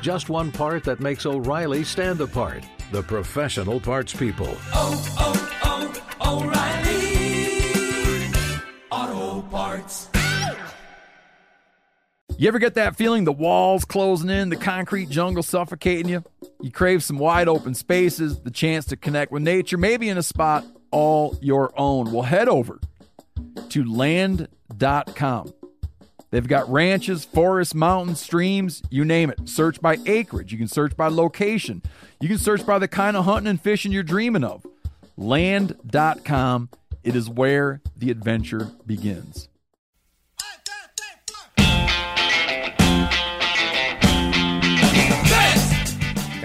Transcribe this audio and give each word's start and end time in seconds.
Just 0.00 0.28
one 0.28 0.52
part 0.52 0.84
that 0.84 1.00
makes 1.00 1.26
O'Reilly 1.26 1.82
stand 1.84 2.20
apart. 2.20 2.64
The 2.92 3.02
professional 3.02 3.80
parts 3.80 4.14
people. 4.14 4.56
Oh, 4.72 5.14
oh, 5.18 5.92
oh, 6.20 6.42
O'Reilly! 6.42 7.08
Auto 8.90 9.42
Parts. 9.48 10.08
You 12.38 12.46
ever 12.46 12.60
get 12.60 12.74
that 12.74 12.94
feeling 12.94 13.24
the 13.24 13.32
walls 13.32 13.84
closing 13.84 14.30
in, 14.30 14.48
the 14.48 14.56
concrete 14.56 15.08
jungle 15.08 15.42
suffocating 15.42 16.08
you? 16.08 16.22
You 16.60 16.70
crave 16.70 17.02
some 17.02 17.18
wide 17.18 17.48
open 17.48 17.74
spaces, 17.74 18.38
the 18.38 18.52
chance 18.52 18.84
to 18.86 18.96
connect 18.96 19.32
with 19.32 19.42
nature, 19.42 19.76
maybe 19.76 20.08
in 20.08 20.16
a 20.16 20.22
spot 20.22 20.64
all 20.92 21.36
your 21.42 21.72
own. 21.76 22.12
Well, 22.12 22.22
head 22.22 22.48
over 22.48 22.78
to 23.70 23.84
land.com. 23.84 25.52
They've 26.30 26.46
got 26.46 26.70
ranches, 26.70 27.24
forests, 27.24 27.74
mountains, 27.74 28.20
streams, 28.20 28.82
you 28.90 29.04
name 29.04 29.30
it. 29.30 29.48
Search 29.48 29.80
by 29.80 29.98
acreage. 30.06 30.52
You 30.52 30.58
can 30.58 30.68
search 30.68 30.96
by 30.96 31.08
location. 31.08 31.82
You 32.20 32.28
can 32.28 32.38
search 32.38 32.66
by 32.66 32.78
the 32.78 32.88
kind 32.88 33.16
of 33.16 33.24
hunting 33.24 33.48
and 33.48 33.60
fishing 33.60 33.92
you're 33.92 34.02
dreaming 34.02 34.44
of. 34.44 34.66
Land.com. 35.16 36.68
It 37.02 37.16
is 37.16 37.30
where 37.30 37.80
the 37.96 38.10
adventure 38.10 38.70
begins. 38.86 39.47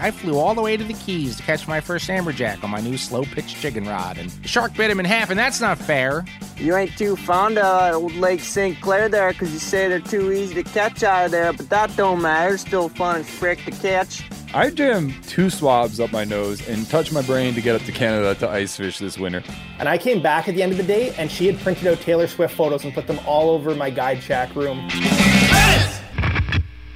I 0.03 0.11
flew 0.11 0.37
all 0.37 0.53
the 0.53 0.61
way 0.61 0.75
to 0.75 0.83
the 0.83 0.95
Keys 0.95 1.37
to 1.37 1.43
catch 1.43 1.65
my 1.65 1.79
first 1.79 2.09
amberjack 2.09 2.61
on 2.61 2.69
my 2.69 2.81
new 2.81 2.97
slow 2.97 3.23
pitch 3.23 3.55
chicken 3.55 3.85
rod, 3.87 4.17
and 4.17 4.29
the 4.29 4.49
shark 4.49 4.75
bit 4.75 4.91
him 4.91 4.99
in 4.99 5.05
half, 5.05 5.29
and 5.29 5.39
that's 5.39 5.61
not 5.61 5.77
fair. 5.77 6.25
You 6.57 6.75
ain't 6.75 6.97
too 6.97 7.15
fond 7.15 7.57
of 7.57 7.93
uh, 7.93 7.95
old 7.95 8.13
Lake 8.15 8.41
St. 8.41 8.81
Clair 8.81 9.07
there 9.07 9.31
because 9.31 9.53
you 9.53 9.59
say 9.59 9.87
they're 9.87 10.01
too 10.01 10.33
easy 10.33 10.55
to 10.55 10.63
catch 10.63 11.03
out 11.03 11.27
of 11.27 11.31
there, 11.31 11.53
but 11.53 11.69
that 11.69 11.95
don't 11.95 12.21
matter. 12.21 12.55
It's 12.55 12.63
still 12.63 12.89
fun 12.89 13.21
as 13.21 13.29
frick 13.29 13.63
to 13.63 13.71
catch. 13.71 14.29
I 14.53 14.71
jammed 14.71 15.23
two 15.23 15.49
swabs 15.49 16.01
up 16.01 16.11
my 16.11 16.25
nose 16.25 16.67
and 16.67 16.85
touched 16.89 17.13
my 17.13 17.21
brain 17.21 17.53
to 17.53 17.61
get 17.61 17.73
up 17.73 17.83
to 17.83 17.93
Canada 17.93 18.35
to 18.35 18.49
ice 18.49 18.75
fish 18.75 18.99
this 18.99 19.17
winter. 19.17 19.41
And 19.79 19.87
I 19.87 19.97
came 19.97 20.21
back 20.21 20.49
at 20.49 20.55
the 20.55 20.63
end 20.63 20.73
of 20.73 20.77
the 20.77 20.83
day, 20.83 21.15
and 21.17 21.31
she 21.31 21.47
had 21.47 21.57
printed 21.61 21.87
out 21.87 22.01
Taylor 22.01 22.27
Swift 22.27 22.55
photos 22.55 22.83
and 22.83 22.93
put 22.93 23.07
them 23.07 23.21
all 23.25 23.51
over 23.51 23.73
my 23.73 23.89
guide 23.89 24.21
shack 24.21 24.53
room. 24.53 24.85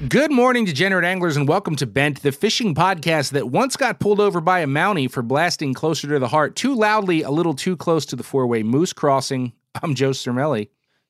Good 0.10 0.32
morning, 0.32 0.64
degenerate 0.64 1.06
anglers, 1.06 1.36
and 1.36 1.48
welcome 1.48 1.76
to 1.78 1.88
Bent, 1.88 2.22
the 2.22 2.32
fishing 2.32 2.76
podcast 2.76 3.32
that 3.32 3.50
once 3.50 3.76
got 3.76 4.00
pulled 4.00 4.20
over 4.20 4.40
by 4.40 4.60
a 4.60 4.68
Mountie 4.68 5.10
for 5.10 5.24
blasting 5.24 5.74
closer 5.74 6.08
to 6.08 6.20
the 6.20 6.28
heart 6.28 6.56
too 6.56 6.76
loudly, 6.76 7.24
a 7.24 7.32
little 7.32 7.56
too 7.56 7.76
close 7.76 8.06
to 8.06 8.16
the 8.16 8.24
four 8.24 8.46
way 8.46 8.62
moose 8.64 8.94
crossing. 8.94 9.54
I'm 9.82 9.96
Joe 9.96 10.12
Cermele. 10.12 10.70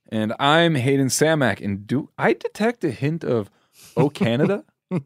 And 0.09 0.34
I'm 0.40 0.75
Hayden 0.75 1.08
Samak. 1.08 1.63
And 1.63 1.85
do 1.85 2.09
I 2.18 2.34
detect 2.34 2.84
a 2.85 2.91
hint 2.91 3.24
of 3.25 3.52
Oh 3.96 4.09
Canada? 4.09 4.63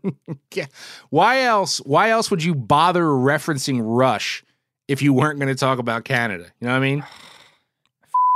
Yeah. 0.54 0.68
Why 1.10 1.42
else? 1.42 1.80
Why 1.80 2.12
else 2.12 2.30
would 2.30 2.44
you 2.44 2.54
bother 2.54 3.04
referencing 3.04 3.82
Rush 3.84 4.44
if 4.88 5.02
you 5.02 5.12
weren't 5.12 5.40
going 5.40 5.54
to 5.54 5.60
talk 5.60 5.80
about 5.80 6.04
Canada? 6.06 6.46
You 6.60 6.68
know 6.68 6.74
what 6.74 6.78
I 6.78 6.82
mean? 6.82 7.04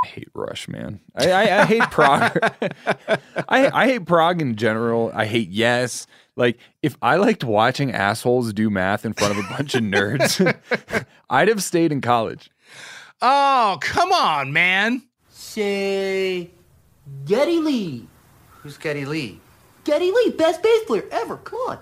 I 0.04 0.06
hate 0.08 0.28
Rush, 0.34 0.68
man. 0.68 1.00
I, 1.14 1.30
I, 1.30 1.62
I 1.62 1.64
hate 1.64 1.90
prog. 1.90 2.38
I, 3.48 3.70
I 3.72 3.86
hate 3.86 4.06
prog 4.06 4.40
in 4.40 4.56
general. 4.56 5.10
I 5.14 5.26
hate 5.26 5.48
Yes. 5.48 6.06
Like, 6.36 6.58
if 6.82 6.96
I 7.00 7.16
liked 7.16 7.44
watching 7.44 7.92
assholes 7.92 8.52
do 8.52 8.68
math 8.68 9.06
in 9.06 9.14
front 9.14 9.38
of 9.38 9.44
a 9.44 9.48
bunch 9.48 9.74
of 9.74 9.82
nerds, 9.82 10.54
I'd 11.30 11.48
have 11.48 11.62
stayed 11.62 11.92
in 11.92 12.02
college. 12.02 12.50
Oh, 13.22 13.78
come 13.80 14.12
on, 14.12 14.52
man. 14.52 15.02
Say, 15.30 16.50
Geddy 17.24 17.58
Lee. 17.60 18.06
Who's 18.60 18.76
Geddy 18.76 19.06
Lee? 19.06 19.40
Geddy 19.84 20.12
Lee, 20.12 20.30
best 20.36 20.62
bass 20.62 20.84
player 20.84 21.04
ever. 21.10 21.38
Come 21.38 21.58
on. 21.68 21.78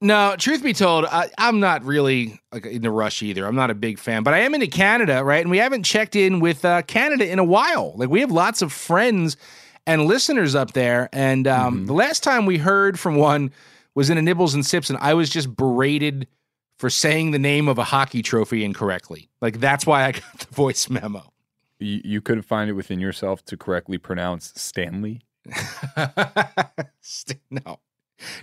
No, 0.00 0.34
truth 0.36 0.62
be 0.62 0.72
told, 0.74 1.06
I, 1.06 1.30
I'm 1.38 1.60
not 1.60 1.82
really 1.84 2.38
like 2.52 2.66
into 2.66 2.90
Rush 2.90 3.22
either. 3.22 3.46
I'm 3.46 3.54
not 3.54 3.70
a 3.70 3.74
big 3.74 3.98
fan, 3.98 4.22
but 4.22 4.34
I 4.34 4.40
am 4.40 4.54
into 4.54 4.66
Canada, 4.66 5.24
right? 5.24 5.40
And 5.40 5.50
we 5.50 5.58
haven't 5.58 5.84
checked 5.84 6.14
in 6.14 6.40
with 6.40 6.64
uh, 6.64 6.82
Canada 6.82 7.30
in 7.30 7.38
a 7.38 7.44
while. 7.44 7.94
Like 7.96 8.10
we 8.10 8.20
have 8.20 8.30
lots 8.30 8.60
of 8.60 8.72
friends 8.72 9.36
and 9.86 10.04
listeners 10.06 10.54
up 10.54 10.72
there, 10.72 11.08
and 11.12 11.46
um, 11.46 11.86
the 11.86 11.92
last 11.92 12.22
time 12.22 12.44
we 12.46 12.58
heard 12.58 12.98
from 12.98 13.16
one 13.16 13.50
was 13.94 14.10
in 14.10 14.18
a 14.18 14.22
Nibbles 14.22 14.54
and 14.54 14.64
Sips, 14.64 14.90
and 14.90 14.98
I 15.00 15.14
was 15.14 15.30
just 15.30 15.54
berated 15.56 16.26
for 16.78 16.90
saying 16.90 17.30
the 17.30 17.38
name 17.38 17.68
of 17.68 17.78
a 17.78 17.84
hockey 17.84 18.22
trophy 18.22 18.64
incorrectly. 18.64 19.30
Like 19.40 19.60
that's 19.60 19.86
why 19.86 20.04
I 20.04 20.12
got 20.12 20.38
the 20.38 20.54
voice 20.54 20.90
memo. 20.90 21.32
You, 21.78 22.00
you 22.04 22.20
couldn't 22.20 22.42
find 22.42 22.68
it 22.68 22.74
within 22.74 22.98
yourself 23.00 23.44
to 23.46 23.56
correctly 23.56 23.98
pronounce 23.98 24.52
Stanley. 24.56 25.22
St- 27.00 27.40
no. 27.50 27.78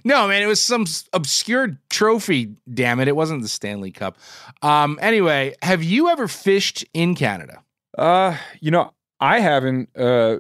No, 0.04 0.28
man, 0.28 0.42
it 0.42 0.48
was 0.48 0.62
some 0.62 0.86
obscure 1.14 1.78
trophy, 1.90 2.56
damn 2.74 3.00
it. 3.00 3.08
It 3.08 3.16
wasn't 3.16 3.42
the 3.42 3.48
Stanley 3.48 3.92
Cup. 3.92 4.18
Um, 4.62 4.98
anyway, 5.02 5.56
have 5.62 5.84
you 5.84 6.10
ever 6.10 6.28
fished 6.28 6.86
in 6.94 7.16
Canada? 7.16 7.64
Uh, 7.98 8.38
you 8.60 8.72
know, 8.72 8.94
I 9.20 9.40
haven't. 9.40 9.90
Uh, 9.98 10.38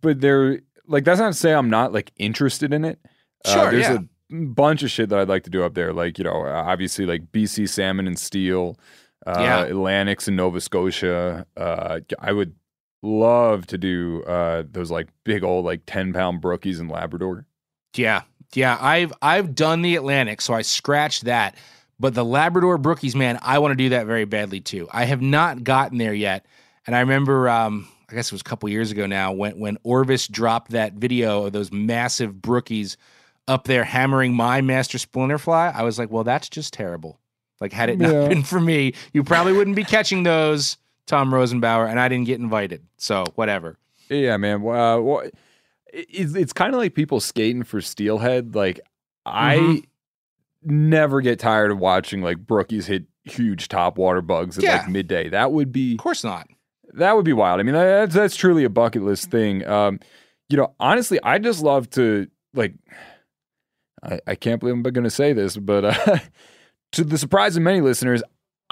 but 0.00 0.20
there, 0.20 0.60
like, 0.86 1.04
that's 1.04 1.20
not 1.20 1.28
to 1.32 1.38
say 1.38 1.52
I'm 1.52 1.70
not 1.70 1.92
like 1.92 2.12
interested 2.18 2.72
in 2.72 2.84
it. 2.84 2.98
Uh, 3.44 3.52
Sure, 3.52 3.70
there's 3.70 3.82
yeah. 3.84 3.98
a 4.32 4.44
bunch 4.46 4.82
of 4.82 4.90
shit 4.90 5.08
that 5.08 5.18
I'd 5.18 5.28
like 5.28 5.44
to 5.44 5.50
do 5.50 5.64
up 5.64 5.74
there. 5.74 5.92
Like, 5.92 6.18
you 6.18 6.24
know, 6.24 6.46
obviously 6.46 7.06
like 7.06 7.32
BC 7.32 7.68
salmon 7.68 8.06
and 8.06 8.18
steel, 8.18 8.78
uh, 9.26 9.36
Yeah. 9.40 9.60
Atlantics 9.64 10.28
and 10.28 10.36
Nova 10.36 10.60
Scotia. 10.60 11.46
Uh, 11.56 12.00
I 12.18 12.32
would 12.32 12.54
love 13.04 13.66
to 13.66 13.76
do 13.76 14.22
uh 14.28 14.62
those 14.70 14.88
like 14.88 15.08
big 15.24 15.42
old 15.42 15.64
like 15.64 15.82
ten 15.86 16.12
pound 16.12 16.40
brookies 16.40 16.78
in 16.78 16.86
Labrador. 16.88 17.44
Yeah. 17.96 18.22
Yeah, 18.54 18.76
I've 18.80 19.12
I've 19.22 19.54
done 19.54 19.82
the 19.82 19.96
Atlantic, 19.96 20.40
so 20.40 20.54
I 20.54 20.62
scratched 20.62 21.24
that. 21.24 21.56
But 22.00 22.14
the 22.14 22.24
Labrador 22.24 22.78
Brookies, 22.78 23.14
man, 23.14 23.38
I 23.42 23.58
want 23.60 23.72
to 23.72 23.76
do 23.76 23.90
that 23.90 24.06
very 24.06 24.24
badly 24.24 24.60
too. 24.60 24.88
I 24.92 25.04
have 25.04 25.22
not 25.22 25.62
gotten 25.62 25.98
there 25.98 26.14
yet. 26.14 26.44
And 26.86 26.96
I 26.96 27.00
remember 27.00 27.48
um, 27.48 27.86
I 28.10 28.14
guess 28.14 28.26
it 28.26 28.32
was 28.32 28.40
a 28.40 28.44
couple 28.44 28.68
years 28.68 28.90
ago 28.90 29.06
now 29.06 29.32
when 29.32 29.58
when 29.58 29.78
Orvis 29.84 30.26
dropped 30.28 30.72
that 30.72 30.94
video 30.94 31.46
of 31.46 31.52
those 31.52 31.70
massive 31.72 32.34
brookies 32.34 32.96
up 33.48 33.64
there 33.64 33.84
hammering 33.84 34.34
my 34.34 34.60
master 34.60 34.98
splinterfly. 34.98 35.74
I 35.74 35.82
was 35.84 35.98
like, 35.98 36.10
well, 36.10 36.24
that's 36.24 36.48
just 36.48 36.72
terrible. 36.72 37.18
Like, 37.60 37.72
had 37.72 37.88
it 37.90 37.98
not 37.98 38.12
Yeah. 38.12 38.28
been 38.28 38.42
for 38.42 38.60
me, 38.60 38.94
you 39.12 39.22
probably 39.24 39.52
wouldn't 39.52 39.76
be 39.76 39.84
catching 39.84 40.24
those, 40.24 40.76
Tom 41.06 41.30
Rosenbauer, 41.32 41.88
and 41.88 41.98
I 42.00 42.08
didn't 42.08 42.26
get 42.26 42.40
invited. 42.40 42.82
So 42.98 43.24
whatever. 43.36 43.78
Yeah, 44.08 44.36
man. 44.36 44.56
Uh, 44.56 44.98
well, 44.98 45.22
it's 45.92 46.34
it's 46.34 46.52
kind 46.52 46.74
of 46.74 46.80
like 46.80 46.94
people 46.94 47.20
skating 47.20 47.62
for 47.62 47.80
steelhead. 47.80 48.54
Like 48.54 48.80
I 49.26 49.56
Mhm. 49.56 49.84
never 50.64 51.20
get 51.20 51.38
tired 51.38 51.70
of 51.70 51.78
watching 51.78 52.22
like 52.22 52.38
brookies 52.38 52.86
hit 52.86 53.04
huge 53.24 53.68
top 53.68 53.98
water 53.98 54.20
bugs 54.22 54.58
at 54.58 54.64
Yeah. 54.64 54.78
like 54.78 54.88
midday. 54.88 55.28
That 55.28 55.52
would 55.52 55.70
be 55.72 55.92
Of 55.92 55.98
course 55.98 56.24
not. 56.24 56.48
that 56.94 57.14
would 57.16 57.24
be 57.24 57.32
wild. 57.32 57.60
I 57.60 57.62
mean, 57.62 57.74
that's 57.74 58.14
that's 58.14 58.36
truly 58.36 58.64
a 58.64 58.70
bucket 58.70 59.02
list 59.02 59.30
thing. 59.30 59.66
Um, 59.66 60.00
you 60.48 60.56
know, 60.56 60.74
honestly, 60.80 61.18
I 61.22 61.38
just 61.38 61.62
love 61.62 61.88
to 61.90 62.26
like. 62.54 62.74
I, 64.02 64.18
I 64.26 64.34
can't 64.34 64.58
believe 64.60 64.74
I'm 64.74 64.82
going 64.82 65.04
to 65.04 65.10
say 65.10 65.32
this, 65.32 65.56
but 65.56 65.84
uh, 65.84 66.18
to 66.92 67.04
the 67.04 67.16
surprise 67.16 67.56
of 67.56 67.62
many 67.62 67.80
listeners, 67.80 68.22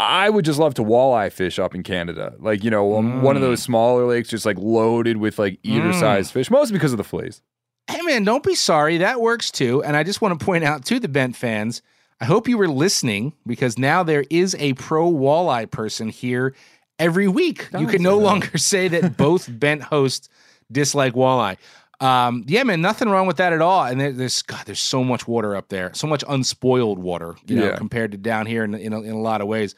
I 0.01 0.31
would 0.31 0.45
just 0.47 0.59
love 0.59 0.75
to 0.75 0.83
walleye 0.83 1.31
fish 1.31 1.59
up 1.59 1.75
in 1.75 1.83
Canada. 1.83 2.35
Like 2.39 2.65
you 2.65 2.71
know, 2.71 2.97
um, 2.97 3.23
one 3.23 3.37
of 3.37 3.43
those 3.43 3.63
smaller 3.63 4.07
lakes, 4.07 4.29
just 4.29 4.47
like 4.47 4.57
loaded 4.59 5.19
with 5.19 5.39
like 5.39 5.59
eater 5.63 5.93
sized 5.93 6.33
fish, 6.33 6.51
mostly 6.51 6.73
because 6.75 6.93
of 6.93 6.99
the 6.99 7.05
fleas. 7.05 7.43
Hey 7.89 8.01
man, 8.03 8.25
don't 8.25 8.43
be 8.43 8.55
sorry. 8.55 8.99
That 8.99 9.21
works 9.21 9.51
too. 9.51 9.83
And 9.85 9.97
I 9.97 10.03
just 10.03 10.21
want 10.23 10.39
to 10.39 10.45
point 10.45 10.65
out 10.65 10.85
to 10.87 11.01
the 11.01 11.09
Bent 11.09 11.37
fans, 11.37 11.83
I 12.21 12.25
hope 12.25 12.49
you 12.49 12.57
were 12.57 12.69
listening 12.69 13.35
because 13.47 13.79
now 13.79 14.03
there 14.03 14.25
is 14.31 14.57
a 14.59 14.73
pro 14.75 15.11
walleye 15.11 15.71
person 15.71 16.09
here 16.09 16.55
every 16.99 17.29
week. 17.29 17.69
you 17.79 17.87
can 17.87 18.03
no 18.03 18.19
longer 18.19 18.57
say 18.59 18.89
that 18.89 19.17
both 19.17 19.49
Bent 19.59 19.83
hosts 19.83 20.29
dislike 20.73 21.15
walleye. 21.15 21.57
Um, 22.01 22.45
yeah, 22.47 22.63
man, 22.63 22.81
nothing 22.81 23.09
wrong 23.11 23.27
with 23.27 23.37
that 23.37 23.53
at 23.53 23.61
all. 23.61 23.85
And 23.85 24.01
there, 24.01 24.13
there's 24.13 24.41
God, 24.43 24.63
there's 24.65 24.81
so 24.81 25.05
much 25.05 25.29
water 25.29 25.55
up 25.55 25.69
there, 25.69 25.93
so 25.95 26.07
much 26.07 26.25
unspoiled 26.29 26.99
water, 26.99 27.37
you 27.47 27.57
know, 27.57 27.67
Yeah. 27.71 27.77
compared 27.77 28.13
to 28.13 28.19
down 28.19 28.47
here 28.47 28.65
in, 28.65 28.75
in, 28.75 28.93
a, 28.93 29.01
in 29.03 29.11
a 29.13 29.21
lot 29.21 29.41
of 29.43 29.47
ways. 29.49 29.75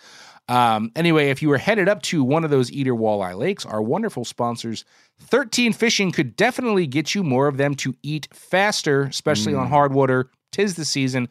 Um, 0.48 0.90
anyway, 0.96 1.30
if 1.30 1.40
you 1.42 1.48
were 1.48 1.58
headed 1.58 1.88
up 1.88 2.02
to 2.02 2.22
one 2.22 2.44
of 2.44 2.50
those 2.50 2.70
Eater 2.70 2.94
Walleye 2.94 3.36
Lakes, 3.36 3.64
our 3.66 3.80
wonderful 3.82 4.24
sponsors, 4.24 4.84
13 5.20 5.72
Fishing 5.72 6.12
could 6.12 6.36
definitely 6.36 6.86
get 6.86 7.14
you 7.14 7.22
more 7.24 7.46
of 7.48 7.56
them 7.56 7.74
to 7.76 7.94
eat 8.02 8.28
faster, 8.32 9.02
especially 9.04 9.54
on 9.54 9.69
hard 9.69 9.92
water. 9.92 10.30
Tis 10.52 10.74
the 10.74 10.84
season. 10.84 11.28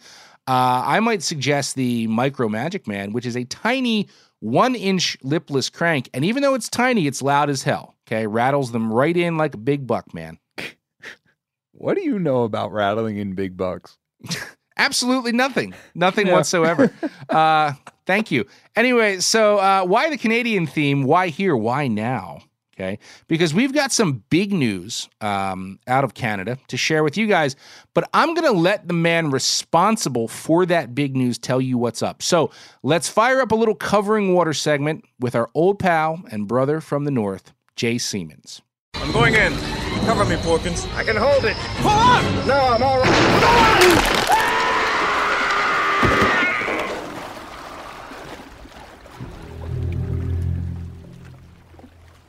Uh, 0.47 0.81
I 0.85 0.99
might 1.01 1.21
suggest 1.21 1.75
the 1.75 2.07
Micro 2.07 2.49
Magic 2.49 2.87
Man, 2.87 3.13
which 3.13 3.25
is 3.25 3.37
a 3.37 3.43
tiny 3.43 4.07
one 4.39 4.73
inch 4.75 5.17
lipless 5.21 5.69
crank. 5.69 6.09
And 6.13 6.25
even 6.25 6.41
though 6.41 6.55
it's 6.55 6.67
tiny, 6.69 7.05
it's 7.05 7.21
loud 7.21 7.49
as 7.49 7.61
hell. 7.63 7.95
Okay. 8.07 8.25
Rattles 8.25 8.71
them 8.71 8.91
right 8.91 9.15
in 9.15 9.37
like 9.37 9.53
a 9.53 9.57
big 9.57 9.85
buck, 9.85 10.13
man. 10.13 10.39
What 11.81 11.95
do 11.95 12.03
you 12.03 12.19
know 12.19 12.43
about 12.43 12.71
rattling 12.71 13.17
in 13.17 13.33
big 13.33 13.57
bucks? 13.57 13.97
Absolutely 14.77 15.31
nothing. 15.31 15.73
Nothing 15.95 16.27
whatsoever. 16.27 16.93
uh, 17.29 17.73
thank 18.05 18.29
you. 18.29 18.45
Anyway, 18.75 19.17
so 19.19 19.57
uh, 19.57 19.83
why 19.83 20.11
the 20.11 20.17
Canadian 20.17 20.67
theme? 20.67 21.05
Why 21.05 21.29
here? 21.29 21.57
Why 21.57 21.87
now? 21.87 22.41
Okay. 22.75 22.99
Because 23.27 23.55
we've 23.55 23.73
got 23.73 23.91
some 23.91 24.23
big 24.29 24.53
news 24.53 25.09
um, 25.21 25.79
out 25.87 26.03
of 26.03 26.13
Canada 26.13 26.59
to 26.67 26.77
share 26.77 27.03
with 27.03 27.17
you 27.17 27.25
guys, 27.25 27.55
but 27.95 28.07
I'm 28.13 28.35
going 28.35 28.45
to 28.45 28.59
let 28.59 28.87
the 28.87 28.93
man 28.93 29.31
responsible 29.31 30.27
for 30.27 30.67
that 30.67 30.93
big 30.93 31.15
news 31.15 31.39
tell 31.39 31.59
you 31.59 31.79
what's 31.79 32.03
up. 32.03 32.21
So 32.21 32.51
let's 32.83 33.09
fire 33.09 33.41
up 33.41 33.51
a 33.51 33.55
little 33.55 33.75
covering 33.75 34.35
water 34.35 34.53
segment 34.53 35.03
with 35.19 35.35
our 35.35 35.49
old 35.55 35.79
pal 35.79 36.21
and 36.29 36.47
brother 36.47 36.79
from 36.79 37.05
the 37.05 37.11
north, 37.11 37.53
Jay 37.75 37.97
Siemens. 37.97 38.61
I'm 39.11 39.11
going 39.11 39.33
in. 39.33 39.53
Cover 40.05 40.25
me, 40.25 40.35
Porkins. 40.37 40.87
I 40.95 41.03
can 41.03 41.15
hold 41.15 41.43
it. 41.43 41.57
Pull 41.81 41.89
on! 41.89 42.47
No, 42.47 42.55
I'm 42.55 42.83
all 42.83 42.99
right. 42.99 44.07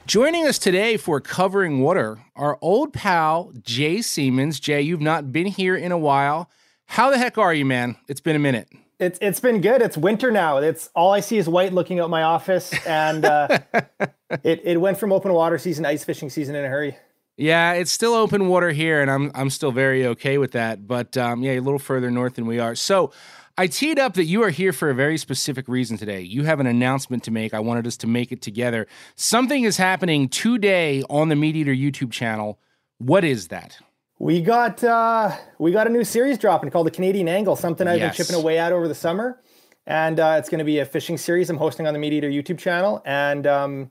Joining 0.06 0.46
us 0.46 0.58
today 0.58 0.96
for 0.96 1.20
Covering 1.20 1.80
Water, 1.80 2.18
our 2.34 2.58
old 2.60 2.92
pal, 2.92 3.52
Jay 3.62 4.02
Siemens. 4.02 4.58
Jay, 4.58 4.82
you've 4.82 5.00
not 5.00 5.30
been 5.30 5.46
here 5.46 5.76
in 5.76 5.92
a 5.92 5.98
while. 5.98 6.50
How 6.86 7.10
the 7.10 7.18
heck 7.18 7.38
are 7.38 7.54
you, 7.54 7.64
man? 7.64 7.96
It's 8.08 8.20
been 8.20 8.36
a 8.36 8.40
minute. 8.40 8.68
It's 9.02 9.18
it's 9.20 9.40
been 9.40 9.60
good. 9.60 9.82
It's 9.82 9.96
winter 9.96 10.30
now. 10.30 10.58
It's 10.58 10.88
all 10.94 11.10
I 11.10 11.18
see 11.18 11.36
is 11.36 11.48
white 11.48 11.72
looking 11.72 11.98
out 11.98 12.08
my 12.08 12.22
office, 12.22 12.72
and 12.86 13.24
uh, 13.24 13.58
it 14.44 14.60
it 14.64 14.80
went 14.80 14.96
from 14.96 15.12
open 15.12 15.32
water 15.32 15.58
season 15.58 15.82
to 15.82 15.90
ice 15.90 16.04
fishing 16.04 16.30
season 16.30 16.54
in 16.54 16.64
a 16.64 16.68
hurry. 16.68 16.96
Yeah, 17.36 17.72
it's 17.72 17.90
still 17.90 18.14
open 18.14 18.46
water 18.46 18.70
here, 18.70 19.02
and 19.02 19.10
I'm 19.10 19.32
I'm 19.34 19.50
still 19.50 19.72
very 19.72 20.06
okay 20.06 20.38
with 20.38 20.52
that. 20.52 20.86
But 20.86 21.16
um, 21.16 21.42
yeah, 21.42 21.52
a 21.52 21.60
little 21.60 21.80
further 21.80 22.12
north 22.12 22.34
than 22.36 22.46
we 22.46 22.60
are. 22.60 22.76
So 22.76 23.10
I 23.58 23.66
teed 23.66 23.98
up 23.98 24.14
that 24.14 24.26
you 24.26 24.44
are 24.44 24.50
here 24.50 24.72
for 24.72 24.88
a 24.88 24.94
very 24.94 25.18
specific 25.18 25.66
reason 25.66 25.96
today. 25.96 26.20
You 26.20 26.44
have 26.44 26.60
an 26.60 26.68
announcement 26.68 27.24
to 27.24 27.32
make. 27.32 27.54
I 27.54 27.58
wanted 27.58 27.88
us 27.88 27.96
to 27.98 28.06
make 28.06 28.30
it 28.30 28.40
together. 28.40 28.86
Something 29.16 29.64
is 29.64 29.78
happening 29.78 30.28
today 30.28 31.02
on 31.10 31.28
the 31.28 31.34
Meat 31.34 31.56
Eater 31.56 31.74
YouTube 31.74 32.12
channel. 32.12 32.60
What 32.98 33.24
is 33.24 33.48
that? 33.48 33.78
We 34.22 34.40
got 34.40 34.84
uh, 34.84 35.32
we 35.58 35.72
got 35.72 35.88
a 35.88 35.90
new 35.90 36.04
series 36.04 36.38
dropping 36.38 36.70
called 36.70 36.86
the 36.86 36.92
Canadian 36.92 37.26
Angle. 37.26 37.56
Something 37.56 37.88
I've 37.88 37.98
Yes. 37.98 38.16
been 38.16 38.24
chipping 38.24 38.40
away 38.40 38.56
at 38.56 38.70
over 38.70 38.86
the 38.86 38.94
summer, 38.94 39.40
and 39.84 40.20
uh, 40.20 40.36
it's 40.38 40.48
going 40.48 40.60
to 40.60 40.64
be 40.64 40.78
a 40.78 40.84
fishing 40.84 41.18
series 41.18 41.50
I'm 41.50 41.56
hosting 41.56 41.88
on 41.88 41.92
the 41.92 41.98
Meat 41.98 42.12
Eater 42.12 42.30
YouTube 42.30 42.56
channel. 42.60 43.02
And 43.04 43.48
um, 43.48 43.90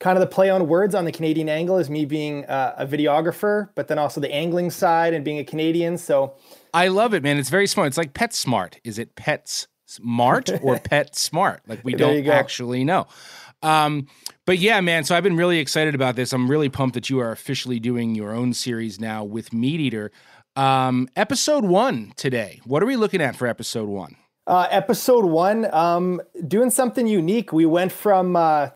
kind 0.00 0.16
of 0.16 0.22
the 0.22 0.34
play 0.34 0.48
on 0.48 0.66
words 0.66 0.94
on 0.94 1.04
the 1.04 1.12
Canadian 1.12 1.50
Angle 1.50 1.76
is 1.76 1.90
me 1.90 2.06
being 2.06 2.46
uh, 2.46 2.74
a 2.78 2.86
videographer, 2.86 3.68
but 3.74 3.86
then 3.88 3.98
also 3.98 4.18
the 4.18 4.32
angling 4.32 4.70
side 4.70 5.12
and 5.12 5.22
being 5.26 5.40
a 5.40 5.44
Canadian. 5.44 5.98
So 5.98 6.32
I 6.72 6.88
love 6.88 7.12
it, 7.12 7.22
man. 7.22 7.36
It's 7.36 7.50
very 7.50 7.66
smart. 7.66 7.88
It's 7.88 7.98
like 7.98 8.14
Pet 8.14 8.32
Smart. 8.32 8.80
Is 8.82 8.98
it 8.98 9.14
Pet 9.14 9.66
Smart 9.84 10.48
or 10.62 10.78
Pet 10.78 11.14
Smart? 11.14 11.60
Like 11.66 11.80
we 11.84 11.92
There 11.92 12.22
don't 12.22 12.28
actually 12.28 12.82
know. 12.82 13.08
Um, 13.66 14.06
but 14.44 14.58
yeah, 14.58 14.80
man. 14.80 15.02
So 15.04 15.16
I've 15.16 15.24
been 15.24 15.36
really 15.36 15.58
excited 15.58 15.94
about 15.94 16.14
this. 16.14 16.32
I'm 16.32 16.48
really 16.48 16.68
pumped 16.68 16.94
that 16.94 17.10
you 17.10 17.18
are 17.18 17.32
officially 17.32 17.80
doing 17.80 18.14
your 18.14 18.32
own 18.32 18.52
series 18.52 19.00
now 19.00 19.24
with 19.24 19.52
Meat 19.52 19.80
Eater. 19.80 20.12
Um, 20.54 21.08
episode 21.16 21.64
one 21.64 22.12
today. 22.16 22.60
What 22.64 22.82
are 22.82 22.86
we 22.86 22.96
looking 22.96 23.20
at 23.20 23.34
for 23.34 23.46
episode 23.48 23.88
one? 23.88 24.16
Uh, 24.46 24.68
episode 24.70 25.24
one, 25.24 25.72
um, 25.74 26.22
doing 26.46 26.70
something 26.70 27.08
unique. 27.08 27.52
We 27.52 27.66
went 27.66 27.90
from 27.90 28.36
uh, 28.36 28.68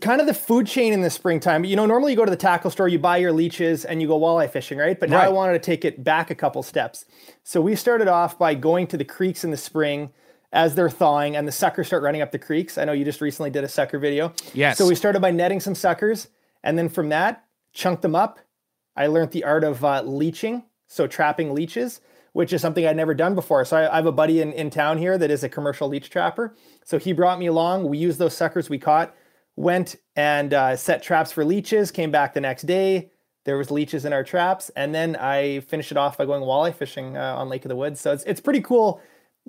kind 0.00 0.22
of 0.22 0.26
the 0.26 0.32
food 0.32 0.66
chain 0.66 0.94
in 0.94 1.02
the 1.02 1.10
springtime. 1.10 1.62
You 1.64 1.76
know, 1.76 1.84
normally 1.84 2.12
you 2.12 2.16
go 2.16 2.24
to 2.24 2.30
the 2.30 2.38
tackle 2.38 2.70
store, 2.70 2.88
you 2.88 2.98
buy 2.98 3.18
your 3.18 3.32
leeches, 3.32 3.84
and 3.84 4.00
you 4.00 4.08
go 4.08 4.18
walleye 4.18 4.50
fishing, 4.50 4.78
right? 4.78 4.98
But 4.98 5.10
now 5.10 5.20
I 5.20 5.28
wanted 5.28 5.52
to 5.52 5.58
take 5.58 5.84
it 5.84 6.02
back 6.02 6.30
a 6.30 6.34
couple 6.34 6.62
steps. 6.62 7.04
So 7.44 7.60
we 7.60 7.76
started 7.76 8.08
off 8.08 8.38
by 8.38 8.54
going 8.54 8.86
to 8.88 8.96
the 8.96 9.04
creeks 9.04 9.44
in 9.44 9.50
the 9.50 9.58
spring 9.58 10.10
as 10.52 10.74
they're 10.74 10.90
thawing, 10.90 11.36
and 11.36 11.46
the 11.46 11.52
suckers 11.52 11.86
start 11.86 12.02
running 12.02 12.22
up 12.22 12.32
the 12.32 12.38
creeks. 12.38 12.76
I 12.76 12.84
know 12.84 12.92
you 12.92 13.04
just 13.04 13.20
recently 13.20 13.50
did 13.50 13.64
a 13.64 13.68
sucker 13.68 13.98
video. 13.98 14.32
Yes. 14.52 14.78
So 14.78 14.86
we 14.86 14.94
started 14.94 15.20
by 15.20 15.30
netting 15.30 15.60
some 15.60 15.74
suckers, 15.74 16.28
and 16.62 16.76
then 16.76 16.88
from 16.88 17.08
that, 17.10 17.44
chunked 17.72 18.02
them 18.02 18.14
up. 18.14 18.40
I 18.96 19.06
learned 19.06 19.30
the 19.30 19.44
art 19.44 19.64
of 19.64 19.84
uh, 19.84 20.02
leeching, 20.02 20.64
so 20.88 21.06
trapping 21.06 21.54
leeches, 21.54 22.00
which 22.32 22.52
is 22.52 22.60
something 22.60 22.84
I'd 22.84 22.96
never 22.96 23.14
done 23.14 23.34
before. 23.34 23.64
So 23.64 23.76
I, 23.76 23.92
I 23.92 23.96
have 23.96 24.06
a 24.06 24.12
buddy 24.12 24.40
in, 24.40 24.52
in 24.52 24.70
town 24.70 24.98
here 24.98 25.16
that 25.18 25.30
is 25.30 25.44
a 25.44 25.48
commercial 25.48 25.88
leech 25.88 26.10
trapper. 26.10 26.56
So 26.84 26.98
he 26.98 27.12
brought 27.12 27.38
me 27.38 27.46
along. 27.46 27.88
We 27.88 27.98
used 27.98 28.18
those 28.18 28.36
suckers 28.36 28.68
we 28.68 28.78
caught, 28.78 29.14
went 29.56 29.96
and 30.16 30.52
uh, 30.52 30.76
set 30.76 31.02
traps 31.02 31.30
for 31.30 31.44
leeches, 31.44 31.90
came 31.90 32.10
back 32.10 32.34
the 32.34 32.40
next 32.40 32.62
day. 32.62 33.12
There 33.44 33.56
was 33.56 33.70
leeches 33.70 34.04
in 34.04 34.12
our 34.12 34.22
traps, 34.22 34.70
and 34.76 34.94
then 34.94 35.16
I 35.16 35.60
finished 35.60 35.90
it 35.90 35.96
off 35.96 36.18
by 36.18 36.26
going 36.26 36.42
walleye 36.42 36.74
fishing 36.74 37.16
uh, 37.16 37.36
on 37.36 37.48
Lake 37.48 37.64
of 37.64 37.70
the 37.70 37.76
Woods. 37.76 38.00
So 38.00 38.12
it's, 38.12 38.22
it's 38.24 38.40
pretty 38.40 38.60
cool 38.60 39.00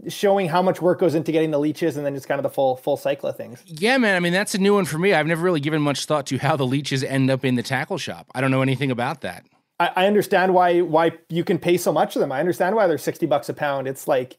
showing 0.07 0.47
how 0.47 0.61
much 0.61 0.81
work 0.81 0.99
goes 0.99 1.15
into 1.15 1.31
getting 1.31 1.51
the 1.51 1.59
leeches 1.59 1.97
and 1.97 2.05
then 2.05 2.15
just 2.15 2.27
kind 2.27 2.39
of 2.39 2.43
the 2.43 2.49
full 2.49 2.77
full 2.77 2.97
cycle 2.97 3.29
of 3.29 3.37
things. 3.37 3.63
Yeah, 3.65 3.97
man. 3.97 4.15
I 4.15 4.19
mean, 4.19 4.33
that's 4.33 4.55
a 4.55 4.57
new 4.57 4.73
one 4.73 4.85
for 4.85 4.97
me. 4.97 5.13
I've 5.13 5.27
never 5.27 5.43
really 5.43 5.59
given 5.59 5.81
much 5.81 6.05
thought 6.05 6.25
to 6.27 6.37
how 6.37 6.55
the 6.55 6.65
leeches 6.65 7.03
end 7.03 7.29
up 7.29 7.45
in 7.45 7.55
the 7.55 7.63
tackle 7.63 7.97
shop. 7.97 8.27
I 8.33 8.41
don't 8.41 8.51
know 8.51 8.61
anything 8.61 8.91
about 8.91 9.21
that. 9.21 9.45
I, 9.79 9.91
I 9.95 10.07
understand 10.07 10.53
why 10.53 10.81
why 10.81 11.11
you 11.29 11.43
can 11.43 11.59
pay 11.59 11.77
so 11.77 11.91
much 11.91 12.15
of 12.15 12.19
them. 12.19 12.31
I 12.31 12.39
understand 12.39 12.75
why 12.75 12.87
they're 12.87 12.97
sixty 12.97 13.25
bucks 13.25 13.49
a 13.49 13.53
pound. 13.53 13.87
It's 13.87 14.07
like 14.07 14.37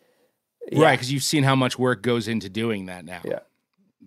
Right, 0.72 0.93
because 0.93 1.12
you've 1.12 1.24
seen 1.24 1.43
how 1.43 1.56
much 1.56 1.79
work 1.79 2.03
goes 2.03 2.29
into 2.29 2.48
doing 2.48 2.86
that 2.86 3.05
now. 3.05 3.20
Yeah. 3.24 3.41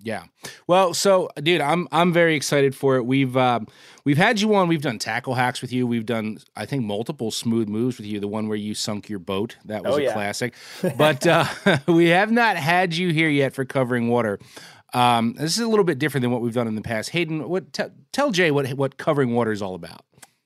Yeah. 0.03 0.25
Well, 0.67 0.93
so 0.93 1.29
dude, 1.41 1.61
I'm 1.61 1.87
I'm 1.91 2.13
very 2.13 2.35
excited 2.35 2.75
for 2.75 2.95
it. 2.97 3.05
We've 3.05 3.35
um, 3.37 3.67
we've 4.03 4.17
had 4.17 4.39
you 4.41 4.53
on. 4.55 4.67
We've 4.67 4.81
done 4.81 4.99
tackle 4.99 5.33
hacks 5.33 5.61
with 5.61 5.71
you. 5.71 5.87
We've 5.87 6.05
done 6.05 6.37
I 6.55 6.65
think 6.65 6.83
multiple 6.83 7.31
smooth 7.31 7.67
moves 7.69 7.97
with 7.97 8.05
you. 8.05 8.19
The 8.19 8.27
one 8.27 8.47
where 8.47 8.57
you 8.57 8.73
sunk 8.75 9.09
your 9.09 9.19
boat 9.19 9.57
that 9.65 9.83
was 9.83 9.95
Oh, 9.95 9.97
a 9.97 10.03
yeah. 10.03 10.13
classic. 10.13 10.53
But 10.97 11.25
uh, 11.25 11.45
we 11.87 12.09
have 12.09 12.31
not 12.31 12.57
had 12.57 12.93
you 12.95 13.11
here 13.11 13.29
yet 13.29 13.53
for 13.53 13.65
covering 13.65 14.07
water. 14.09 14.39
Um, 14.93 15.33
this 15.33 15.57
is 15.57 15.63
a 15.63 15.67
little 15.67 15.83
bit 15.85 15.97
different 15.99 16.21
than 16.21 16.31
what 16.31 16.41
we've 16.41 16.53
done 16.53 16.67
in 16.67 16.75
the 16.75 16.81
past. 16.81 17.09
Hayden, 17.09 17.49
what 17.49 17.73
t- 17.73 17.83
tell 18.11 18.31
Jay 18.31 18.51
what 18.51 18.69
what 18.73 18.97
covering 18.97 19.33
water 19.33 19.51
is 19.51 19.61
all 19.61 19.75
about. 19.75 20.01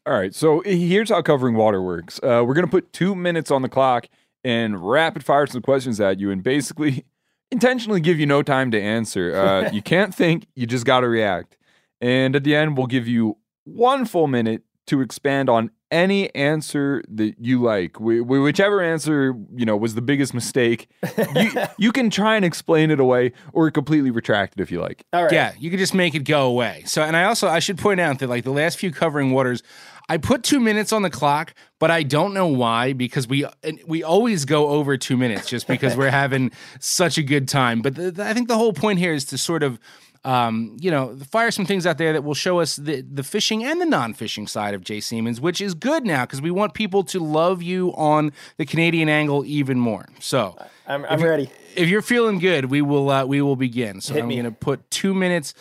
All 0.05 0.13
right, 0.13 0.33
so 0.33 0.61
here's 0.65 1.09
how 1.09 1.21
covering 1.21 1.55
water 1.55 1.81
works. 1.81 2.19
Uh, 2.23 2.43
we're 2.47 2.53
gonna 2.55 2.67
put 2.67 2.93
two 2.93 3.13
minutes 3.13 3.51
on 3.51 3.61
the 3.61 3.69
clock 3.69 4.07
and 4.43 4.89
rapid 4.89 5.23
fire 5.25 5.45
some 5.45 5.61
questions 5.61 5.99
at 5.99 6.19
you, 6.19 6.31
and 6.31 6.41
basically 6.41 7.03
intentionally 7.51 7.99
give 8.01 8.19
you 8.19 8.25
no 8.25 8.41
time 8.43 8.71
to 8.71 8.81
answer. 8.81 9.35
Uh, 9.35 9.69
you 9.71 9.81
can't 9.81 10.13
think; 10.13 10.47
you 10.55 10.65
just 10.67 10.85
got 10.85 11.01
to 11.01 11.07
react. 11.07 11.57
And 12.01 12.35
at 12.35 12.43
the 12.43 12.55
end, 12.55 12.77
we'll 12.77 12.87
give 12.87 13.07
you 13.07 13.37
one 13.65 14.05
full 14.05 14.27
minute 14.27 14.63
to 14.87 15.01
expand 15.01 15.49
on 15.49 15.69
any 15.91 16.33
answer 16.35 17.03
that 17.09 17.35
you 17.39 17.61
like. 17.61 17.97
Wh- 17.97 18.21
wh- 18.23 18.43
whichever 18.43 18.81
answer 18.81 19.35
you 19.55 19.65
know 19.65 19.75
was 19.75 19.95
the 19.95 20.01
biggest 20.01 20.33
mistake, 20.33 20.87
you, 21.35 21.51
you 21.77 21.91
can 21.91 22.09
try 22.09 22.35
and 22.35 22.45
explain 22.45 22.91
it 22.91 22.99
away 22.99 23.33
or 23.53 23.69
completely 23.71 24.11
retract 24.11 24.53
it 24.53 24.61
if 24.61 24.71
you 24.71 24.79
like. 24.79 25.03
all 25.13 25.23
right. 25.23 25.31
Yeah, 25.31 25.53
you 25.59 25.69
can 25.69 25.79
just 25.79 25.93
make 25.93 26.15
it 26.15 26.19
go 26.19 26.47
away. 26.47 26.83
So, 26.85 27.01
and 27.01 27.17
I 27.17 27.23
also 27.25 27.47
I 27.47 27.59
should 27.59 27.77
point 27.77 27.99
out 27.99 28.19
that 28.19 28.27
like 28.27 28.43
the 28.43 28.51
last 28.51 28.77
few 28.77 28.91
covering 28.91 29.31
waters, 29.31 29.63
I 30.09 30.17
put 30.17 30.41
two 30.43 30.59
minutes 30.59 30.91
on 30.91 31.03
the 31.03 31.09
clock, 31.09 31.53
but 31.79 31.91
I 31.91 32.03
don't 32.03 32.33
know 32.33 32.47
why 32.47 32.93
because 32.93 33.27
we 33.27 33.45
we 33.85 34.03
always 34.03 34.43
go 34.45 34.69
over 34.69 34.97
two 34.97 35.15
minutes 35.15 35.47
just 35.47 35.67
because 35.67 35.95
we're 35.95 36.09
having 36.09 36.51
such 36.79 37.17
a 37.17 37.23
good 37.23 37.47
time. 37.47 37.81
But 37.81 37.95
the, 37.95 38.11
the- 38.11 38.25
I 38.25 38.33
think 38.33 38.47
the 38.47 38.57
whole 38.57 38.73
point 38.73 38.99
here 38.99 39.13
is 39.13 39.25
to 39.25 39.37
sort 39.37 39.63
of. 39.63 39.79
Um, 40.25 40.75
you 40.81 40.91
know, 40.91 41.15
fire 41.31 41.49
some 41.49 41.65
things 41.65 41.87
out 41.87 41.97
there 41.97 42.11
that 42.11 42.25
will 42.25 42.33
show 42.33 42.59
us 42.59 42.75
the, 42.75 42.99
the 42.99 43.23
fishing 43.23 43.63
and 43.63 43.79
the 43.79 43.85
non-fishing 43.85 44.47
side 44.47 44.73
of 44.73 44.83
Jay 44.83 44.99
Siemens, 44.99 45.39
which 45.39 45.61
is 45.61 45.73
good 45.73 46.05
now 46.05 46.25
because 46.25 46.41
we 46.41 46.51
want 46.51 46.73
people 46.73 47.05
to 47.05 47.21
love 47.21 47.63
you 47.63 47.93
on 47.95 48.33
the 48.57 48.65
Canadian 48.65 49.07
angle 49.07 49.45
even 49.45 49.79
more. 49.79 50.09
So, 50.19 50.57
I'm, 50.87 51.05
I'm 51.05 51.23
ready. 51.23 51.49
if 51.73 51.87
you're 51.87 52.01
feeling 52.01 52.37
good, 52.39 52.65
we 52.65 52.81
will 52.81 53.09
uh, 53.09 53.25
we 53.25 53.41
will 53.41 53.55
begin. 53.55 54.01
So 54.01 54.13
Hit 54.13 54.23
I'm 54.23 54.29
going 54.29 54.43
to 54.43 54.51
put 54.51 54.91
two 54.91 55.13
minutes 55.13 55.53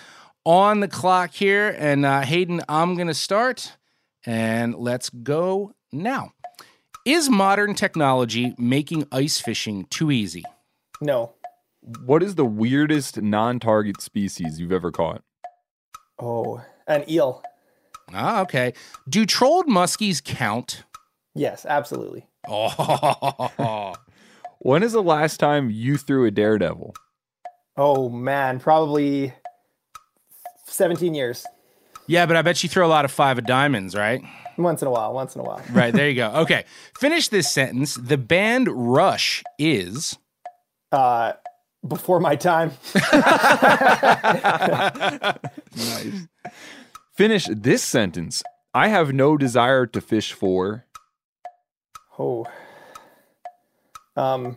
on 0.44 0.80
the 0.80 0.88
clock 0.88 1.34
here, 1.34 1.76
and 1.78 2.04
uh, 2.04 2.22
Hayden, 2.22 2.60
I'm 2.68 2.96
going 2.96 3.06
to 3.06 3.14
start, 3.14 3.76
and 4.26 4.74
let's 4.74 5.10
go 5.10 5.74
now. 5.92 6.32
Is 7.04 7.30
modern 7.30 7.74
technology 7.74 8.54
making 8.58 9.06
ice 9.12 9.40
fishing 9.40 9.86
too 9.86 10.10
easy? 10.10 10.44
No. 11.00 11.32
What 12.04 12.22
is 12.22 12.34
the 12.34 12.44
weirdest 12.44 13.20
non-target 13.22 14.00
species 14.02 14.60
you've 14.60 14.72
ever 14.72 14.90
caught? 14.90 15.22
Oh, 16.18 16.62
an 16.86 17.08
eel. 17.08 17.42
Ah, 18.12 18.40
okay. 18.42 18.74
Do 19.08 19.24
trolled 19.24 19.66
muskies 19.66 20.22
count? 20.22 20.84
Yes, 21.34 21.64
absolutely. 21.66 22.26
Oh, 22.50 23.94
When 24.60 24.82
is 24.82 24.92
the 24.92 25.02
last 25.02 25.38
time 25.38 25.70
you 25.70 25.96
threw 25.96 26.26
a 26.26 26.30
Dardevle? 26.30 26.94
Oh 27.76 28.08
man, 28.08 28.58
probably 28.58 29.32
17 30.66 31.14
years. 31.14 31.46
Yeah, 32.08 32.26
but 32.26 32.36
I 32.36 32.42
bet 32.42 32.62
you 32.62 32.68
throw 32.68 32.86
a 32.86 32.88
lot 32.88 33.04
of 33.04 33.12
five 33.12 33.38
of 33.38 33.46
diamonds, 33.46 33.94
right? 33.94 34.22
Once 34.56 34.82
in 34.82 34.88
a 34.88 34.90
while, 34.90 35.14
once 35.14 35.36
in 35.36 35.40
a 35.40 35.44
while. 35.44 35.62
Right, 35.70 35.94
there 35.94 36.08
you 36.08 36.16
go. 36.16 36.30
Okay, 36.38 36.64
finish 36.98 37.28
this 37.28 37.48
sentence. 37.50 37.94
The 37.94 38.18
band 38.18 38.68
Rush 38.68 39.44
is. 39.58 40.18
Uh, 40.90 41.34
before 41.86 42.18
my 42.18 42.34
time. 42.34 42.72
Nice. 45.76 46.26
Finish 47.14 47.46
this 47.50 47.84
sentence. 47.84 48.42
I 48.74 48.88
have 48.88 49.12
no 49.12 49.36
desire 49.36 49.86
to 49.86 50.00
fish 50.00 50.32
for. 50.32 50.86
Oh. 52.18 52.46
Um, 54.16 54.56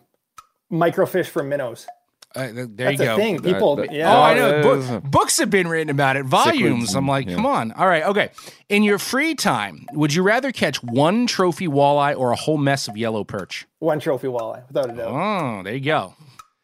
microfish 0.72 1.28
for 1.28 1.44
minnows. 1.44 1.86
Uh, 2.36 2.48
there 2.54 2.66
That's 2.68 2.92
you 3.00 3.06
go. 3.06 3.14
a 3.16 3.18
thing. 3.18 3.42
People, 3.42 3.76
that- 3.78 3.92
yeah. 3.92 4.16
Oh, 4.16 4.22
I 4.22 4.34
know. 4.34 4.62
Book- 4.62 5.04
books 5.04 5.38
have 5.40 5.50
been 5.50 5.68
written 5.68 5.90
about 5.90 6.16
it, 6.16 6.26
volumes. 6.26 6.96
I'm 6.96 7.08
like, 7.08 7.28
yeah. 7.28 7.36
come 7.36 7.46
on. 7.46 7.72
All 7.74 7.88
right, 7.88 8.04
okay. 8.04 8.30
In 8.70 8.84
your 8.84 8.98
free 9.00 9.36
time, 9.36 9.86
would 9.94 10.14
you 10.14 10.24
rather 10.24 10.52
catch 10.52 10.82
one 10.82 11.28
trophy 11.28 11.68
walleye 11.68 12.18
or 12.18 12.32
a 12.32 12.36
whole 12.36 12.58
mess 12.58 12.88
of 12.88 12.96
yellow 12.96 13.24
perch? 13.24 13.68
One 13.80 14.00
trophy 14.00 14.28
walleye, 14.28 14.66
without 14.68 14.90
a 14.90 14.94
doubt. 14.94 15.08
Oh, 15.10 15.64
there 15.64 15.74
you 15.74 15.82
go. 15.82 16.14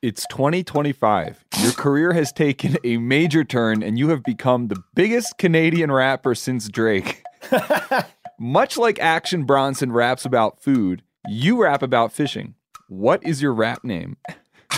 It's 0.02 0.26
2025. 0.28 1.44
Your 1.62 1.72
career 1.72 2.14
has 2.14 2.32
taken 2.32 2.78
a 2.84 2.98
major 2.98 3.44
turn 3.44 3.82
and 3.84 3.98
you 3.98 4.10
have 4.10 4.24
become 4.24 4.68
the 4.68 4.82
biggest 4.94 5.38
Canadian 5.38 5.92
rapper 5.92 6.36
since 6.36 6.70
Drake. 6.70 7.24
Much 8.40 8.78
like 8.78 9.00
Action 9.00 9.44
Bronson 9.44 9.92
raps 9.92 10.24
about 10.24 10.62
food, 10.62 11.02
you 11.28 11.62
rap 11.64 11.82
about 11.82 12.14
fishing. 12.14 12.54
What 12.88 13.24
is 13.26 13.42
your 13.42 13.54
rap 13.54 13.84
name? 13.84 14.18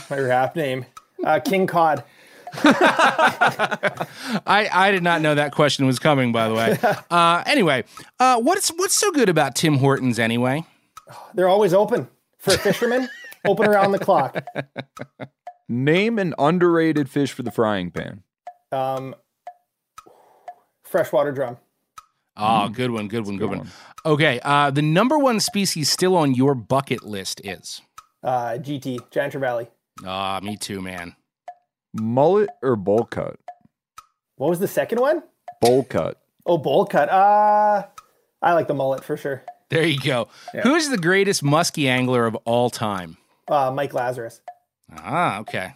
My 0.10 0.20
rap 0.20 0.56
name, 0.56 0.86
uh, 1.24 1.40
King 1.40 1.68
Cod. 1.68 2.04
I, 2.64 4.68
I 4.72 4.92
did 4.92 5.04
not 5.04 5.22
know 5.22 5.36
that 5.36 5.52
question 5.52 5.86
was 5.86 6.00
coming, 6.00 6.32
by 6.32 6.48
the 6.48 6.56
way. 6.56 6.78
Uh, 7.12 7.44
anyway, 7.46 7.84
uh, 8.20 8.40
what's 8.40 8.70
what's 8.70 8.94
so 8.94 9.12
good 9.12 9.30
about 9.30 9.56
Tim 9.56 9.78
Hortons 9.78 10.20
anyway? 10.20 10.64
They're 11.34 11.50
always 11.50 11.74
open 11.74 12.08
for 12.38 12.52
fishermen. 12.52 13.10
open 13.46 13.68
around 13.68 13.92
the 13.94 14.00
clock. 14.00 14.44
Name 15.68 16.20
an 16.20 16.34
underrated 16.38 17.10
fish 17.10 17.32
for 17.32 17.44
the 17.44 17.52
frying 17.52 17.92
pan. 17.92 18.24
Um, 18.72 19.16
freshwater 20.84 21.32
drum. 21.32 21.58
Oh, 22.38 22.70
good 22.70 22.92
one, 22.92 23.08
good 23.08 23.26
one, 23.26 23.38
good, 23.38 23.50
good 23.50 23.58
one. 23.60 23.70
Okay, 24.06 24.40
uh, 24.44 24.72
the 24.72 24.82
number 24.82 25.18
one 25.18 25.40
species 25.40 25.92
still 25.92 26.16
on 26.16 26.34
your 26.34 26.56
bucket 26.56 27.04
list 27.04 27.42
is. 27.44 27.82
Uh, 28.24 28.58
GT, 28.60 29.10
Giant 29.12 29.34
Trevally. 29.34 29.68
Ah, 30.06 30.40
me 30.42 30.58
too, 30.58 30.82
man. 30.82 31.16
Mullet 31.94 32.50
or 32.62 32.76
bowl 32.76 33.06
cut? 33.06 33.38
What 34.36 34.50
was 34.50 34.60
the 34.60 34.68
second 34.68 35.00
one? 35.00 35.24
Bowl 35.62 35.84
cut. 35.84 36.18
Oh, 36.46 36.58
bowl 36.58 36.86
cut. 36.86 37.10
Uh, 37.10 37.86
I 38.42 38.54
like 38.54 38.68
the 38.68 38.74
mullet 38.74 39.04
for 39.04 39.18
sure. 39.18 39.44
There 39.70 39.86
you 39.86 40.00
go. 40.00 40.30
Who's 40.64 40.90
the 40.90 40.98
greatest 40.98 41.44
musky 41.44 41.88
angler 41.90 42.26
of 42.26 42.36
all 42.46 42.70
time? 42.70 43.18
Uh, 43.48 43.72
Mike 43.72 43.94
Lazarus. 43.94 44.42
Ah, 44.98 45.40
okay. 45.40 45.74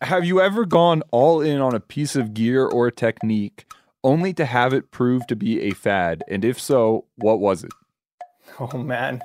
Have 0.00 0.24
you 0.24 0.40
ever 0.40 0.64
gone 0.64 1.02
all 1.10 1.40
in 1.40 1.60
on 1.60 1.74
a 1.74 1.80
piece 1.80 2.14
of 2.16 2.34
gear 2.34 2.66
or 2.66 2.90
technique 2.90 3.64
only 4.04 4.32
to 4.34 4.44
have 4.44 4.72
it 4.72 4.90
prove 4.90 5.26
to 5.28 5.36
be 5.36 5.60
a 5.62 5.72
fad? 5.72 6.22
And 6.28 6.44
if 6.44 6.60
so, 6.60 7.06
what 7.16 7.40
was 7.40 7.64
it? 7.64 7.72
Oh 8.60 8.76
man. 8.76 9.22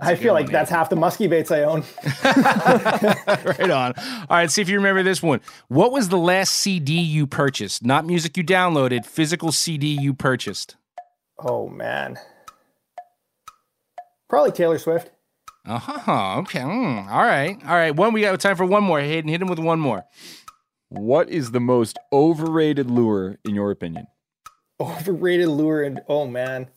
I 0.00 0.14
feel 0.14 0.32
like 0.34 0.50
that's 0.50 0.70
half 0.70 0.90
the 0.90 0.96
musky 0.96 1.26
baits 1.26 1.50
I 1.50 1.62
own. 1.62 1.84
right 2.24 3.70
on. 3.70 3.94
All 3.96 4.26
right, 4.30 4.50
see 4.50 4.62
if 4.62 4.68
you 4.68 4.76
remember 4.76 5.02
this 5.02 5.22
one. 5.22 5.40
What 5.68 5.92
was 5.92 6.08
the 6.08 6.18
last 6.18 6.54
CD 6.54 7.00
you 7.00 7.26
purchased? 7.26 7.84
Not 7.84 8.06
music 8.06 8.36
you 8.36 8.44
downloaded, 8.44 9.04
physical 9.04 9.52
CD 9.52 9.88
you 9.88 10.14
purchased. 10.14 10.76
Oh 11.38 11.68
man. 11.68 12.18
Probably 14.28 14.52
Taylor 14.52 14.78
Swift. 14.78 15.10
Uh 15.64 15.78
huh. 15.78 16.38
Okay. 16.40 16.60
mm, 16.60 17.10
all 17.10 17.24
right. 17.24 17.56
All 17.64 17.74
right. 17.74 17.94
One. 17.94 18.12
We 18.12 18.22
got 18.22 18.38
time 18.40 18.56
for 18.56 18.64
one 18.64 18.84
more. 18.84 19.00
Hayden, 19.00 19.28
hit 19.28 19.42
him 19.42 19.48
with 19.48 19.58
one 19.58 19.80
more. 19.80 20.04
What 20.88 21.28
is 21.28 21.50
the 21.50 21.60
most 21.60 21.98
overrated 22.12 22.90
lure 22.90 23.38
in 23.44 23.54
your 23.54 23.70
opinion? 23.70 24.06
Overrated 24.80 25.48
lure 25.48 25.82
and 25.82 26.00
oh 26.08 26.26
man. 26.26 26.68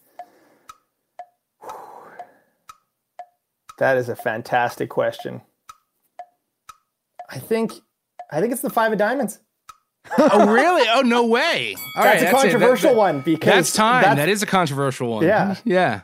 That 3.82 3.98
is 3.98 4.10
a 4.10 4.16
fantastic 4.16 4.90
question. 4.92 5.42
I 7.28 7.40
think 7.40 7.74
I 8.32 8.40
think 8.40 8.54
it's 8.54 8.62
the 8.62 8.70
five 8.70 8.92
of 8.92 9.00
diamonds. 9.00 9.40
Oh, 10.20 10.54
really? 10.54 10.88
Oh, 10.94 11.02
no 11.02 11.26
way. 11.26 11.76
All 11.98 12.04
that's 12.04 12.22
right, 12.22 12.22
a 12.24 12.28
it. 12.28 12.32
That- 12.32 12.42
controversial 12.42 12.90
that- 12.92 12.98
one 12.98 13.22
because 13.22 13.48
That's 13.54 13.74
time. 13.74 14.02
that's- 14.04 14.18
that 14.18 14.30
is 14.30 14.44
a 14.44 14.46
controversial 14.46 15.10
one. 15.10 15.24
Yeah. 15.26 15.56
Yeah. 15.66 16.02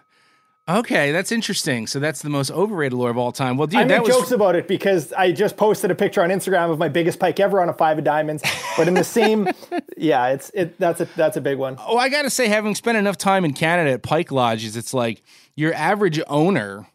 Okay, 0.69 1.12
that's 1.12 1.31
interesting. 1.31 1.86
So 1.86 2.00
that's 2.00 2.24
the 2.24 2.29
most 2.29 2.50
overrated 2.51 2.91
lure 2.98 3.10
of 3.12 3.17
all 3.17 3.31
time. 3.31 3.55
Well, 3.57 3.67
dude, 3.67 3.79
I 3.79 3.84
that 3.86 4.00
make 4.00 4.07
was 4.07 4.17
jokes 4.17 4.31
about 4.31 4.55
it 4.55 4.67
because 4.67 5.13
I 5.13 5.31
just 5.31 5.55
posted 5.55 5.91
a 5.91 5.96
picture 5.96 6.22
on 6.24 6.29
Instagram 6.29 6.72
of 6.72 6.77
my 6.79 6.89
biggest 6.89 7.19
pike 7.19 7.39
ever 7.39 7.62
on 7.62 7.69
a 7.69 7.74
five 7.74 7.98
of 8.00 8.03
diamonds. 8.03 8.43
But 8.75 8.88
in 8.89 8.93
the 8.96 9.03
same, 9.19 9.48
yeah, 9.96 10.27
it's 10.29 10.50
it. 10.53 10.77
That's 10.79 11.00
a 11.00 11.05
that's 11.15 11.38
a 11.38 11.41
big 11.41 11.57
one. 11.57 11.77
Oh, 11.79 11.98
I 11.98 12.10
got 12.10 12.24
to 12.24 12.29
say, 12.29 12.48
having 12.50 12.74
spent 12.75 12.98
enough 12.98 13.17
time 13.17 13.46
in 13.46 13.53
Canada 13.53 13.91
at 13.91 14.01
Pike 14.03 14.29
Lodges, 14.31 14.75
it's 14.75 14.93
like 14.96 15.22
your 15.55 15.74
average 15.75 16.19
owner. 16.27 16.88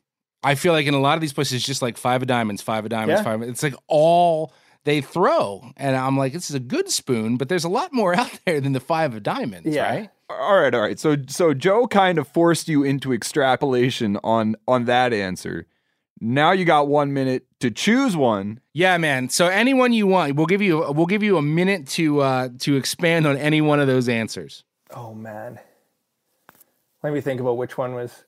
I 0.44 0.54
feel 0.56 0.72
like 0.72 0.86
in 0.86 0.94
a 0.94 1.00
lot 1.00 1.14
of 1.14 1.20
these 1.20 1.32
places, 1.32 1.54
it's 1.54 1.64
just 1.66 1.82
like 1.82 1.96
five 1.96 2.22
of 2.22 2.28
diamonds, 2.28 2.62
five 2.62 2.84
of 2.84 2.90
diamonds, 2.90 3.20
Yeah. 3.20 3.24
five. 3.24 3.42
Of, 3.42 3.48
it's 3.48 3.62
like 3.62 3.74
all 3.86 4.52
they 4.84 5.00
throw, 5.00 5.70
and 5.76 5.94
I'm 5.94 6.16
like, 6.18 6.32
this 6.32 6.50
is 6.50 6.56
a 6.56 6.60
good 6.60 6.90
spoon, 6.90 7.36
but 7.36 7.48
there's 7.48 7.62
a 7.64 7.68
lot 7.68 7.92
more 7.92 8.14
out 8.18 8.40
there 8.44 8.60
than 8.60 8.72
the 8.72 8.80
five 8.80 9.14
of 9.14 9.22
diamonds, 9.22 9.68
Yeah. 9.68 9.88
right? 9.88 10.10
All 10.28 10.60
right, 10.60 10.74
all 10.74 10.80
right. 10.80 10.98
So 10.98 11.16
so 11.28 11.52
Joe 11.54 11.86
kind 11.86 12.18
of 12.18 12.26
forced 12.26 12.66
you 12.68 12.82
into 12.82 13.12
extrapolation 13.12 14.18
on 14.24 14.56
on 14.66 14.86
that 14.86 15.12
answer. 15.12 15.66
Now 16.24 16.52
you 16.52 16.64
got 16.64 16.86
1 16.88 17.12
minute 17.12 17.46
to 17.60 17.70
choose 17.70 18.16
one. 18.16 18.60
Yeah, 18.72 18.96
man. 18.96 19.28
So 19.28 19.48
anyone 19.48 19.92
you 19.92 20.06
want, 20.06 20.34
we'll 20.36 20.46
give 20.46 20.62
you 20.62 20.78
we'll 20.92 21.06
give 21.06 21.22
you 21.22 21.36
a 21.36 21.42
minute 21.42 21.86
to 21.88 22.20
uh 22.20 22.48
to 22.60 22.76
expand 22.76 23.26
on 23.26 23.36
any 23.36 23.60
one 23.60 23.78
of 23.80 23.86
those 23.88 24.08
answers. 24.08 24.64
Oh 24.94 25.12
man, 25.14 25.58
let 27.02 27.12
me 27.12 27.20
think 27.20 27.40
about 27.40 27.56
which 27.56 27.76
one 27.76 27.94
was. 27.94 28.24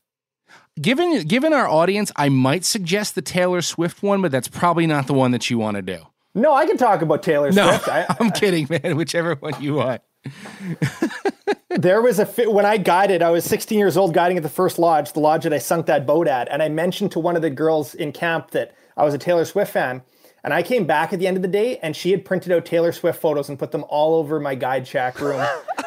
Given 0.81 1.23
given 1.23 1.53
our 1.53 1.69
audience, 1.69 2.11
I 2.17 2.29
might 2.29 2.65
suggest 2.65 3.15
the 3.15 3.23
Taylor 3.23 3.63
Swift 3.63 4.03
one, 4.03 4.23
but 4.23 4.33
that's 4.33 4.49
probably 4.49 4.87
not 4.87 5.07
the 5.07 5.15
one 5.15 5.31
that 5.31 5.49
you 5.49 5.57
want 5.59 5.77
to 5.77 5.83
do. 5.83 5.99
No, 6.35 6.53
I 6.53 6.67
can 6.67 6.77
talk 6.77 7.01
about 7.01 7.23
Taylor 7.23 7.53
No, 7.53 7.69
Swift. 7.69 7.89
I, 7.89 8.07
I'm 8.21 8.33
kidding, 8.33 8.67
man. 8.69 8.97
Whichever 8.97 9.37
one 9.37 9.55
you 9.63 9.75
want. 9.75 10.03
there 11.71 12.03
was 12.03 12.19
a 12.19 12.27
fi- 12.27 12.49
when 12.49 12.67
I 12.67 12.77
guided. 12.79 13.23
I 13.23 13.31
was 13.31 13.45
16 13.45 13.79
years 13.79 13.97
old, 13.97 14.15
guiding 14.15 14.37
at 14.37 14.43
the 14.43 14.49
first 14.49 14.81
lodge, 14.81 15.13
the 15.13 15.21
lodge 15.21 15.45
that 15.45 15.53
I 15.53 15.59
sunk 15.59 15.87
that 15.87 16.07
boat 16.07 16.27
at, 16.27 16.49
and 16.51 16.61
I 16.61 16.69
mentioned 16.69 17.13
to 17.13 17.21
one 17.21 17.37
of 17.37 17.43
the 17.43 17.51
girls 17.51 17.95
in 17.95 18.11
camp 18.11 18.51
that 18.51 18.75
I 18.97 19.05
was 19.05 19.15
a 19.15 19.19
Taylor 19.19 19.45
Swift 19.45 19.73
fan. 19.73 20.03
And 20.43 20.53
I 20.53 20.63
came 20.63 20.87
back 20.87 21.13
at 21.13 21.21
the 21.21 21.27
end 21.29 21.37
of 21.37 21.43
the 21.43 21.49
day, 21.49 21.79
and 21.79 21.95
she 21.95 22.11
had 22.11 22.25
printed 22.25 22.51
out 22.53 22.67
Taylor 22.67 22.91
Swift 22.93 23.21
photos 23.21 23.49
and 23.49 23.59
put 23.59 23.71
them 23.71 23.85
all 23.89 24.17
over 24.17 24.41
my 24.41 24.55
guide 24.57 24.87
shack 24.89 25.21
room. 25.21 25.47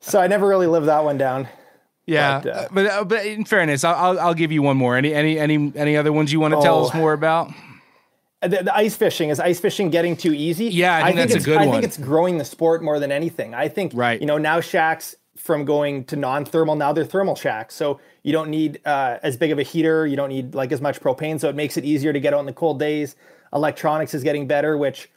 so 0.00 0.18
I 0.18 0.26
never 0.26 0.48
really 0.48 0.66
lived 0.66 0.86
that 0.86 1.04
one 1.04 1.18
down. 1.18 1.46
Yeah, 2.06 2.40
But, 2.40 2.52
uh, 2.54 2.68
but 2.72 2.86
uh, 2.86 3.04
but 3.04 3.26
in 3.26 3.44
fairness, 3.44 3.82
I'll, 3.82 4.18
I'll 4.20 4.34
give 4.34 4.52
you 4.52 4.62
one 4.62 4.76
more. 4.76 4.96
Any 4.96 5.12
any 5.12 5.38
any 5.38 5.72
any 5.74 5.96
other 5.96 6.12
ones 6.12 6.32
you 6.32 6.38
want 6.40 6.54
to 6.54 6.60
tell 6.62 6.78
Oh. 6.78 6.86
us 6.86 6.94
more 6.94 7.12
about? 7.12 7.52
The, 8.42 8.62
the 8.62 8.76
ice 8.76 8.94
fishing 8.94 9.30
is 9.30 9.40
ice 9.40 9.58
fishing 9.58 9.90
getting 9.90 10.16
too 10.16 10.32
easy? 10.32 10.66
Yeah, 10.66 10.94
I 10.96 11.12
think 11.12 11.16
that's 11.30 11.42
a 11.42 11.44
good 11.44 11.56
I 11.56 11.66
one. 11.66 11.68
I 11.68 11.72
think 11.72 11.84
it's 11.84 11.96
growing 11.98 12.38
the 12.38 12.44
sport 12.44 12.82
more 12.82 13.00
than 13.00 13.10
anything. 13.10 13.54
I 13.54 13.68
think 13.68 13.92
Right. 13.94 14.20
You 14.20 14.26
know 14.26 14.38
now 14.38 14.60
shacks 14.60 15.16
from 15.36 15.64
going 15.64 16.04
to 16.04 16.16
non-thermal 16.16 16.76
now 16.76 16.92
they're 16.92 17.04
thermal 17.04 17.34
shacks, 17.34 17.74
so 17.74 17.98
you 18.22 18.32
don't 18.32 18.50
need 18.50 18.80
uh, 18.86 19.18
as 19.22 19.36
big 19.36 19.50
of 19.50 19.58
a 19.58 19.62
heater. 19.62 20.06
You 20.06 20.16
don't 20.16 20.28
need 20.28 20.54
like 20.54 20.70
as 20.70 20.80
much 20.80 21.00
propane, 21.00 21.40
so 21.40 21.48
it 21.48 21.56
makes 21.56 21.76
it 21.76 21.84
easier 21.84 22.12
to 22.12 22.20
get 22.20 22.32
out 22.34 22.40
in 22.40 22.46
the 22.46 22.52
cold 22.52 22.78
days. 22.78 23.16
Electronics 23.52 24.14
is 24.14 24.22
getting 24.22 24.46
better, 24.46 24.76
which 24.76 25.08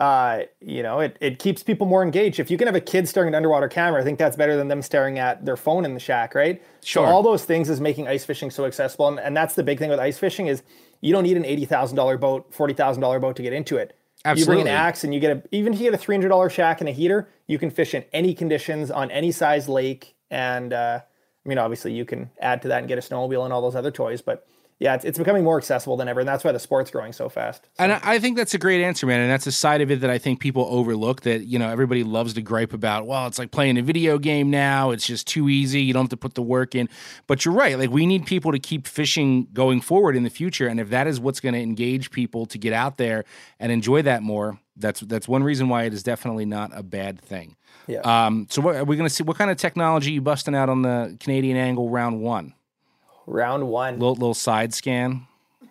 uh, 0.00 0.42
you 0.60 0.82
know 0.82 1.00
it 1.00 1.16
it 1.20 1.38
keeps 1.38 1.62
people 1.62 1.86
more 1.86 2.02
engaged. 2.02 2.38
If 2.38 2.50
you 2.50 2.56
can 2.56 2.66
have 2.66 2.76
a 2.76 2.80
kid 2.80 3.08
staring 3.08 3.28
at 3.28 3.30
an 3.30 3.34
underwater 3.34 3.68
camera, 3.68 4.00
I 4.00 4.04
think 4.04 4.18
that's 4.18 4.36
better 4.36 4.56
than 4.56 4.68
them 4.68 4.82
staring 4.82 5.18
at 5.18 5.44
their 5.44 5.56
phone 5.56 5.84
in 5.84 5.94
the 5.94 6.00
shack, 6.00 6.34
right? 6.34 6.62
Sure. 6.84 7.06
So 7.06 7.10
all 7.10 7.22
those 7.22 7.44
things 7.44 7.68
is 7.68 7.80
making 7.80 8.06
ice 8.06 8.24
fishing 8.24 8.50
so 8.50 8.64
accessible, 8.64 9.08
and, 9.08 9.18
and 9.18 9.36
that's 9.36 9.54
the 9.54 9.62
big 9.62 9.78
thing 9.78 9.90
with 9.90 9.98
ice 9.98 10.18
fishing 10.18 10.46
is 10.46 10.62
you 11.00 11.12
don't 11.12 11.24
need 11.24 11.36
an 11.36 11.44
eighty 11.44 11.64
thousand 11.64 11.96
dollar 11.96 12.16
boat, 12.16 12.52
forty 12.52 12.74
thousand 12.74 13.00
dollar 13.00 13.18
boat 13.18 13.36
to 13.36 13.42
get 13.42 13.52
into 13.52 13.76
it. 13.76 13.96
Absolutely. 14.24 14.40
You 14.40 14.64
bring 14.64 14.72
an 14.72 14.76
axe 14.76 15.04
and 15.04 15.14
you 15.14 15.20
get 15.20 15.36
a 15.36 15.42
even 15.52 15.72
if 15.72 15.80
you 15.80 15.86
get 15.86 15.94
a 15.94 15.98
three 15.98 16.14
hundred 16.14 16.28
dollar 16.28 16.50
shack 16.50 16.80
and 16.80 16.88
a 16.88 16.92
heater, 16.92 17.28
you 17.46 17.58
can 17.58 17.70
fish 17.70 17.94
in 17.94 18.04
any 18.12 18.34
conditions 18.34 18.90
on 18.90 19.10
any 19.10 19.32
size 19.32 19.68
lake. 19.68 20.14
And 20.30 20.72
uh, 20.72 21.00
I 21.02 21.48
mean, 21.48 21.58
obviously, 21.58 21.92
you 21.92 22.04
can 22.04 22.30
add 22.40 22.62
to 22.62 22.68
that 22.68 22.78
and 22.78 22.88
get 22.88 22.98
a 22.98 23.00
snowmobile 23.00 23.44
and 23.44 23.52
all 23.52 23.62
those 23.62 23.76
other 23.76 23.90
toys. 23.90 24.20
But 24.20 24.46
yeah, 24.80 24.94
it's, 24.94 25.04
it's 25.04 25.18
becoming 25.18 25.42
more 25.42 25.58
accessible 25.58 25.96
than 25.96 26.06
ever, 26.06 26.20
and 26.20 26.28
that's 26.28 26.44
why 26.44 26.52
the 26.52 26.58
sport's 26.60 26.90
growing 26.90 27.12
so 27.12 27.28
fast. 27.28 27.68
And 27.78 27.92
I 27.92 28.00
I 28.02 28.18
think 28.20 28.36
that's 28.36 28.54
a 28.54 28.58
great 28.58 28.82
answer, 28.82 29.06
man. 29.06 29.20
And 29.20 29.30
that's 29.30 29.46
a 29.46 29.52
side 29.52 29.80
of 29.80 29.90
it 29.90 30.00
that 30.00 30.10
I 30.10 30.18
think 30.18 30.38
people 30.38 30.66
overlook 30.70 31.22
that, 31.22 31.46
you 31.46 31.58
know, 31.58 31.68
everybody 31.68 32.04
loves 32.04 32.34
to 32.34 32.42
gripe 32.42 32.72
about, 32.72 33.06
well, 33.06 33.26
it's 33.26 33.38
like 33.38 33.50
playing 33.50 33.76
a 33.76 33.82
video 33.82 34.18
game 34.18 34.50
now. 34.50 34.92
It's 34.92 35.06
just 35.06 35.26
too 35.26 35.48
easy. 35.48 35.82
You 35.82 35.92
don't 35.92 36.04
have 36.04 36.10
to 36.10 36.16
put 36.16 36.34
the 36.34 36.42
work 36.42 36.74
in. 36.74 36.88
But 37.26 37.44
you're 37.44 37.54
right. 37.54 37.76
Like, 37.76 37.90
we 37.90 38.06
need 38.06 38.24
people 38.26 38.52
to 38.52 38.58
keep 38.58 38.86
fishing 38.86 39.48
going 39.52 39.80
forward 39.80 40.14
in 40.14 40.22
the 40.22 40.30
future. 40.30 40.68
And 40.68 40.78
if 40.78 40.90
that 40.90 41.06
is 41.08 41.18
what's 41.18 41.40
going 41.40 41.54
to 41.54 41.60
engage 41.60 42.12
people 42.12 42.46
to 42.46 42.58
get 42.58 42.72
out 42.72 42.98
there 42.98 43.24
and 43.58 43.72
enjoy 43.72 44.02
that 44.02 44.22
more, 44.22 44.60
that's 44.76 45.00
that's 45.00 45.26
one 45.26 45.42
reason 45.42 45.68
why 45.68 45.84
it 45.84 45.92
is 45.92 46.04
definitely 46.04 46.44
not 46.44 46.70
a 46.72 46.84
bad 46.84 47.20
thing. 47.20 47.56
Yeah. 47.88 48.00
Um, 48.00 48.46
so 48.48 48.62
what 48.62 48.76
are 48.76 48.84
we 48.84 48.96
going 48.96 49.08
to 49.08 49.14
see? 49.14 49.24
What 49.24 49.36
kind 49.36 49.50
of 49.50 49.56
technology 49.56 50.12
you 50.12 50.20
busting 50.20 50.54
out 50.54 50.68
on 50.68 50.82
the 50.82 51.16
Canadian 51.18 51.56
angle 51.56 51.90
round 51.90 52.20
one? 52.20 52.54
Round 53.28 53.68
one, 53.68 53.94
Little 53.98 54.14
little 54.14 54.34
side 54.34 54.72
scan. 54.74 55.26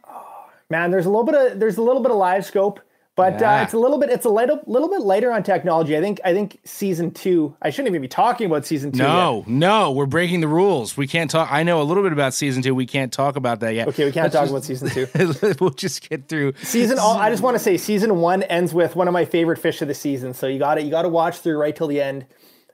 Oh, 0.08 0.46
man. 0.70 0.92
There's 0.92 1.06
a 1.06 1.10
little 1.10 1.24
bit 1.26 1.36
of 1.54 1.60
there's 1.60 1.78
a 1.78 1.82
little 1.82 2.02
bit 2.02 2.12
of 2.12 2.18
live 2.18 2.46
scope, 2.46 2.80
but 3.16 3.40
Yeah. 3.40 3.62
uh, 3.62 3.64
it's 3.64 3.74
a 3.74 3.80
little 3.80 3.98
bit 3.98 4.12
it's 4.12 4.26
a 4.26 4.30
little 4.30 4.60
little 4.68 4.90
bit 4.90 5.02
lighter 5.02 5.32
on 5.32 5.42
technology. 5.42 5.98
I 5.98 6.02
think 6.02 6.22
I 6.24 6.34
think 6.36 6.60
season 6.66 7.10
two. 7.10 7.56
I 7.60 7.72
shouldn't 7.72 7.88
even 7.90 8.02
be 8.04 8.08
talking 8.08 8.46
about 8.46 8.66
season 8.68 8.92
two. 8.92 9.00
yet. 9.00 9.08
No, 9.08 9.44
no, 9.48 9.92
we're 9.92 10.06
breaking 10.06 10.42
the 10.42 10.48
rules. 10.48 10.96
We 10.96 11.08
can't 11.08 11.32
talk. 11.32 11.52
I 11.52 11.64
know 11.64 11.82
a 11.82 11.84
little 11.84 12.04
bit 12.04 12.14
about 12.14 12.36
season 12.36 12.62
two. 12.62 12.76
We 12.76 12.86
can't 12.86 13.12
talk 13.12 13.36
about 13.38 13.60
that 13.62 13.74
yet. 13.74 13.88
Okay, 13.88 14.06
we 14.06 14.12
can't 14.12 14.32
Let's 14.32 14.36
talk 14.36 14.44
just- 14.44 14.52
about 14.52 14.64
season 14.66 14.90
two. 14.90 15.56
we'll 15.60 15.72
just 15.72 16.08
get 16.08 16.28
through 16.30 16.54
season 16.62 17.00
all, 17.00 17.18
I 17.18 17.32
just 17.32 17.42
want 17.42 17.56
to 17.56 17.60
say 17.60 17.78
season 17.78 18.18
one 18.18 18.44
ends 18.44 18.72
with 18.74 18.96
one 18.96 19.08
of 19.08 19.14
my 19.14 19.26
favorite 19.26 19.58
fish 19.58 19.82
of 19.82 19.88
the 19.88 19.96
season. 19.96 20.36
So 20.36 20.46
you 20.46 20.60
got 20.60 20.76
to 20.76 20.84
you 20.84 20.92
got 20.92 21.02
to 21.04 21.10
watch 21.10 21.40
through 21.40 21.58
right 21.58 21.76
till 21.76 21.88
the 21.88 22.02
end. 22.02 22.28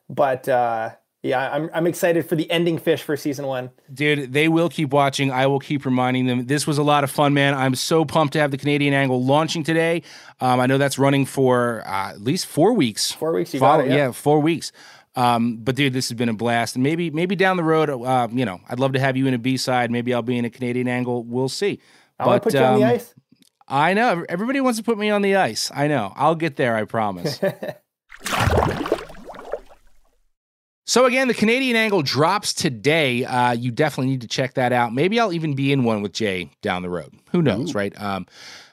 But 0.10 0.50
uh, 0.50 0.90
yeah, 1.24 1.50
I'm 1.52 1.70
I'm 1.74 1.88
excited 1.88 2.28
for 2.28 2.36
the 2.36 2.52
ending 2.52 2.78
fish 2.78 3.02
for 3.02 3.16
season 3.16 3.48
one. 3.48 3.72
Dude, 3.94 4.34
they 4.34 4.50
will 4.50 4.68
keep 4.68 4.90
watching. 4.92 5.32
I 5.32 5.48
will 5.48 5.60
keep 5.60 5.86
reminding 5.86 6.28
them. 6.28 6.48
This 6.48 6.68
was 6.68 6.78
a 6.78 6.84
lot 6.84 7.06
of 7.06 7.12
fun, 7.12 7.34
man. 7.34 7.56
I'm 7.56 7.76
so 7.76 8.04
pumped 8.04 8.34
to 8.34 8.40
have 8.40 8.52
the 8.52 8.58
Canadian 8.58 8.94
Angle 8.94 9.24
launching 9.24 9.64
today. 9.64 10.04
Um, 10.42 10.60
I 10.60 10.66
know 10.66 10.78
that's 10.78 11.00
running 11.00 11.26
for 11.26 11.82
uh, 11.88 12.10
at 12.10 12.22
least 12.22 12.46
four 12.46 12.74
weeks. 12.74 13.14
Four 13.14 13.32
weeks, 13.32 13.54
you 13.54 13.62
got 13.62 13.80
it, 13.80 13.90
yeah. 13.90 14.12
four 14.12 14.42
weeks. 14.42 14.74
Um, 15.16 15.58
but 15.58 15.76
dude, 15.76 15.94
this 15.94 16.10
has 16.10 16.18
been 16.18 16.28
a 16.28 16.34
blast, 16.34 16.76
and 16.76 16.84
maybe 16.84 17.10
maybe 17.10 17.38
down 17.38 17.56
the 17.56 17.64
road, 17.64 17.90
uh, 17.90 18.28
you 18.30 18.44
know, 18.44 18.60
I'd 18.68 18.82
love 18.82 18.92
to 18.94 19.00
have 19.00 19.16
you 19.16 19.26
in 19.26 19.34
a 19.34 19.40
B 19.40 19.56
side. 19.56 19.92
Maybe 19.92 20.14
I'll 20.14 20.24
be 20.24 20.38
in 20.38 20.44
a 20.44 20.50
Canadian 20.50 20.90
Angle. 20.90 21.24
We'll 21.24 21.48
see. 21.48 21.80
I 22.20 22.28
want 22.28 22.44
to 22.44 22.50
put 22.50 22.54
you 22.54 22.66
on 22.66 22.80
the 22.80 22.86
um, 22.86 22.96
ice. 22.96 23.14
I 23.66 23.94
know 23.94 24.26
everybody 24.28 24.60
wants 24.60 24.78
to 24.80 24.84
put 24.84 24.98
me 24.98 25.10
on 25.10 25.22
the 25.22 25.38
ice. 25.38 25.72
I 25.74 25.88
know. 25.88 26.12
I'll 26.18 26.36
get 26.36 26.58
there. 26.58 26.76
I 26.76 26.84
promise. 26.84 27.40
so 30.86 31.06
again, 31.06 31.28
the 31.28 31.34
Canadian 31.34 31.76
Angle 31.76 32.02
drops 32.02 32.54
today. 32.54 33.24
Uh, 33.26 33.52
you 33.54 33.72
definitely 33.72 34.12
need 34.12 34.22
to 34.22 34.28
check 34.28 34.56
that 34.56 34.72
out. 34.74 34.94
Maybe 34.94 35.20
I'll 35.20 35.34
even 35.34 35.54
be 35.56 35.72
in 35.72 35.84
one 35.84 36.02
with 36.02 36.14
Jay 36.14 36.50
down 36.62 36.82
the 36.82 36.90
road. 36.90 37.14
Who 37.32 37.42
knows, 37.42 37.74
right? 37.74 37.94
Um, 38.02 38.26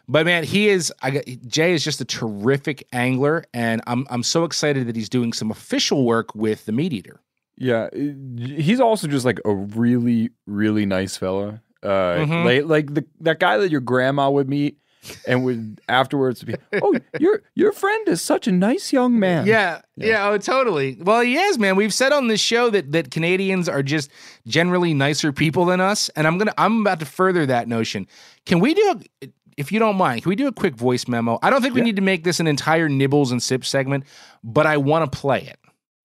but 0.08 0.26
man, 0.26 0.42
he 0.44 0.68
is. 0.68 0.92
I 1.02 1.10
got, 1.12 1.24
Jay 1.46 1.72
is 1.72 1.84
just 1.84 2.00
a 2.00 2.04
terrific 2.04 2.86
angler, 2.92 3.44
and 3.54 3.80
I'm 3.86 4.06
I'm 4.10 4.22
so 4.24 4.42
excited 4.44 4.88
that 4.88 4.96
he's 4.96 5.08
doing 5.08 5.32
some 5.32 5.50
official 5.50 6.04
work 6.04 6.34
with 6.34 6.66
the 6.66 6.72
Meat 6.72 6.92
Eater. 6.92 7.20
Yeah, 7.56 7.90
he's 7.94 8.80
also 8.80 9.06
just 9.06 9.24
like 9.26 9.38
a 9.44 9.54
really, 9.54 10.30
really 10.46 10.86
nice 10.86 11.16
fella. 11.16 11.60
Uh, 11.82 12.16
Mhm. 12.26 12.44
like, 12.44 12.64
like 12.64 12.94
the 12.94 13.04
that 13.20 13.38
guy 13.38 13.56
that 13.58 13.70
your 13.70 13.80
grandma 13.82 14.28
would 14.30 14.48
meet, 14.48 14.78
and 15.26 15.44
would 15.44 15.80
afterwards 15.88 16.42
be, 16.42 16.54
oh, 16.82 16.96
your 17.18 17.42
your 17.54 17.72
friend 17.72 18.08
is 18.08 18.20
such 18.20 18.46
a 18.46 18.52
nice 18.52 18.92
young 18.92 19.18
man. 19.18 19.46
Yeah, 19.46 19.80
yeah, 19.96 20.28
oh, 20.28 20.38
totally. 20.38 20.96
Well, 21.00 21.20
he 21.20 21.36
is, 21.36 21.58
man. 21.58 21.76
We've 21.76 21.94
said 21.94 22.12
on 22.12 22.28
this 22.28 22.40
show 22.40 22.70
that 22.70 22.92
that 22.92 23.10
Canadians 23.10 23.68
are 23.68 23.82
just 23.82 24.10
generally 24.46 24.94
nicer 24.94 25.32
people 25.32 25.64
than 25.64 25.80
us, 25.80 26.08
and 26.10 26.26
I'm 26.26 26.38
gonna 26.38 26.54
I'm 26.58 26.80
about 26.80 27.00
to 27.00 27.06
further 27.06 27.46
that 27.46 27.68
notion. 27.68 28.06
Can 28.46 28.60
we 28.60 28.74
do, 28.74 29.00
a, 29.22 29.28
if 29.56 29.70
you 29.72 29.78
don't 29.78 29.96
mind, 29.96 30.22
can 30.22 30.30
we 30.30 30.36
do 30.36 30.46
a 30.46 30.52
quick 30.52 30.74
voice 30.74 31.06
memo? 31.08 31.38
I 31.42 31.50
don't 31.50 31.62
think 31.62 31.74
we 31.74 31.82
need 31.82 31.96
to 31.96 32.02
make 32.02 32.24
this 32.24 32.40
an 32.40 32.46
entire 32.46 32.88
nibbles 32.88 33.32
and 33.32 33.42
sips 33.42 33.68
segment, 33.68 34.04
but 34.42 34.66
I 34.66 34.76
want 34.76 35.10
to 35.10 35.18
play 35.18 35.42
it. 35.42 35.58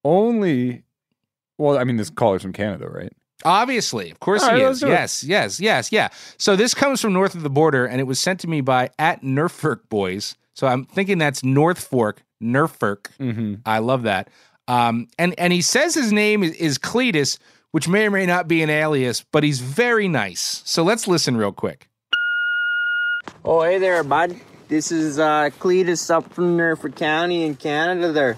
Only, 0.04 0.84
well, 1.58 1.78
I 1.78 1.84
mean, 1.84 1.98
this 1.98 2.10
caller's 2.10 2.42
from 2.42 2.54
Canada, 2.54 2.88
right? 2.90 3.14
Obviously, 3.46 4.12
of 4.12 4.20
course 4.20 4.44
All 4.44 4.56
he 4.56 4.62
is. 4.62 4.82
let's 4.82 4.84
it. 4.84 4.90
Yes, 4.90 5.24
yes, 5.24 5.60
yes, 5.60 5.92
yeah. 5.92 6.10
So 6.38 6.56
this 6.56 6.74
comes 6.74 7.00
from 7.00 7.14
north 7.14 7.36
of 7.36 7.44
the 7.44 7.50
border, 7.50 7.86
and 7.86 8.02
it 8.02 8.06
was 8.06 8.20
sent 8.20 8.40
to 8.42 8.48
me 8.48 8.62
by 8.62 8.90
at 9.00 9.24
Norfolk 9.24 9.88
Boys. 9.88 10.36
So 10.54 10.68
I'm 10.68 10.86
thinking 10.86 11.18
that's 11.18 11.44
North 11.44 11.80
Fork, 11.80 12.24
Norfolk. 12.40 13.12
Mm-hmm. 13.20 13.56
I 13.66 13.80
love 13.80 14.04
that. 14.04 14.30
Um, 14.68 15.08
and 15.20 15.38
and 15.38 15.54
he 15.54 15.62
says 15.62 15.94
his 15.94 16.12
name 16.12 16.44
is, 16.44 16.54
is 16.56 16.78
Cletus, 16.78 17.38
which 17.72 17.88
may 17.88 18.08
or 18.08 18.12
may 18.12 18.26
not 18.26 18.48
be 18.48 18.64
an 18.64 18.70
alias, 18.70 19.24
but 19.32 19.44
he's 19.44 19.60
very 19.60 20.08
nice. 20.08 20.64
So 20.66 20.84
let's 20.84 21.08
listen 21.08 21.38
real 21.38 21.52
quick. 21.52 21.88
Oh, 23.44 23.62
hey 23.62 23.78
there, 23.78 24.04
bud. 24.04 24.40
This 24.68 24.92
is 24.92 25.20
uh, 25.20 25.52
Cletus 25.60 26.10
up 26.10 26.34
from 26.34 26.58
Norfolk 26.58 26.96
County 26.96 27.44
in 27.44 27.56
Canada 27.56 28.12
there. 28.12 28.38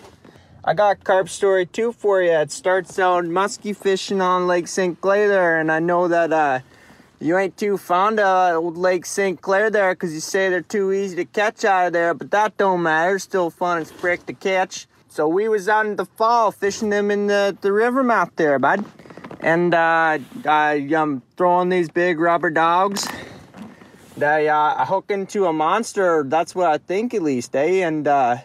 I 0.67 0.73
got 0.73 1.01
carp 1.05 1.29
story 1.29 1.65
two 1.65 1.93
for 1.93 2.21
you. 2.21 2.31
It 2.31 2.51
starts 2.51 2.99
out 2.99 3.23
musky 3.23 3.71
fishing 3.71 4.19
on 4.19 4.47
Lake 4.47 4.67
St. 4.67 4.99
Clair 4.99 5.29
there, 5.29 5.59
and 5.61 5.71
I 5.71 5.79
know 5.79 6.09
that 6.09 6.33
uh, 6.33 6.59
you 7.21 7.37
ain't 7.37 7.55
too 7.55 7.77
fond 7.77 8.19
of 8.19 8.55
old 8.57 8.75
Lake 8.75 9.05
St. 9.05 9.41
Clair 9.41 9.69
there 9.69 9.93
because 9.93 10.13
you 10.13 10.19
say 10.19 10.49
they're 10.49 10.59
too 10.59 10.91
easy 10.91 11.15
to 11.15 11.23
catch 11.23 11.63
out 11.63 11.87
of 11.87 11.93
there, 11.93 12.13
but 12.13 12.31
that 12.31 12.57
don't 12.57 12.83
matter. 12.83 13.17
Still 13.17 13.49
fun 13.49 13.81
as 13.81 13.91
frick 13.91 14.25
to 14.25 14.33
catch. 14.33 14.87
So 15.07 15.25
we 15.29 15.47
was 15.47 15.69
out 15.69 15.85
in 15.85 15.95
the 15.95 16.03
fall 16.03 16.51
fishing 16.51 16.89
them 16.89 17.11
in 17.11 17.27
the, 17.27 17.57
the 17.61 17.71
river 17.71 18.03
mouth 18.03 18.31
there, 18.35 18.59
bud. 18.59 18.83
And 19.39 19.73
uh, 19.73 20.19
I, 20.45 20.85
am 20.91 21.21
throwing 21.37 21.69
these 21.69 21.87
big 21.87 22.19
rubber 22.19 22.49
dogs. 22.49 23.07
They 24.17 24.49
uh, 24.49 24.83
hook 24.83 25.11
into 25.11 25.45
a 25.45 25.53
monster. 25.53 26.25
That's 26.27 26.53
what 26.53 26.67
I 26.67 26.77
think, 26.77 27.13
at 27.13 27.21
least, 27.21 27.55
eh? 27.55 27.87
And 27.87 28.05
uh, 28.05 28.39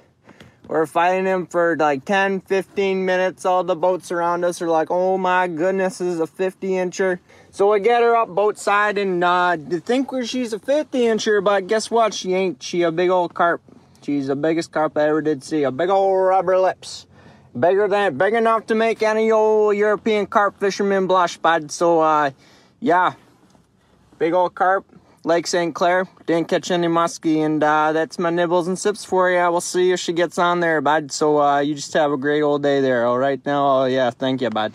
we're 0.72 0.87
fighting 0.87 1.26
him 1.26 1.46
for 1.46 1.76
like 1.76 2.02
10, 2.06 2.40
15 2.40 3.04
minutes. 3.04 3.44
All 3.44 3.62
the 3.62 3.76
boats 3.76 4.11
around 4.11 4.42
us 4.42 4.62
are 4.62 4.70
like, 4.70 4.90
oh 4.90 5.18
my 5.18 5.46
goodness, 5.46 5.98
this 5.98 6.14
is 6.14 6.18
a 6.18 6.26
50 6.26 6.68
incher. 6.70 7.18
So 7.50 7.70
we 7.70 7.80
get 7.80 8.00
her 8.00 8.16
up 8.16 8.30
boat 8.30 8.56
side 8.56 8.96
and 8.96 9.22
uh, 9.22 9.58
think 9.58 10.08
she's 10.24 10.54
a 10.54 10.58
50 10.58 10.98
incher, 10.98 11.44
but 11.44 11.66
guess 11.66 11.90
what? 11.90 12.14
She 12.14 12.32
ain't. 12.32 12.62
She 12.62 12.80
a 12.82 12.90
big 12.90 13.11
old 13.11 13.35
carp. 13.35 13.61
She's 14.00 14.28
the 14.28 14.35
biggest 14.35 14.72
carp 14.72 14.96
I 14.96 15.08
ever 15.08 15.20
did 15.20 15.44
see. 15.44 15.62
A 15.64 15.70
big 15.70 15.90
old 15.90 16.18
rubber 16.18 16.58
lips. 16.58 17.06
Bigger 17.58 17.87
than, 17.87 18.16
big 18.16 18.32
enough 18.32 18.64
to 18.68 18.74
make 18.74 19.02
any 19.02 19.30
old 19.30 19.76
European 19.76 20.24
carp 20.24 20.58
fisherman 20.58 21.06
blush, 21.06 21.37
bud. 21.37 21.70
So, 21.70 22.00
uh, 22.00 22.30
yeah. 22.80 23.12
Big 24.18 24.32
old 24.32 24.54
carp. 24.54 24.87
Lake 25.24 25.46
St. 25.46 25.74
Clair. 25.74 26.06
Didn't 26.26 26.48
catch 26.48 26.70
any 26.70 26.88
muskie, 26.88 27.44
and 27.44 27.62
uh, 27.62 27.92
that's 27.92 28.18
my 28.18 28.30
nibbles 28.30 28.66
and 28.68 28.78
sips 28.78 29.04
for 29.04 29.30
you. 29.30 29.38
We'll 29.50 29.61
see 29.61 29.92
if 29.92 30.00
she 30.00 30.12
gets 30.12 30.38
on 30.38 30.61
there, 30.61 30.80
bud. 30.80 31.12
So 31.12 31.40
uh, 31.40 31.61
you 31.61 31.74
just 31.74 31.92
have 31.94 32.11
a 32.12 32.16
great 32.16 32.42
old 32.42 32.62
day 32.62 32.80
there. 32.80 33.06
All 33.06 33.18
right 33.18 33.44
now. 33.46 33.82
Oh 33.82 33.85
yeah, 33.85 34.11
thank 34.11 34.40
you, 34.40 34.50
bud. 34.50 34.74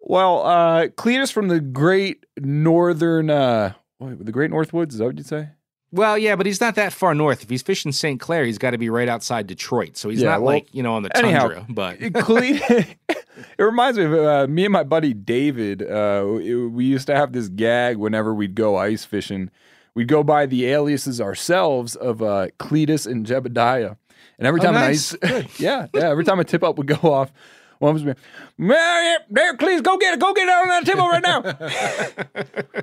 Well, 0.00 0.44
uh, 0.46 0.86
Cletus 0.88 1.32
from 1.32 1.48
the 1.48 1.60
Great 1.60 2.24
Northern, 2.38 3.30
uh, 3.30 3.72
what, 3.98 4.24
the 4.24 4.32
Great 4.32 4.50
North 4.50 4.72
Woods. 4.72 4.94
Is 4.94 4.98
that 4.98 5.06
what 5.06 5.16
you'd 5.16 5.26
say? 5.26 5.48
Well, 5.90 6.18
yeah, 6.18 6.36
but 6.36 6.44
he's 6.44 6.60
not 6.60 6.74
that 6.74 6.92
far 6.92 7.14
north. 7.14 7.42
If 7.42 7.48
he's 7.50 7.62
fishing 7.62 7.92
St. 7.92 8.20
Clair, 8.20 8.44
he's 8.44 8.58
got 8.58 8.72
to 8.72 8.78
be 8.78 8.90
right 8.90 9.08
outside 9.08 9.46
Detroit. 9.46 9.96
So 9.96 10.08
he's 10.10 10.20
Yeah, 10.20 10.30
not 10.30 10.42
well, 10.42 10.54
like, 10.56 10.74
you 10.74 10.82
know, 10.82 10.94
on 10.94 11.04
the 11.04 11.16
anyhow, 11.16 11.48
tundra. 11.48 11.66
But 11.68 12.00
Cle- 12.14 12.58
it 13.58 13.62
reminds 13.62 13.98
me 13.98 14.04
of 14.04 14.12
uh, 14.14 14.46
me 14.48 14.64
and 14.64 14.72
my 14.72 14.82
buddy 14.84 15.12
David. 15.14 15.82
Uh, 15.82 16.24
we 16.26 16.84
used 16.84 17.06
to 17.08 17.14
have 17.16 17.32
this 17.32 17.48
gag 17.48 17.96
whenever 17.96 18.34
we'd 18.34 18.54
go 18.54 18.76
ice 18.76 19.04
fishing. 19.04 19.50
We'd 19.94 20.08
go 20.08 20.22
by 20.24 20.46
the 20.46 20.66
aliases 20.66 21.20
ourselves 21.20 21.94
of 21.96 22.20
uh, 22.22 22.48
Cletus 22.58 23.06
and 23.06 23.24
Jebediah. 23.24 23.96
And 24.38 24.46
every 24.48 24.60
Oh, 24.60 24.64
time 24.64 24.74
nice. 24.74 25.12
an 25.14 25.18
ice, 25.34 25.60
yeah, 25.60 25.86
yeah, 25.94 26.10
every 26.10 26.24
time 26.24 26.40
a 26.40 26.44
tip 26.44 26.64
up 26.64 26.76
would 26.78 26.88
go 26.88 27.12
off, 27.12 27.32
one 27.78 27.94
was 27.94 28.04
me, 28.04 28.14
man, 28.58 29.18
there, 29.30 29.56
Cletus, 29.56 29.82
go 29.82 29.96
get 29.98 30.14
it, 30.14 30.20
go 30.20 30.32
get 30.34 30.46
it 30.46 30.50
out 30.50 30.62
on 30.62 30.68
that 30.68 30.84
tip 30.86 30.98
up 30.98 31.10
right 31.10 31.22
now. 31.22 32.74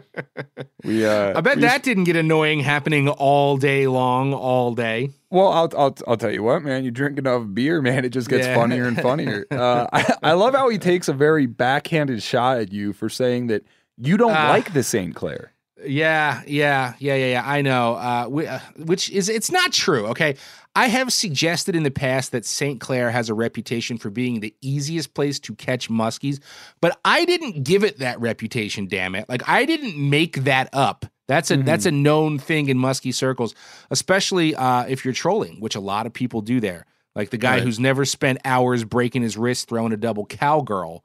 we, 0.83 1.05
uh, 1.05 1.37
I 1.37 1.41
bet 1.41 1.57
we 1.57 1.61
used- 1.63 1.73
that 1.73 1.83
didn't 1.83 2.05
get 2.05 2.15
annoying 2.15 2.59
happening 2.59 3.09
all 3.09 3.57
day 3.57 3.87
long, 3.87 4.33
all 4.33 4.73
day. 4.73 5.11
Well, 5.29 5.47
I'll, 5.49 5.69
I'll 5.77 5.95
I'll 6.07 6.17
tell 6.17 6.31
you 6.31 6.43
what, 6.43 6.61
man. 6.61 6.83
You 6.83 6.91
drink 6.91 7.17
enough 7.17 7.45
beer, 7.53 7.81
man, 7.81 8.03
it 8.03 8.09
just 8.09 8.27
gets 8.29 8.45
Yeah. 8.47 8.55
funnier 8.55 8.85
and 8.85 8.99
funnier. 9.01 9.45
Uh, 9.51 9.87
I, 9.93 10.15
I 10.23 10.31
love 10.33 10.53
how 10.55 10.69
he 10.69 10.77
takes 10.77 11.07
a 11.07 11.13
very 11.13 11.45
backhanded 11.45 12.21
shot 12.23 12.57
at 12.57 12.71
you 12.73 12.93
for 12.93 13.09
saying 13.09 13.47
that 13.47 13.63
you 13.97 14.17
don't 14.17 14.33
Ah. 14.35 14.49
like 14.49 14.73
the 14.73 14.83
St. 14.83 15.13
Clair. 15.15 15.53
Yeah, 15.85 16.41
yeah, 16.47 16.93
yeah, 16.99 17.15
yeah, 17.15 17.25
yeah. 17.27 17.43
I 17.45 17.61
know. 17.61 17.95
Uh, 17.95 18.25
whi- 18.25 18.45
uh, 18.47 18.59
which 18.77 19.09
is 19.09 19.29
it's 19.29 19.51
not 19.51 19.71
true. 19.71 20.07
Okay, 20.07 20.35
I 20.75 20.87
have 20.87 21.11
suggested 21.11 21.75
in 21.75 21.83
the 21.83 21.91
past 21.91 22.31
that 22.31 22.45
St. 22.45 22.79
Clair 22.79 23.11
has 23.11 23.29
a 23.29 23.33
reputation 23.33 23.97
for 23.97 24.09
being 24.09 24.39
the 24.39 24.55
easiest 24.61 25.13
place 25.13 25.37
to 25.41 25.55
catch 25.55 25.89
muskies, 25.89 26.39
but 26.79 26.97
I 27.03 27.25
didn't 27.25 27.63
give 27.63 27.83
it 27.83 27.99
that 27.99 28.19
reputation. 28.21 28.87
Damn 28.87 29.15
it! 29.15 29.27
Like 29.27 29.47
I 29.49 29.65
didn't 29.65 29.97
make 29.97 30.43
that 30.45 30.69
up. 30.73 31.05
That's 31.27 31.51
a 31.51 31.57
that's 31.57 31.85
a 31.85 31.91
known 31.91 32.39
thing 32.39 32.69
in 32.69 32.77
muskie 32.77 33.13
circles, 33.13 33.53
especially 33.89 34.55
uh, 34.55 34.85
if 34.87 35.03
you're 35.05 35.13
trolling, 35.13 35.59
which 35.59 35.75
a 35.75 35.79
lot 35.79 36.05
of 36.05 36.13
people 36.13 36.41
do 36.41 36.59
there. 36.59 36.85
Like 37.15 37.29
the 37.29 37.37
guy 37.37 37.55
Right. 37.55 37.63
who's 37.63 37.79
never 37.79 38.05
spent 38.05 38.39
hours 38.45 38.85
breaking 38.85 39.21
his 39.21 39.37
wrist 39.37 39.67
throwing 39.67 39.91
a 39.91 39.97
double 39.97 40.25
cowgirl 40.25 41.03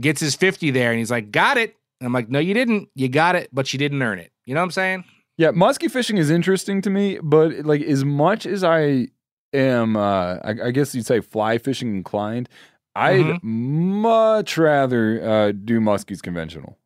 gets 0.00 0.20
his 0.20 0.36
50 0.36 0.70
there 0.70 0.90
and 0.90 0.98
he's 1.00 1.10
like, 1.10 1.32
got 1.32 1.56
it. 1.56 1.76
And 2.00 2.06
I'm 2.06 2.12
like, 2.12 2.28
no, 2.28 2.38
you 2.38 2.54
didn't. 2.54 2.88
You 2.94 3.08
got 3.08 3.34
it, 3.34 3.48
but 3.52 3.72
you 3.72 3.78
didn't 3.80 4.00
earn 4.02 4.18
it. 4.20 4.30
You 4.44 4.54
know 4.54 4.60
what 4.60 4.66
I'm 4.66 4.70
saying? 4.72 5.04
Yeah, 5.36 5.50
musky 5.50 5.88
fishing 5.88 6.16
is 6.16 6.30
interesting 6.30 6.80
to 6.82 6.90
me, 6.90 7.18
but 7.22 7.64
like 7.64 7.82
as 7.82 8.04
much 8.04 8.46
as 8.46 8.62
I 8.62 9.08
am, 9.52 9.96
uh, 9.96 10.36
I, 10.44 10.54
I 10.66 10.70
guess 10.70 10.94
you'd 10.94 11.06
say 11.06 11.20
fly 11.20 11.58
fishing 11.58 11.94
inclined, 11.96 12.48
I'd 12.94 13.24
Mhm. 13.24 13.42
much 13.42 14.56
rather 14.56 15.28
uh, 15.28 15.52
do 15.52 15.80
muskies 15.80 16.22
conventional. 16.22 16.78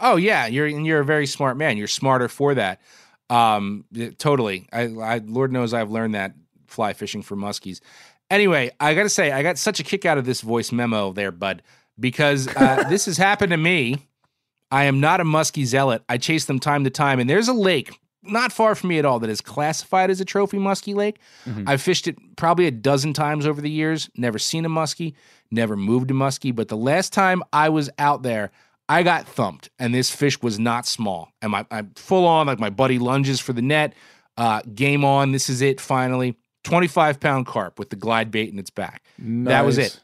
Oh 0.00 0.16
yeah, 0.16 0.46
you're 0.46 0.66
you're 0.66 1.00
a 1.00 1.04
very 1.04 1.26
smart 1.26 1.56
man. 1.56 1.76
You're 1.76 1.86
smarter 1.86 2.28
for 2.28 2.54
that. 2.54 2.80
Um, 3.30 3.84
totally. 4.18 4.66
I, 4.72 4.82
I, 5.00 5.20
Lord 5.24 5.52
knows 5.52 5.72
I've 5.72 5.90
learned 5.90 6.14
that 6.14 6.34
fly 6.66 6.92
fishing 6.94 7.22
for 7.22 7.36
muskies. 7.36 7.80
Anyway, 8.30 8.70
I 8.80 8.94
got 8.94 9.04
to 9.04 9.08
say, 9.08 9.30
I 9.30 9.42
got 9.42 9.58
such 9.58 9.78
a 9.78 9.82
kick 9.82 10.04
out 10.04 10.18
of 10.18 10.24
this 10.24 10.40
voice 10.40 10.72
memo 10.72 11.12
there, 11.12 11.30
bud, 11.30 11.62
because 12.00 12.48
uh, 12.56 12.84
this 12.88 13.04
has 13.06 13.16
happened 13.18 13.50
to 13.50 13.56
me. 13.58 14.08
I 14.72 14.84
am 14.84 14.98
not 15.00 15.20
a 15.20 15.24
muskie 15.24 15.66
zealot. 15.66 16.02
I 16.08 16.16
chase 16.16 16.46
them 16.46 16.58
time 16.58 16.82
to 16.84 16.90
time, 16.90 17.20
and 17.20 17.28
there's 17.30 17.46
a 17.46 17.52
lake 17.52 17.92
not 18.24 18.52
far 18.52 18.74
from 18.74 18.88
me 18.88 18.98
at 18.98 19.04
all 19.04 19.18
that 19.18 19.30
is 19.30 19.40
classified 19.40 20.08
as 20.08 20.20
a 20.20 20.24
trophy 20.24 20.56
muskie 20.56 20.94
lake. 20.94 21.18
I've 21.66 21.82
fished 21.82 22.06
it 22.08 22.16
probably 22.36 22.66
a 22.66 22.70
dozen 22.70 23.12
times 23.12 23.46
over 23.46 23.60
the 23.60 23.70
years. 23.70 24.08
Never 24.16 24.38
seen 24.38 24.64
a 24.64 24.68
muskie. 24.68 25.14
Never 25.50 25.76
moved 25.76 26.10
a 26.10 26.14
muskie. 26.14 26.54
But 26.54 26.68
the 26.68 26.76
last 26.76 27.12
time 27.12 27.42
I 27.52 27.68
was 27.68 27.90
out 27.98 28.22
there, 28.22 28.50
I 28.88 29.02
got 29.02 29.26
thumped, 29.26 29.70
and 29.78 29.94
this 29.94 30.10
fish 30.10 30.40
was 30.40 30.58
not 30.58 30.86
small. 30.86 31.32
And 31.42 31.52
my 31.52 31.66
I'm 31.70 31.92
full 31.96 32.26
on 32.26 32.46
like 32.46 32.58
my 32.60 32.70
buddy 32.70 32.98
lunges 32.98 33.40
for 33.40 33.52
the 33.52 33.62
net. 33.62 33.94
Uh, 34.38 34.62
game 34.74 35.04
on. 35.04 35.32
This 35.32 35.50
is 35.50 35.60
it. 35.60 35.80
Finally, 35.80 36.36
25 36.64 37.20
pound 37.20 37.46
carp 37.46 37.78
with 37.78 37.90
the 37.90 37.96
glide 37.96 38.30
bait 38.30 38.50
in 38.50 38.58
its 38.58 38.70
back. 38.70 39.02
That 39.44 39.66
was 39.66 39.76
it. 39.78 40.00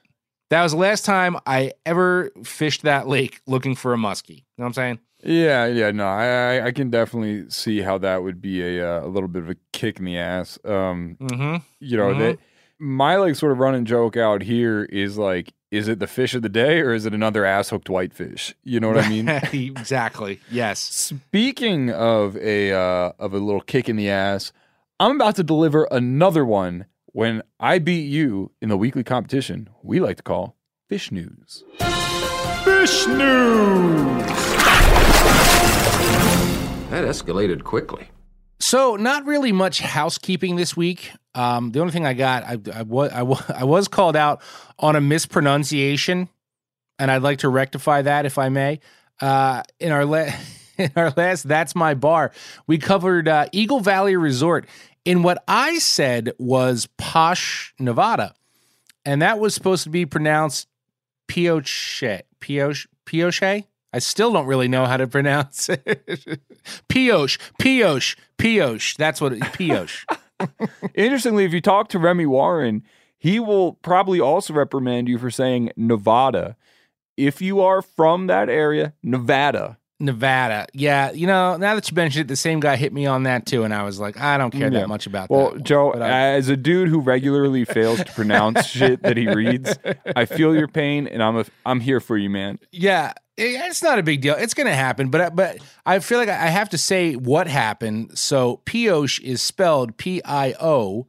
That 0.50 0.62
was 0.62 0.72
the 0.72 0.78
last 0.78 1.04
time 1.04 1.36
I 1.46 1.72
ever 1.84 2.30
fished 2.44 2.82
that 2.82 3.06
lake 3.06 3.40
looking 3.46 3.74
for 3.74 3.92
a 3.92 3.96
muskie. 3.96 4.28
You 4.30 4.42
know 4.58 4.64
what 4.64 4.66
I'm 4.66 4.72
saying? 4.74 4.98
Yeah, 5.22 5.66
yeah, 5.66 5.90
no, 5.90 6.06
I, 6.06 6.66
I- 6.66 6.70
can 6.72 6.90
definitely 6.90 7.50
see 7.50 7.80
how 7.82 7.98
that 7.98 8.22
would 8.22 8.40
be 8.40 8.62
a 8.62 8.88
uh, 8.98 9.04
a 9.04 9.08
little 9.08 9.28
bit 9.28 9.42
of 9.42 9.50
a 9.50 9.56
kick 9.72 9.98
in 9.98 10.04
the 10.04 10.16
ass. 10.18 10.58
Um, 10.64 11.16
Mm-hmm. 11.20 11.56
you 11.80 11.96
know 11.96 12.14
Mhm. 12.14 12.18
that 12.18 12.38
my 12.78 13.16
like 13.16 13.34
sort 13.34 13.50
of 13.52 13.58
running 13.58 13.84
joke 13.84 14.16
out 14.16 14.42
here 14.42 14.84
is 14.84 15.18
like, 15.18 15.52
is 15.72 15.88
it 15.88 15.98
the 15.98 16.06
fish 16.06 16.34
of 16.34 16.42
the 16.42 16.48
day 16.48 16.80
or 16.80 16.94
is 16.94 17.04
it 17.04 17.12
another 17.12 17.44
ass 17.44 17.70
hooked 17.70 17.88
whitefish? 17.90 18.54
You 18.62 18.78
know 18.78 18.88
what 18.88 19.04
I 19.04 19.08
mean? 19.08 19.28
exactly. 19.52 20.38
Yes. 20.52 20.78
Speaking 20.78 21.90
of 21.90 22.36
a 22.36 22.72
uh, 22.72 23.12
of 23.18 23.34
a 23.34 23.38
little 23.38 23.60
kick 23.60 23.88
in 23.88 23.96
the 23.96 24.08
ass, 24.08 24.52
I'm 25.00 25.16
about 25.16 25.34
to 25.36 25.42
deliver 25.42 25.88
another 25.90 26.44
one 26.44 26.86
when 27.12 27.42
I 27.58 27.78
beat 27.78 28.08
you 28.08 28.52
in 28.60 28.68
the 28.68 28.76
weekly 28.76 29.04
competition 29.04 29.68
we 29.82 30.00
like 30.00 30.16
to 30.18 30.22
call 30.22 30.56
Fish 30.88 31.10
News. 31.12 31.64
Fish 32.64 33.06
News. 33.06 34.26
That 36.90 37.04
escalated 37.04 37.64
quickly. 37.64 38.08
So, 38.60 38.96
not 38.96 39.26
really 39.26 39.52
much 39.52 39.80
housekeeping 39.80 40.56
this 40.56 40.76
week. 40.76 41.12
Um, 41.34 41.70
the 41.70 41.80
only 41.80 41.92
thing 41.92 42.06
I 42.06 42.14
got, 42.14 42.42
I, 42.44 42.58
I, 42.74 42.82
was, 42.82 43.12
I, 43.12 43.22
wa- 43.22 43.42
I 43.54 43.64
was 43.64 43.88
called 43.88 44.16
out 44.16 44.40
on 44.78 44.96
a 44.96 45.00
mispronunciation, 45.00 46.28
and 46.98 47.10
I'd 47.10 47.22
like 47.22 47.38
to 47.40 47.48
rectify 47.48 48.02
that 48.02 48.26
if 48.26 48.38
I 48.38 48.48
may. 48.48 48.80
Uh, 49.20 49.62
in 49.78 49.92
our 49.92 50.04
la- 50.04 50.30
in 50.78 50.90
our 50.96 51.12
last 51.16 51.46
"That's 51.46 51.74
My 51.74 51.94
Bar," 51.94 52.32
we 52.66 52.78
covered 52.78 53.28
uh, 53.28 53.46
Eagle 53.52 53.80
Valley 53.80 54.16
Resort 54.16 54.66
in 55.08 55.22
what 55.22 55.42
I 55.48 55.78
said 55.78 56.32
was 56.38 56.86
Posh, 56.98 57.72
Nevada, 57.78 58.34
and 59.06 59.22
that 59.22 59.38
was 59.38 59.54
supposed 59.54 59.84
to 59.84 59.88
be 59.88 60.04
pronounced 60.04 60.68
Pioche, 61.28 62.20
Pioche, 62.40 62.86
Pioche. 63.06 63.64
I 63.90 63.98
still 64.00 64.34
don't 64.34 64.44
really 64.44 64.68
know 64.68 64.84
how 64.84 64.98
to 64.98 65.06
pronounce 65.06 65.70
it. 65.70 66.42
Pioche, 66.90 67.38
Pioche, 67.58 68.16
Pioche. 68.36 68.96
That's 68.98 69.18
what 69.18 69.32
it, 69.32 69.40
Pioche. 69.54 70.04
Interestingly, 70.94 71.46
if 71.46 71.54
you 71.54 71.62
talk 71.62 71.88
to 71.88 71.98
Remy 71.98 72.26
Warren, 72.26 72.84
he 73.16 73.40
will 73.40 73.72
probably 73.72 74.20
also 74.20 74.52
reprimand 74.52 75.08
you 75.08 75.16
for 75.16 75.30
saying 75.30 75.72
Nevada. 75.74 76.54
If 77.16 77.40
you 77.40 77.62
are 77.62 77.80
from 77.80 78.26
that 78.26 78.50
area, 78.50 78.92
Nevada. 79.02 79.77
Nevada. 80.00 80.66
Yeah, 80.72 81.10
you 81.10 81.26
know, 81.26 81.56
now 81.56 81.74
that 81.74 81.90
you 81.90 81.94
mentioned 81.94 82.22
it, 82.26 82.28
the 82.28 82.36
same 82.36 82.60
guy 82.60 82.76
hit 82.76 82.92
me 82.92 83.06
on 83.06 83.24
that 83.24 83.46
too, 83.46 83.64
and 83.64 83.74
I 83.74 83.82
was 83.82 83.98
like, 83.98 84.18
I 84.18 84.38
don't 84.38 84.50
care 84.52 84.72
Yeah. 84.72 84.80
that 84.80 84.88
much 84.88 85.06
about 85.06 85.28
Well, 85.28 85.46
that. 85.46 85.52
one. 85.54 85.64
Joe, 85.64 85.92
I- 85.92 86.34
as 86.34 86.48
a 86.48 86.56
dude 86.56 86.88
who 86.88 87.00
regularly 87.00 87.64
fails 87.64 87.98
to 88.04 88.12
pronounce 88.12 88.66
shit 88.68 89.02
that 89.02 89.16
he 89.16 89.28
reads, 89.28 89.76
I 90.14 90.24
feel 90.24 90.54
your 90.54 90.68
pain, 90.68 91.06
and 91.08 91.22
I'm 91.22 91.36
a, 91.38 91.44
I'm 91.66 91.80
here 91.80 91.98
for 92.00 92.16
you, 92.16 92.30
man. 92.30 92.58
Yeah, 92.70 93.12
it- 93.36 93.60
it's 93.66 93.82
not 93.82 93.98
a 93.98 94.02
big 94.04 94.20
deal. 94.20 94.36
It's 94.36 94.54
going 94.54 94.68
to 94.68 94.74
happen, 94.74 95.08
but 95.10 95.34
but 95.34 95.58
I 95.84 95.98
feel 95.98 96.18
like 96.18 96.28
I 96.28 96.46
have 96.46 96.68
to 96.70 96.78
say 96.78 97.14
what 97.14 97.48
happened. 97.48 98.16
So 98.18 98.60
Pioche 98.66 99.18
is 99.20 99.42
spelled 99.42 99.96
P 99.96 100.22
I 100.24 100.54
O 100.60 101.08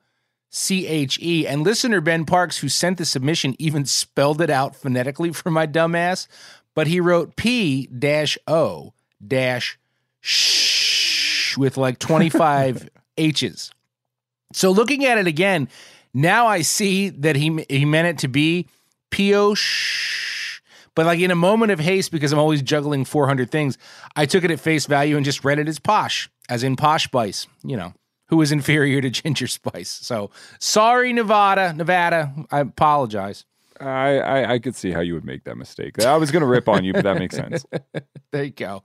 C 0.51 0.87
H 0.87 1.19
E, 1.21 1.45
and 1.45 1.61
listener 1.63 2.01
Ben 2.01 2.25
Parks, 2.25 2.57
who 2.57 2.69
sent 2.69 2.97
the 2.97 3.05
submission, 3.05 3.55
even 3.59 3.85
spelled 3.85 4.41
it 4.41 4.49
out 4.49 4.75
phonetically 4.75 5.31
for 5.31 5.51
my 5.51 5.67
dumbass. 5.67 6.27
But 6.75 6.87
he 6.87 6.99
wrote 6.99 7.35
P 7.35 7.87
dash 7.87 8.37
O 8.47 8.93
dash 9.25 9.77
sh 10.21 11.57
with 11.57 11.77
like 11.77 11.99
twenty 11.99 12.29
five 12.29 12.89
H's. 13.17 13.71
So 14.53 14.71
looking 14.71 15.05
at 15.05 15.17
it 15.17 15.27
again, 15.27 15.67
now 16.13 16.47
I 16.47 16.61
see 16.61 17.09
that 17.09 17.35
he 17.35 17.65
he 17.69 17.85
meant 17.85 18.07
it 18.07 18.17
to 18.19 18.27
be 18.27 18.67
Pioche. 19.11 20.61
But 20.95 21.05
like 21.05 21.19
in 21.19 21.31
a 21.31 21.35
moment 21.35 21.71
of 21.71 21.79
haste, 21.79 22.11
because 22.11 22.33
I'm 22.33 22.39
always 22.39 22.61
juggling 22.61 23.05
400 23.05 23.49
things, 23.49 23.77
I 24.15 24.25
took 24.25 24.43
it 24.43 24.51
at 24.51 24.59
face 24.59 24.85
value 24.85 25.15
and 25.15 25.23
just 25.23 25.45
read 25.45 25.59
it 25.59 25.67
as 25.69 25.79
posh, 25.79 26.29
as 26.49 26.63
in 26.63 26.75
posh 26.75 27.05
spice, 27.05 27.47
you 27.63 27.77
know, 27.77 27.93
who 28.27 28.41
is 28.41 28.51
inferior 28.51 28.99
to 29.01 29.09
ginger 29.09 29.47
spice. 29.59 29.89
So 29.89 30.31
sorry, 30.59 31.13
Nevada, 31.13 31.73
Nevada. 31.73 32.33
I 32.51 32.59
apologize. 32.61 33.45
I, 33.81 34.17
I 34.19 34.53
I 34.53 34.59
could 34.59 34.75
see 34.75 34.91
how 34.91 34.99
you 34.99 35.13
would 35.13 35.25
make 35.25 35.43
that 35.45 35.55
mistake. 35.57 36.03
I 36.03 36.17
was 36.17 36.31
gonna 36.31 36.45
rip 36.45 36.67
on 36.69 36.83
you, 36.83 36.93
but 36.93 37.03
that 37.03 37.17
makes 37.17 37.35
sense. 37.35 37.65
There 38.31 38.43
you 38.43 38.51
go. 38.51 38.83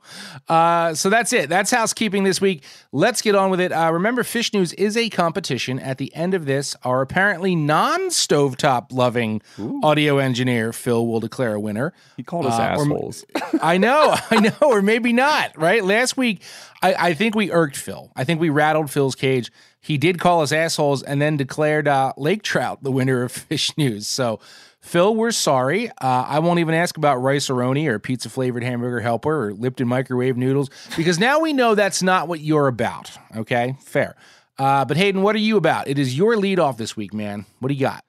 Uh, 0.48 0.94
so 0.94 1.10
that's 1.10 1.30
it. 1.34 1.50
That's 1.50 1.70
housekeeping 1.70 2.24
this 2.24 2.40
week. 2.40 2.64
Let's 2.92 3.20
get 3.20 3.34
on 3.34 3.50
with 3.50 3.60
it. 3.60 3.72
Uh, 3.72 3.92
remember, 3.92 4.24
Fish 4.24 4.54
News 4.54 4.72
is 4.72 4.96
a 4.96 5.10
competition. 5.10 5.78
At 5.78 5.98
the 5.98 6.14
end 6.14 6.32
of 6.32 6.46
this, 6.46 6.74
our 6.82 7.02
apparently 7.02 7.54
non 7.54 8.08
stovetop 8.08 8.90
loving 8.90 9.42
audio 9.82 10.16
engineer, 10.16 10.72
Phil, 10.72 11.06
will 11.06 11.20
declare 11.20 11.52
a 11.52 11.60
winner. 11.60 11.92
He 12.16 12.22
called 12.22 12.46
us 12.46 12.54
Uh, 12.54 12.56
or- 12.56 12.84
assholes. 12.84 13.24
I 13.60 13.76
know, 13.76 14.16
I 14.30 14.40
know, 14.40 14.52
or 14.62 14.80
maybe 14.80 15.12
not, 15.12 15.58
right? 15.60 15.84
Last 15.84 16.16
week, 16.16 16.40
I, 16.82 16.94
I 17.10 17.14
think 17.14 17.34
we 17.34 17.52
irked 17.52 17.76
Phil. 17.76 18.12
I 18.16 18.24
think 18.24 18.40
we 18.40 18.48
rattled 18.48 18.90
Phil's 18.90 19.14
cage. 19.14 19.52
He 19.78 19.98
did 19.98 20.18
call 20.18 20.40
us 20.40 20.52
assholes 20.52 21.02
and 21.02 21.20
then 21.20 21.36
declared 21.36 21.86
uh, 21.86 22.14
Lake 22.16 22.42
Trout 22.42 22.82
the 22.82 22.90
winner 22.90 23.22
of 23.24 23.30
Fish 23.50 23.76
News. 23.76 24.06
So, 24.06 24.40
Phil, 24.84 25.16
we're 25.16 25.30
sorry. 25.30 25.88
Uh, 25.88 25.94
I 26.28 26.40
won't 26.40 26.60
even 26.60 26.74
ask 26.74 26.98
about 26.98 27.16
rice 27.16 27.48
aroni 27.48 27.88
or 27.88 27.98
pizza 27.98 28.28
flavored 28.28 28.62
hamburger 28.62 29.00
helper 29.00 29.46
or 29.46 29.54
Lipton 29.54 29.88
microwave 29.88 30.36
noodles 30.36 30.68
because 30.94 31.18
now 31.18 31.40
we 31.40 31.54
know 31.54 31.74
that's 31.74 32.02
not 32.02 32.28
what 32.28 32.40
you're 32.40 32.68
about. 32.68 33.10
Okay, 33.34 33.76
fair. 33.80 34.14
Uh, 34.58 34.84
but 34.84 34.98
Hayden, 34.98 35.22
what 35.22 35.34
are 35.34 35.40
you 35.40 35.56
about? 35.56 35.88
It 35.88 35.98
is 35.98 36.16
your 36.16 36.36
lead 36.36 36.58
off 36.58 36.76
this 36.76 36.96
week, 36.96 37.14
man. 37.14 37.46
What 37.60 37.68
do 37.68 37.74
you 37.74 37.80
got? 37.80 38.04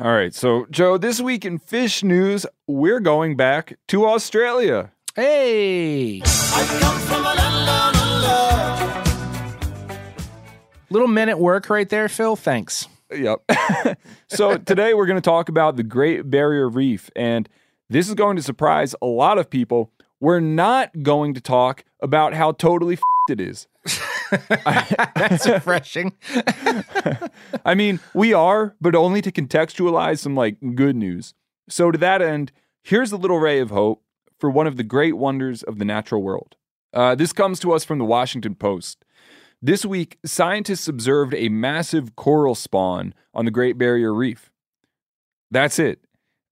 All 0.00 0.10
right, 0.10 0.34
so 0.34 0.66
Joe, 0.70 0.96
this 0.96 1.20
week 1.20 1.44
in 1.44 1.58
fish 1.58 2.02
news, 2.02 2.46
we're 2.66 3.00
going 3.00 3.36
back 3.36 3.78
to 3.88 4.06
Australia. 4.06 4.92
Hey. 5.14 6.22
Little 10.88 11.08
men 11.08 11.28
at 11.28 11.38
work 11.38 11.68
right 11.68 11.88
there, 11.88 12.08
Phil. 12.08 12.36
Thanks. 12.36 12.88
Yep. 13.14 13.50
so 14.28 14.56
today 14.58 14.94
we're 14.94 15.06
going 15.06 15.16
to 15.16 15.20
talk 15.20 15.48
about 15.48 15.76
the 15.76 15.82
Great 15.82 16.28
Barrier 16.30 16.68
Reef, 16.68 17.10
and 17.14 17.48
this 17.88 18.08
is 18.08 18.14
going 18.14 18.36
to 18.36 18.42
surprise 18.42 18.94
a 19.00 19.06
lot 19.06 19.38
of 19.38 19.48
people. 19.48 19.92
We're 20.20 20.40
not 20.40 21.02
going 21.02 21.34
to 21.34 21.40
talk 21.40 21.84
about 22.00 22.34
how 22.34 22.52
totally 22.52 22.98
it 23.28 23.40
is. 23.40 23.68
That's 25.14 25.46
refreshing. 25.46 26.14
I 27.64 27.74
mean, 27.74 28.00
we 28.14 28.32
are, 28.32 28.74
but 28.80 28.94
only 28.94 29.22
to 29.22 29.30
contextualize 29.30 30.18
some 30.18 30.34
like 30.34 30.56
good 30.74 30.96
news. 30.96 31.34
So 31.68 31.90
to 31.90 31.98
that 31.98 32.22
end, 32.22 32.52
here's 32.82 33.12
a 33.12 33.16
little 33.16 33.38
ray 33.38 33.60
of 33.60 33.70
hope 33.70 34.02
for 34.38 34.50
one 34.50 34.66
of 34.66 34.76
the 34.76 34.84
great 34.84 35.16
wonders 35.16 35.62
of 35.62 35.78
the 35.78 35.84
natural 35.84 36.22
world. 36.22 36.56
Uh, 36.92 37.14
this 37.14 37.32
comes 37.32 37.60
to 37.60 37.72
us 37.72 37.84
from 37.84 37.98
the 37.98 38.04
Washington 38.04 38.54
Post. 38.54 39.04
This 39.62 39.84
week, 39.84 40.18
scientists 40.24 40.86
observed 40.88 41.34
a 41.34 41.48
massive 41.48 42.14
coral 42.16 42.54
spawn 42.54 43.14
on 43.34 43.44
the 43.44 43.50
Great 43.50 43.78
Barrier 43.78 44.12
Reef. 44.14 44.50
That's 45.50 45.78
it. 45.78 46.00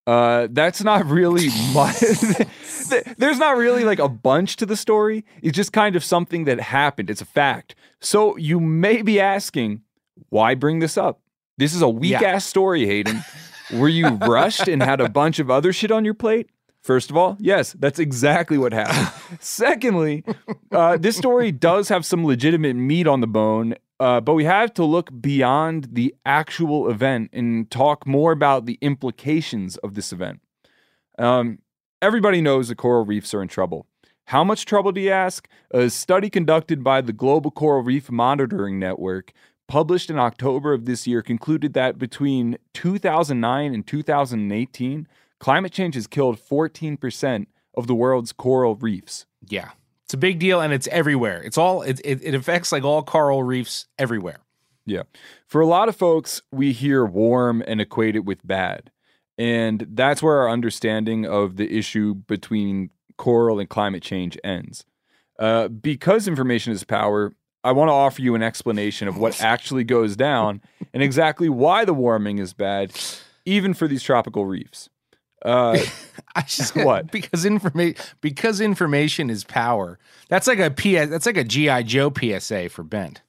Uh, 0.07 0.49
that's 0.51 0.83
not 0.83 1.07
really 1.07 1.49
much. 1.73 1.97
There's 3.19 3.39
not 3.39 3.57
really 3.57 3.85
like 3.85 3.99
a 3.99 4.09
bunch 4.09 4.57
to 4.57 4.67
the 4.67 4.77
story. 4.77 5.25
It's 5.43 5.57
just 5.57 5.73
kind 5.73 5.97
of 5.97 6.05
something 6.05 6.45
that 6.45 6.61
happened. 6.61 7.09
It's 7.11 7.23
a 7.23 7.27
fact. 7.27 7.75
So 8.01 8.37
you 8.37 8.61
may 8.61 9.03
be 9.03 9.21
asking, 9.21 9.83
why 10.29 10.55
bring 10.55 10.81
this 10.81 10.97
up? 10.99 11.21
This 11.57 11.75
is 11.75 11.83
a 11.83 11.89
weak 11.89 12.13
Yeah. 12.13 12.23
ass 12.23 12.45
story, 12.45 12.87
Hayden. 12.87 13.23
Were 13.73 13.89
you 13.89 14.09
rushed 14.21 14.69
and 14.69 14.83
had 14.83 15.01
a 15.01 15.09
bunch 15.09 15.39
of 15.39 15.51
other 15.51 15.73
shit 15.73 15.91
on 15.91 16.05
your 16.05 16.15
plate? 16.15 16.51
First 16.85 17.09
of 17.09 17.17
all, 17.17 17.39
yes, 17.41 17.73
that's 17.79 17.99
exactly 17.99 18.59
what 18.59 18.75
happened. 18.75 19.11
Secondly, 19.41 20.23
uh, 20.71 20.99
this 20.99 21.17
story 21.17 21.51
does 21.51 21.89
have 21.89 22.05
some 22.05 22.27
legitimate 22.27 22.77
meat 22.77 23.07
on 23.07 23.23
the 23.23 23.27
bone, 23.27 23.75
uh, 23.99 24.21
but 24.21 24.35
we 24.35 24.45
have 24.45 24.75
to 24.75 24.85
look 24.85 25.09
beyond 25.19 25.89
the 25.93 26.15
actual 26.27 26.91
event 26.91 27.31
and 27.33 27.71
talk 27.71 28.07
more 28.07 28.33
about 28.33 28.67
the 28.67 28.77
implications 28.83 29.79
of 29.79 29.95
this 29.95 30.13
event. 30.13 30.43
Um, 31.19 31.61
everybody 32.03 32.43
knows 32.43 32.69
the 32.69 32.75
coral 32.75 33.07
reefs 33.07 33.33
are 33.33 33.41
in 33.41 33.49
trouble. 33.49 33.87
How 34.27 34.45
much 34.45 34.67
trouble 34.67 34.93
do 34.93 35.01
you 35.01 35.11
ask? 35.11 35.49
A 35.71 35.89
study 35.89 36.29
conducted 36.29 36.85
by 36.85 37.01
the 37.01 37.15
Global 37.15 37.51
Coral 37.51 37.83
Reef 37.83 38.11
Monitoring 38.11 38.79
Network, 38.79 39.33
published 39.69 40.11
in 40.11 40.19
October 40.19 40.75
of 40.75 40.85
this 40.85 41.07
year, 41.07 41.23
concluded 41.23 41.73
that 41.73 41.99
between 41.99 42.59
2009 42.75 43.73
and 43.73 43.87
2018, 43.87 45.09
climate 45.45 45.73
change 45.73 45.95
has 45.95 46.07
killed 46.07 46.39
14% 46.39 47.47
of 47.75 47.87
the 47.87 47.95
world's 47.95 48.33
coral 48.33 48.77
reefs. 48.77 49.27
Yeah. 49.47 49.73
It's 50.07 50.15
a 50.15 50.17
big 50.17 50.39
deal 50.39 50.63
and 50.63 50.73
it's 50.73 50.87
everywhere. 50.87 51.43
It's 51.43 51.59
all 51.59 51.83
it, 51.83 52.01
it, 52.03 52.21
it 52.23 52.35
affects 52.35 52.73
like 52.73 52.83
all 52.83 53.03
coral 53.03 53.43
reefs 53.43 53.87
everywhere. 53.99 54.39
Yeah. 54.87 55.03
For 55.47 55.61
a 55.61 55.67
lot 55.67 55.91
of 55.91 55.97
folks, 55.97 56.41
we 56.51 56.73
hear 56.73 57.05
warm 57.05 57.63
and 57.67 57.79
equate 57.79 58.17
it 58.17 58.25
with 58.25 58.39
bad. 58.47 58.91
And 59.37 59.87
that's 59.91 60.23
where 60.23 60.39
our 60.39 60.49
understanding 60.49 61.27
of 61.27 61.57
the 61.57 61.77
issue 61.77 62.15
between 62.15 62.89
coral 63.19 63.61
and 63.61 63.69
climate 63.69 64.03
change 64.03 64.39
ends. 64.43 64.87
Uh, 65.39 65.69
because 65.69 66.27
information 66.27 66.73
is 66.73 66.85
power, 66.85 67.35
I 67.63 67.73
want 67.73 67.91
to 67.91 67.93
offer 67.93 68.23
you 68.23 68.35
an 68.35 68.43
explanation 68.43 69.09
of 69.09 69.19
what 69.19 69.43
actually 69.43 69.85
goes 69.85 70.17
down 70.17 70.63
and 70.95 71.03
exactly 71.03 71.51
why 71.51 71.85
the 71.85 71.93
warming 71.93 72.39
is 72.39 72.55
bad, 72.55 72.93
even 73.45 73.75
for 73.75 73.87
these 73.87 74.03
tropical 74.03 74.47
reefs. 74.47 74.89
Uh, 75.45 75.79
I 76.35 76.43
just 76.43 76.75
What? 76.75 77.11
because 77.11 77.45
information 77.45 78.03
because 78.21 78.61
information 78.61 79.31
is 79.31 79.45
power. 79.45 79.99
That's 80.29 80.47
like 80.47 80.59
a 80.59 80.71
PS. 80.71 81.11
That's 81.11 81.27
like 81.27 81.37
a 81.37 81.45
GI 81.45 81.85
Joe 81.85 82.13
PSA 82.13 82.69
for 82.71 82.83
Bent. 82.83 83.23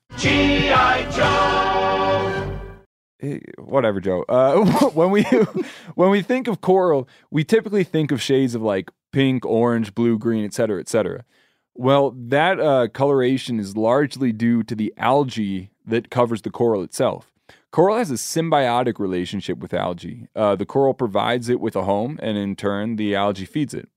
Eh, 3.22 3.40
whatever, 3.58 4.00
Joe. 4.00 4.24
Uh, 4.28 4.90
when 4.94 5.12
we 5.12 5.24
when 5.96 6.10
we 6.10 6.22
think 6.22 6.48
of 6.48 6.62
coral, 6.62 7.08
we 7.32 7.44
typically 7.44 7.84
think 7.84 8.12
of 8.12 8.22
shades 8.22 8.56
of 8.56 8.62
like 8.62 8.90
pink, 9.12 9.46
orange, 9.46 9.96
blue, 9.96 10.18
green, 10.18 10.44
etc., 10.46 10.56
cetera, 10.68 10.80
et 10.82 10.90
cetera. 10.90 11.26
Well, 11.74 12.12
that 12.18 12.60
uh, 12.60 12.88
coloration 12.88 13.60
is 13.60 13.76
largely 13.76 14.32
due 14.32 14.64
to 14.64 14.76
the 14.76 14.94
algae 14.98 15.72
that 15.86 16.10
covers 16.10 16.42
the 16.42 16.50
coral 16.50 16.84
itself. 16.84 17.32
Coral 17.76 17.98
has 17.98 18.10
a 18.10 18.14
symbiotic 18.14 19.00
relationship 19.00 19.58
with 19.58 19.74
algae. 19.74 20.30
Uh, 20.34 20.56
the 20.56 20.66
coral 20.66 20.94
provides 20.94 21.50
it 21.50 21.60
with 21.60 21.76
a 21.76 21.84
home, 21.84 22.18
and 22.24 22.38
in 22.38 22.56
turn, 22.56 22.96
the 22.96 23.14
algae 23.14 23.44
feeds 23.44 23.74
it. 23.74 23.90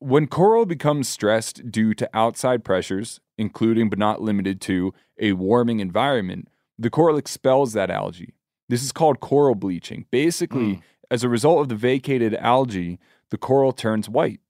When 0.00 0.26
coral 0.26 0.66
becomes 0.66 1.08
stressed 1.08 1.70
due 1.70 1.94
to 1.94 2.10
outside 2.12 2.62
pressures, 2.62 3.18
including 3.38 3.88
but 3.88 3.98
not 3.98 4.20
limited 4.20 4.60
to 4.62 4.92
a 5.18 5.32
warming 5.32 5.80
environment, 5.80 6.48
the 6.78 6.90
coral 6.90 7.16
expels 7.16 7.72
that 7.72 7.90
algae. 7.90 8.34
This 8.68 8.82
is 8.82 8.92
called 8.92 9.20
coral 9.20 9.54
bleaching. 9.54 10.04
Basically, 10.10 10.82
as 11.10 11.24
a 11.24 11.28
result 11.30 11.60
of 11.62 11.70
the 11.70 11.76
vacated 11.76 12.34
algae, 12.34 12.98
the 13.30 13.38
coral 13.38 13.72
turns 13.72 14.10
white. 14.10 14.40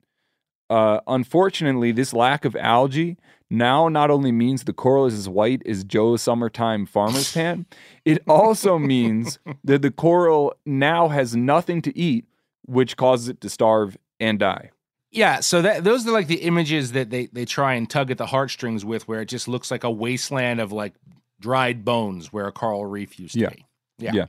Uh, 0.70 1.00
unfortunately, 1.08 1.92
this 1.92 2.14
lack 2.14 2.44
of 2.46 2.54
algae 2.56 3.16
now 3.50 3.88
not 3.88 4.08
only 4.10 4.30
means 4.30 4.62
the 4.64 4.72
coral 4.72 5.04
is 5.06 5.14
as 5.14 5.28
white 5.28 5.60
as 5.66 5.82
Joe's 5.84 6.22
summertime 6.22 6.86
farmer's 6.86 7.32
tan, 7.34 7.66
it 8.04 8.22
also 8.28 8.78
means 8.78 9.38
that 9.64 9.82
the 9.82 9.90
coral 9.90 10.54
now 10.64 11.08
has 11.08 11.34
nothing 11.34 11.82
to 11.82 11.98
eat, 11.98 12.24
which 12.66 12.96
causes 12.96 13.28
it 13.28 13.40
to 13.40 13.48
starve 13.50 13.96
and 14.20 14.38
die. 14.38 14.70
Yeah, 15.10 15.40
so 15.40 15.60
that 15.62 15.82
those 15.82 16.06
are 16.06 16.12
like 16.12 16.28
the 16.28 16.42
images 16.42 16.92
that 16.92 17.10
they 17.10 17.26
they 17.26 17.44
try 17.44 17.74
and 17.74 17.90
tug 17.90 18.12
at 18.12 18.18
the 18.18 18.26
heartstrings 18.26 18.84
with, 18.84 19.08
where 19.08 19.20
it 19.22 19.26
just 19.26 19.48
looks 19.48 19.68
like 19.72 19.82
a 19.82 19.90
wasteland 19.90 20.60
of 20.60 20.70
like 20.70 20.94
dried 21.40 21.84
bones 21.84 22.32
where 22.32 22.46
a 22.46 22.52
coral 22.52 22.86
reef 22.86 23.18
used 23.18 23.34
to 23.34 23.40
Yeah. 23.40 23.48
be. 23.48 23.66
Yeah. 23.98 24.10
Yeah. 24.14 24.26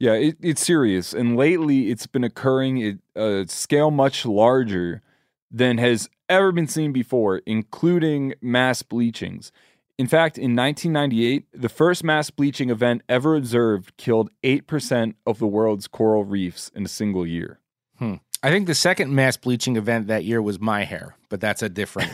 Yeah, 0.00 0.12
it, 0.12 0.36
it's 0.42 0.64
serious. 0.64 1.14
And 1.14 1.36
lately 1.36 1.90
it's 1.90 2.06
been 2.06 2.22
occurring 2.24 2.82
at 2.84 2.96
a 3.20 3.46
scale 3.48 3.90
much 3.90 4.26
larger 4.26 5.00
than 5.50 5.78
has 5.78 6.08
ever 6.28 6.52
been 6.52 6.68
seen 6.68 6.92
before, 6.92 7.38
including 7.46 8.34
mass 8.40 8.82
bleachings. 8.82 9.50
In 9.98 10.06
fact, 10.06 10.38
in 10.38 10.54
1998, 10.54 11.46
the 11.52 11.68
first 11.68 12.04
mass 12.04 12.30
bleaching 12.30 12.70
event 12.70 13.02
ever 13.08 13.34
observed 13.34 13.96
killed 13.96 14.30
8% 14.44 15.14
of 15.26 15.38
the 15.38 15.46
world's 15.46 15.88
coral 15.88 16.24
reefs 16.24 16.70
in 16.74 16.84
a 16.84 16.88
single 16.88 17.26
year. 17.26 17.58
Hmm. 17.98 18.14
I 18.42 18.50
think 18.50 18.68
the 18.68 18.74
second 18.74 19.12
mass 19.12 19.36
bleaching 19.36 19.76
event 19.76 20.06
that 20.06 20.24
year 20.24 20.40
was 20.40 20.60
my 20.60 20.84
hair, 20.84 21.16
but 21.28 21.40
that's 21.40 21.62
a 21.62 21.68
different. 21.68 22.12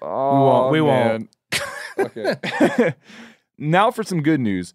Oh, 0.00 0.68
we 0.72 0.80
won't. 0.80 1.28
okay. 1.98 2.94
now 3.58 3.90
for 3.90 4.02
some 4.02 4.22
good 4.22 4.40
news. 4.40 4.72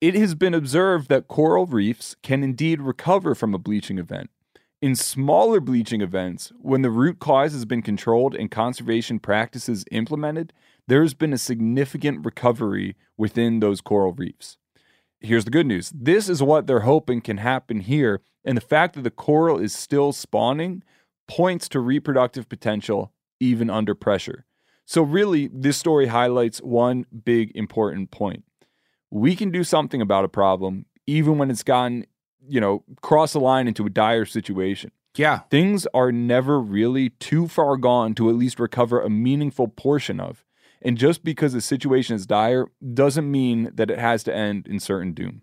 It 0.00 0.14
has 0.14 0.36
been 0.36 0.54
observed 0.54 1.08
that 1.08 1.26
coral 1.26 1.66
reefs 1.66 2.14
can 2.22 2.44
indeed 2.44 2.80
recover 2.80 3.34
from 3.34 3.52
a 3.52 3.58
bleaching 3.58 3.98
event. 3.98 4.30
In 4.80 4.94
smaller 4.94 5.58
bleaching 5.58 6.02
events, 6.02 6.52
when 6.60 6.82
the 6.82 6.90
root 6.90 7.18
cause 7.18 7.52
has 7.52 7.64
been 7.64 7.82
controlled 7.82 8.36
and 8.36 8.48
conservation 8.48 9.18
practices 9.18 9.84
implemented, 9.90 10.52
there 10.86 11.02
has 11.02 11.14
been 11.14 11.32
a 11.32 11.38
significant 11.38 12.24
recovery 12.24 12.94
within 13.16 13.58
those 13.58 13.80
coral 13.80 14.12
reefs. 14.12 14.56
Here's 15.20 15.44
the 15.44 15.50
good 15.50 15.66
news 15.66 15.90
this 15.90 16.28
is 16.28 16.44
what 16.44 16.68
they're 16.68 16.80
hoping 16.80 17.20
can 17.20 17.38
happen 17.38 17.80
here, 17.80 18.20
and 18.44 18.56
the 18.56 18.60
fact 18.62 18.94
that 18.94 19.02
the 19.02 19.10
coral 19.10 19.58
is 19.58 19.74
still 19.74 20.12
spawning 20.12 20.84
points 21.26 21.68
to 21.70 21.80
reproductive 21.80 22.48
potential 22.48 23.12
even 23.40 23.68
under 23.68 23.96
pressure. 23.96 24.46
So, 24.86 25.02
really, 25.02 25.50
this 25.52 25.76
story 25.76 26.06
highlights 26.06 26.60
one 26.60 27.04
big 27.24 27.50
important 27.56 28.12
point. 28.12 28.44
We 29.10 29.34
can 29.34 29.50
do 29.50 29.64
something 29.64 30.00
about 30.00 30.24
a 30.24 30.28
problem 30.28 30.86
even 31.04 31.36
when 31.36 31.50
it's 31.50 31.64
gotten, 31.64 32.06
you 32.46 32.60
know, 32.60 32.84
cross 33.02 33.32
the 33.32 33.40
line 33.40 33.68
into 33.68 33.86
a 33.86 33.90
dire 33.90 34.24
situation. 34.24 34.90
yeah, 35.16 35.40
Things 35.50 35.86
are 35.94 36.12
never 36.12 36.60
really 36.60 37.10
too 37.10 37.48
far 37.48 37.76
gone 37.76 38.14
to 38.16 38.28
at 38.28 38.36
least 38.36 38.58
recover 38.60 39.00
a 39.00 39.10
meaningful 39.10 39.68
portion 39.68 40.20
of. 40.20 40.44
And 40.80 40.96
just 40.96 41.24
because 41.24 41.52
the 41.52 41.60
situation 41.60 42.14
is 42.14 42.26
dire 42.26 42.68
doesn't 42.94 43.28
mean 43.30 43.70
that 43.74 43.90
it 43.90 43.98
has 43.98 44.22
to 44.24 44.34
end 44.34 44.66
in 44.68 44.78
certain 44.78 45.12
doom. 45.12 45.42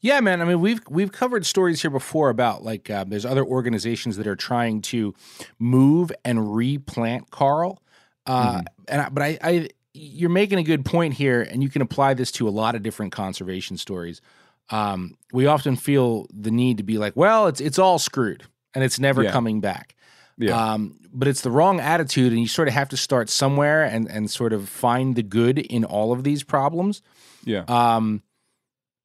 yeah, 0.00 0.20
man. 0.20 0.42
I 0.42 0.44
mean, 0.44 0.60
we've 0.60 0.80
we've 0.90 1.10
covered 1.10 1.46
stories 1.46 1.80
here 1.80 1.90
before 1.90 2.28
about 2.28 2.62
like 2.62 2.90
uh, 2.90 3.04
there's 3.08 3.24
other 3.24 3.44
organizations 3.44 4.16
that 4.18 4.26
are 4.26 4.36
trying 4.36 4.82
to 4.82 5.14
move 5.58 6.12
and 6.24 6.54
replant 6.54 7.30
coral. 7.30 7.82
Uh, 8.26 8.60
And 8.88 9.00
I, 9.02 9.08
but 9.08 9.22
I, 9.22 9.38
I, 9.42 9.68
you're 9.94 10.30
making 10.30 10.58
a 10.58 10.62
good 10.62 10.84
point 10.84 11.14
here, 11.14 11.40
and 11.42 11.62
you 11.62 11.70
can 11.70 11.80
apply 11.82 12.14
this 12.14 12.30
to 12.32 12.46
a 12.46 12.50
lot 12.50 12.74
of 12.74 12.82
different 12.82 13.12
conservation 13.12 13.76
stories. 13.78 14.20
Um, 14.70 15.16
we 15.32 15.46
often 15.46 15.76
feel 15.76 16.26
the 16.32 16.50
need 16.50 16.76
to 16.78 16.82
be 16.82 16.98
like, 16.98 17.14
well, 17.16 17.46
it's 17.46 17.60
it's 17.60 17.78
all 17.78 17.98
screwed 17.98 18.44
and 18.74 18.84
it's 18.84 18.98
never 18.98 19.22
Yeah. 19.22 19.30
coming 19.32 19.60
back. 19.60 19.94
Yeah. 20.36 20.72
Um, 20.74 20.94
but 21.12 21.26
it's 21.26 21.40
the 21.40 21.50
wrong 21.50 21.80
attitude, 21.80 22.32
and 22.32 22.40
you 22.40 22.46
sort 22.48 22.68
of 22.68 22.74
have 22.74 22.88
to 22.90 22.96
start 22.96 23.28
somewhere 23.30 23.82
and 23.84 24.08
and 24.10 24.30
sort 24.30 24.52
of 24.52 24.68
find 24.68 25.16
the 25.16 25.22
good 25.22 25.58
in 25.58 25.84
all 25.84 26.12
of 26.12 26.22
these 26.22 26.42
problems. 26.44 27.02
yeah. 27.44 27.64
Um, 27.66 28.22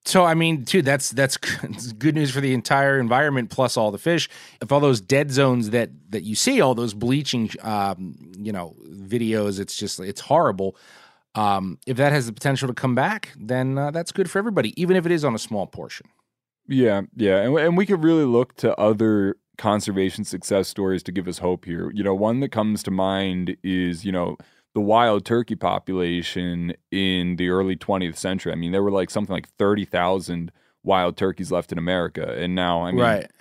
so 0.05 0.25
I 0.25 0.33
mean, 0.33 0.63
dude, 0.63 0.83
that's 0.85 1.09
that's 1.11 1.37
good 1.97 2.13
news 2.13 2.29
for 2.29 2.41
the 2.41 2.53
entire 2.53 2.99
environment 2.99 3.49
plus 3.49 3.77
all 3.77 3.89
the 3.89 3.97
fish. 3.97 4.29
If 4.61 4.69
all 4.71 4.81
those 4.81 4.99
dead 4.99 5.31
zones 5.31 5.69
that 5.69 5.89
that 6.09 6.23
you 6.23 6.35
see, 6.35 6.59
all 6.59 6.75
those 6.75 6.93
bleaching, 6.93 7.49
um, 7.61 8.15
you 8.37 8.51
know, 8.51 8.75
videos, 8.85 9.59
it's 9.61 9.77
just 9.77 9.99
it's 10.01 10.19
horrible. 10.21 10.75
Um, 11.35 11.79
if 11.87 11.97
that 11.97 12.11
has 12.11 12.27
the 12.27 12.33
potential 12.33 12.67
to 12.67 12.73
come 12.73 12.93
back, 12.93 13.31
then 13.35 13.77
uh, 13.77 13.91
that's 13.91 14.11
good 14.11 14.29
for 14.29 14.37
everybody, 14.37 14.79
even 14.79 14.95
if 14.95 15.05
it 15.05 15.11
is 15.11 15.25
on 15.25 15.33
a 15.33 15.39
small 15.39 15.65
portion. 15.65 16.07
Yeah, 16.67 17.01
yeah, 17.15 17.41
and 17.41 17.57
and 17.57 17.77
we 17.77 17.85
could 17.85 18.03
really 18.03 18.23
look 18.23 18.55
to 18.57 18.77
other 18.79 19.35
conservation 19.57 20.23
success 20.23 20.67
stories 20.67 21.03
to 21.03 21.11
give 21.11 21.27
us 21.27 21.39
hope 21.39 21.65
here. 21.65 21.91
You 21.91 22.03
know, 22.03 22.15
one 22.15 22.39
that 22.39 22.51
comes 22.51 22.83
to 22.83 22.91
mind 22.91 23.57
is 23.63 24.05
you 24.05 24.11
know 24.11 24.37
the 24.73 24.81
wild 24.81 25.25
turkey 25.25 25.55
population 25.55 26.73
in 26.91 27.35
the 27.35 27.49
early 27.49 27.75
20th 27.75 28.15
century. 28.15 28.51
I 28.51 28.55
mean, 28.55 28.71
there 28.71 28.83
were 28.83 28.91
like 28.91 29.09
something 29.09 29.33
like 29.33 29.49
thirty 29.57 29.85
thousand 29.85 30.51
wild 30.83 31.17
turkeys 31.17 31.51
left 31.51 31.71
in 31.71 31.77
America, 31.77 32.33
and 32.37 32.55
now 32.55 32.83
I 32.83 32.91
mean, 32.91 33.01
right? 33.01 33.31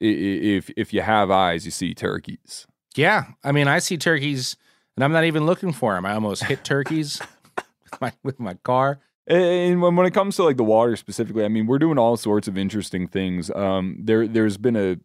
if 0.00 0.70
if 0.76 0.92
you 0.92 1.02
have 1.02 1.30
eyes, 1.30 1.64
you 1.64 1.70
see 1.70 1.94
turkeys. 1.94 2.66
Yeah, 2.94 3.24
I 3.44 3.52
mean, 3.52 3.68
I 3.68 3.78
see 3.78 3.96
turkeys, 3.96 4.56
and 4.96 5.04
I'm 5.04 5.12
not 5.12 5.24
even 5.24 5.46
looking 5.46 5.72
for 5.72 5.94
them. 5.94 6.04
I 6.06 6.14
almost 6.14 6.44
hit 6.44 6.64
turkeys 6.64 7.20
with 7.56 8.00
my 8.00 8.12
with 8.22 8.40
my 8.40 8.54
car. 8.54 9.00
And 9.26 9.80
when, 9.80 9.94
when 9.94 10.04
it 10.06 10.12
comes 10.14 10.36
to 10.36 10.44
like 10.44 10.56
the 10.56 10.64
water 10.64 10.96
specifically, 10.96 11.44
I 11.44 11.48
mean, 11.48 11.66
we're 11.66 11.78
doing 11.78 11.98
all 11.98 12.16
sorts 12.16 12.48
of 12.48 12.58
interesting 12.58 13.06
things. 13.06 13.50
Um, 13.52 13.96
there, 14.00 14.26
there's 14.26 14.56
been 14.56 14.74
a 14.76 14.96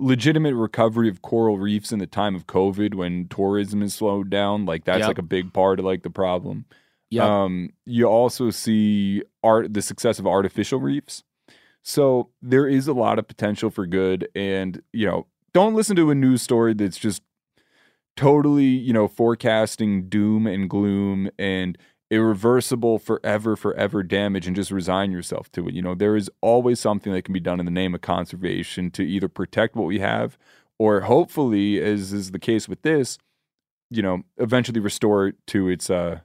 legitimate 0.00 0.54
recovery 0.56 1.08
of 1.08 1.22
coral 1.22 1.58
reefs 1.58 1.92
in 1.92 2.00
the 2.00 2.06
time 2.08 2.34
of 2.34 2.48
COVID 2.48 2.94
when 2.94 3.28
tourism 3.28 3.80
is 3.82 3.94
slowed 3.94 4.30
down. 4.30 4.66
Like 4.66 4.84
that's 4.84 5.00
Yep. 5.00 5.08
like 5.08 5.18
a 5.18 5.22
big 5.22 5.52
part 5.52 5.78
of 5.78 5.84
like 5.84 6.02
the 6.02 6.10
problem. 6.10 6.64
Yep. 7.10 7.24
Um, 7.24 7.70
you 7.86 8.06
also 8.06 8.50
see 8.50 9.22
art 9.44 9.72
the 9.72 9.82
success 9.82 10.18
of 10.18 10.26
artificial 10.26 10.80
reefs. 10.80 11.22
So 11.82 12.30
there 12.40 12.66
is 12.66 12.88
a 12.88 12.92
lot 12.94 13.18
of 13.18 13.28
potential 13.28 13.70
for 13.70 13.86
good. 13.86 14.28
And, 14.34 14.82
you 14.92 15.06
know, 15.06 15.26
don't 15.52 15.74
listen 15.74 15.94
to 15.96 16.10
a 16.10 16.14
news 16.14 16.42
story 16.42 16.74
that's 16.74 16.96
just 16.98 17.22
totally, 18.16 18.64
you 18.64 18.92
know, 18.92 19.08
forecasting 19.08 20.08
doom 20.08 20.46
and 20.46 20.68
gloom 20.68 21.30
and 21.38 21.78
irreversible 22.10 22.98
forever, 22.98 23.56
forever 23.56 24.02
damage 24.02 24.46
and 24.46 24.54
just 24.54 24.70
resign 24.70 25.10
yourself 25.10 25.50
to 25.52 25.66
it. 25.66 25.74
You 25.74 25.80
know, 25.80 25.94
there 25.94 26.14
is 26.14 26.30
always 26.42 26.78
something 26.78 27.10
that 27.12 27.22
can 27.22 27.32
be 27.32 27.40
done 27.40 27.58
in 27.58 27.64
the 27.64 27.72
name 27.72 27.94
of 27.94 28.02
conservation 28.02 28.90
to 28.92 29.02
either 29.02 29.28
protect 29.28 29.74
what 29.74 29.86
we 29.86 29.98
have 30.00 30.36
or 30.78 31.02
hopefully, 31.02 31.80
as 31.80 32.12
is 32.12 32.32
the 32.32 32.38
case 32.38 32.68
with 32.68 32.82
this, 32.82 33.16
you 33.88 34.02
know, 34.02 34.24
eventually 34.36 34.80
restore 34.80 35.28
it 35.28 35.36
to 35.46 35.68
its 35.68 35.88
uh 35.88 36.20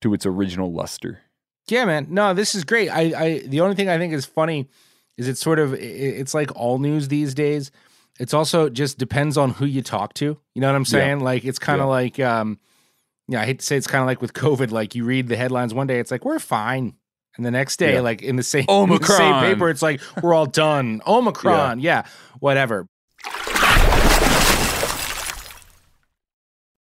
to 0.00 0.14
its 0.14 0.24
original 0.24 0.72
luster. 0.72 1.20
Yeah, 1.68 1.84
man. 1.84 2.06
No, 2.08 2.32
this 2.32 2.54
is 2.54 2.64
great. 2.64 2.88
I, 2.88 3.00
I 3.00 3.38
the 3.40 3.60
only 3.60 3.76
thing 3.76 3.88
I 3.88 3.98
think 3.98 4.14
is 4.14 4.24
funny 4.24 4.68
is 5.18 5.28
it's 5.28 5.40
sort 5.40 5.58
of 5.58 5.74
it's 5.74 6.32
like 6.32 6.54
all 6.56 6.78
news 6.78 7.08
these 7.08 7.34
days. 7.34 7.70
It's 8.20 8.34
also 8.34 8.68
just 8.68 8.98
depends 8.98 9.36
on 9.36 9.50
who 9.50 9.64
you 9.66 9.82
talk 9.82 10.14
to. 10.14 10.38
You 10.54 10.60
know 10.60 10.68
what 10.68 10.76
I'm 10.76 10.84
saying? 10.84 11.20
Like 11.20 11.44
it's 11.44 11.58
kind 11.58 11.80
of 11.80 11.86
Yeah. 11.86 11.90
like 11.90 12.20
um 12.20 12.58
yeah, 13.26 13.40
I 13.42 13.44
hate 13.46 13.60
to 13.60 13.64
say 13.66 13.76
it's 13.76 13.86
kind 13.86 14.02
of 14.02 14.06
like 14.06 14.20
with 14.20 14.32
COVID. 14.34 14.70
Like 14.70 14.94
you 14.94 15.04
read 15.04 15.26
the 15.28 15.36
headlines 15.36 15.72
one 15.74 15.86
day, 15.86 15.98
it's 16.00 16.10
like 16.10 16.24
we're 16.24 16.38
fine. 16.38 16.94
And 17.36 17.46
the 17.46 17.50
next 17.50 17.78
day, 17.78 17.94
Yeah. 17.94 18.00
like 18.00 18.22
in 18.22 18.36
the 18.36 18.42
same 18.42 18.66
in 18.68 18.88
the 18.90 19.04
same 19.04 19.40
paper, 19.40 19.68
it's 19.70 19.82
like 19.82 20.00
we're 20.22 20.34
all 20.34 20.46
done. 20.46 21.00
Omicron, 21.06 21.80
yeah, 21.80 22.02
whatever. 22.40 22.86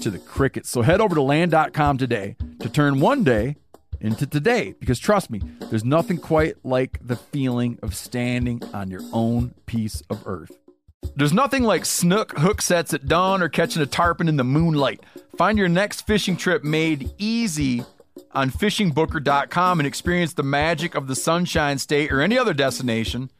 to 0.00 0.10
the 0.10 0.18
crickets. 0.18 0.70
So 0.70 0.82
head 0.82 1.00
over 1.00 1.14
to 1.14 1.22
land.com 1.22 1.98
today 1.98 2.36
to 2.60 2.68
turn 2.68 3.00
one 3.00 3.24
day 3.24 3.56
into 4.00 4.26
today 4.26 4.74
because 4.80 4.98
trust 4.98 5.30
me, 5.30 5.40
there's 5.70 5.84
nothing 5.84 6.18
quite 6.18 6.56
like 6.64 6.98
the 7.06 7.16
feeling 7.16 7.78
of 7.82 7.94
standing 7.94 8.62
on 8.74 8.90
your 8.90 9.02
own 9.12 9.54
piece 9.66 10.02
of 10.10 10.26
earth. 10.26 10.58
There's 11.16 11.32
nothing 11.32 11.62
like 11.62 11.84
snook 11.84 12.38
hook 12.38 12.62
sets 12.62 12.94
at 12.94 13.06
dawn 13.06 13.42
or 13.42 13.48
catching 13.48 13.82
a 13.82 13.86
tarpon 13.86 14.28
in 14.28 14.36
the 14.36 14.44
moonlight. 14.44 15.00
Find 15.36 15.58
your 15.58 15.68
next 15.68 16.06
fishing 16.06 16.36
trip 16.36 16.64
made 16.64 17.12
easy 17.18 17.84
on 18.32 18.50
fishingbooker.com 18.50 19.80
and 19.80 19.86
experience 19.86 20.34
the 20.34 20.42
magic 20.42 20.94
of 20.94 21.06
the 21.06 21.16
Sunshine 21.16 21.78
State 21.78 22.12
or 22.12 22.20
any 22.20 22.38
other 22.38 22.54
destination 22.54 23.30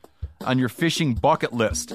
on 0.44 0.58
your 0.58 0.68
fishing 0.68 1.14
bucket 1.14 1.52
list. 1.52 1.94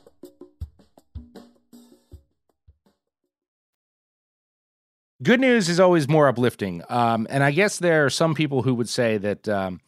Good 5.23 5.39
news 5.39 5.69
is 5.69 5.79
always 5.79 6.07
more 6.07 6.27
uplifting. 6.27 6.81
Um, 6.89 7.27
and 7.29 7.43
I 7.43 7.51
guess 7.51 7.77
there 7.77 8.05
are 8.05 8.09
some 8.09 8.33
people 8.33 8.63
who 8.63 8.73
would 8.73 8.89
say 8.89 9.17
that 9.19 9.47
um, 9.47 9.79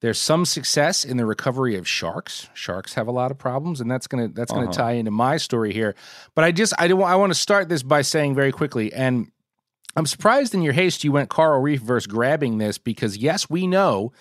there's 0.00 0.18
some 0.18 0.44
success 0.44 1.04
in 1.04 1.16
the 1.16 1.24
recovery 1.24 1.76
of 1.76 1.88
sharks. 1.88 2.48
Sharks 2.52 2.94
have 2.94 3.06
a 3.08 3.12
lot 3.12 3.30
of 3.30 3.38
problems, 3.38 3.80
and 3.80 3.90
that's 3.90 4.06
gonna 4.06 4.28
that's 4.28 4.52
gonna 4.52 4.64
Uh-huh. 4.64 4.72
tie 4.72 4.92
into 4.92 5.10
my 5.10 5.36
story 5.38 5.72
here. 5.72 5.94
But 6.34 6.44
I 6.44 6.52
just 6.52 6.74
I 6.78 6.88
do 6.88 7.02
I 7.02 7.14
want 7.14 7.32
to 7.32 7.38
start 7.38 7.68
this 7.68 7.82
by 7.82 8.02
saying 8.02 8.34
very 8.34 8.52
quickly, 8.52 8.92
and 8.92 9.30
I'm 9.96 10.06
surprised 10.06 10.54
in 10.54 10.62
your 10.62 10.72
haste 10.72 11.04
you 11.04 11.12
went 11.12 11.30
Coral 11.30 11.60
Reef 11.60 11.80
versus 11.80 12.06
grabbing 12.06 12.58
this 12.58 12.78
because 12.78 13.16
yes, 13.16 13.48
we 13.50 13.66
know 13.66 14.12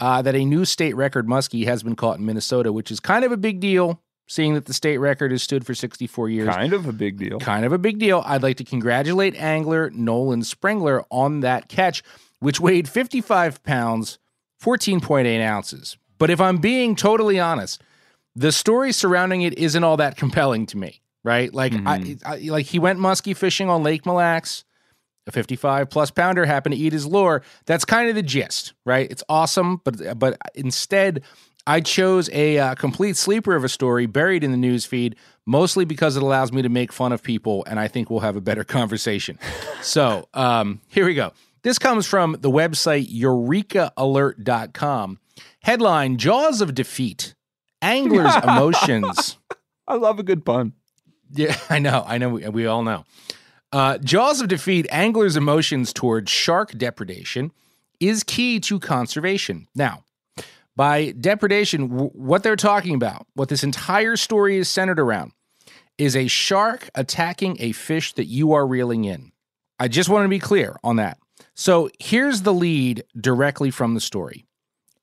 uh, 0.00 0.22
that 0.22 0.34
a 0.34 0.44
new 0.44 0.64
state 0.64 0.96
record 0.96 1.26
muskie 1.26 1.66
has 1.66 1.82
been 1.82 1.96
caught 1.96 2.18
in 2.18 2.26
Minnesota, 2.26 2.72
which 2.72 2.90
is 2.90 3.00
kind 3.00 3.24
of 3.24 3.32
a 3.32 3.36
big 3.36 3.60
deal, 3.60 4.02
seeing 4.26 4.54
that 4.54 4.66
the 4.66 4.74
state 4.74 4.98
record 4.98 5.30
has 5.30 5.42
stood 5.42 5.66
for 5.66 5.74
64 5.74 6.28
years 6.30 6.48
Kind 6.48 6.72
of 6.72 6.86
a 6.86 6.92
big 6.92 7.18
deal. 7.18 7.38
kind 7.38 7.64
of 7.64 7.72
a 7.72 7.78
big 7.78 7.98
deal. 7.98 8.22
I'd 8.24 8.42
like 8.42 8.56
to 8.56 8.64
congratulate 8.64 9.34
angler 9.36 9.90
Nolan 9.90 10.40
Sprengler 10.40 11.04
on 11.10 11.40
that 11.40 11.68
catch, 11.68 12.02
which 12.40 12.60
weighed 12.60 12.88
55 12.88 13.62
pounds, 13.62 14.18
14.8 14.62 15.40
ounces. 15.40 15.96
But 16.18 16.30
if 16.30 16.40
I'm 16.40 16.58
being 16.58 16.96
totally 16.96 17.38
honest, 17.38 17.82
the 18.34 18.52
story 18.52 18.92
surrounding 18.92 19.42
it 19.42 19.58
isn't 19.58 19.84
all 19.84 19.96
that 19.98 20.16
compelling 20.16 20.66
to 20.66 20.76
me, 20.76 21.02
right? 21.22 21.52
Like, 21.52 21.72
I, 21.72 21.76
mm-hmm. 21.76 22.26
I, 22.26 22.36
like 22.50 22.66
he 22.66 22.78
went 22.78 22.98
muskie 22.98 23.36
fishing 23.36 23.68
on 23.68 23.82
Lake 23.82 24.06
Mille 24.06 24.16
Lacs. 24.16 24.64
A 25.26 25.32
55 25.32 25.88
plus 25.88 26.10
pounder 26.10 26.44
happened 26.44 26.74
to 26.74 26.78
eat 26.80 26.92
his 26.92 27.06
lure. 27.06 27.42
That's 27.64 27.86
kind 27.86 28.10
of 28.10 28.14
the 28.14 28.22
gist, 28.22 28.74
right? 28.84 29.10
It's 29.10 29.24
awesome, 29.26 29.80
but 29.82 30.18
but 30.18 30.36
instead, 30.54 31.22
I 31.66 31.80
chose 31.80 32.28
a 32.32 32.58
uh, 32.58 32.74
complete 32.74 33.16
sleeper 33.16 33.56
of 33.56 33.64
a 33.64 33.68
story 33.68 34.06
buried 34.06 34.44
in 34.44 34.50
the 34.50 34.56
news 34.56 34.84
feed, 34.84 35.16
mostly 35.46 35.84
because 35.84 36.16
it 36.16 36.22
allows 36.22 36.52
me 36.52 36.62
to 36.62 36.68
make 36.68 36.92
fun 36.92 37.12
of 37.12 37.22
people, 37.22 37.64
and 37.66 37.80
I 37.80 37.88
think 37.88 38.10
we'll 38.10 38.20
have 38.20 38.36
a 38.36 38.40
better 38.40 38.64
conversation. 38.64 39.38
so 39.80 40.28
um, 40.34 40.80
here 40.88 41.06
we 41.06 41.14
go. 41.14 41.32
This 41.62 41.78
comes 41.78 42.06
from 42.06 42.36
the 42.40 42.50
website 42.50 43.08
eurekalert.com. 43.10 45.18
Headline 45.62 46.18
Jaws 46.18 46.60
of 46.60 46.74
Defeat. 46.74 47.34
Anglers' 47.80 48.36
emotions. 48.42 49.38
I 49.88 49.94
love 49.94 50.18
a 50.18 50.22
good 50.22 50.44
pun. 50.44 50.74
Yeah, 51.30 51.56
I 51.70 51.78
know. 51.78 52.04
I 52.06 52.18
know. 52.18 52.28
We, 52.30 52.46
we 52.48 52.66
all 52.66 52.82
know. 52.82 53.04
Uh, 53.72 53.98
Jaws 53.98 54.40
of 54.40 54.48
Defeat, 54.48 54.86
anglers' 54.90 55.36
emotions 55.36 55.92
towards 55.92 56.30
shark 56.30 56.76
depredation 56.78 57.50
is 57.98 58.22
key 58.22 58.60
to 58.60 58.78
conservation. 58.78 59.66
Now, 59.74 60.03
by 60.76 61.12
depredation, 61.12 61.88
w- 61.88 62.10
what 62.10 62.42
they're 62.42 62.56
talking 62.56 62.94
about, 62.94 63.26
what 63.34 63.48
this 63.48 63.64
entire 63.64 64.16
story 64.16 64.56
is 64.56 64.68
centered 64.68 64.98
around, 64.98 65.32
is 65.98 66.16
a 66.16 66.26
shark 66.26 66.90
attacking 66.94 67.56
a 67.60 67.72
fish 67.72 68.14
that 68.14 68.26
you 68.26 68.52
are 68.52 68.66
reeling 68.66 69.04
in. 69.04 69.32
I 69.78 69.88
just 69.88 70.08
want 70.08 70.24
to 70.24 70.28
be 70.28 70.38
clear 70.38 70.76
on 70.82 70.96
that. 70.96 71.18
So 71.54 71.90
here's 71.98 72.42
the 72.42 72.52
lead 72.52 73.04
directly 73.18 73.70
from 73.70 73.94
the 73.94 74.00
story. 74.00 74.44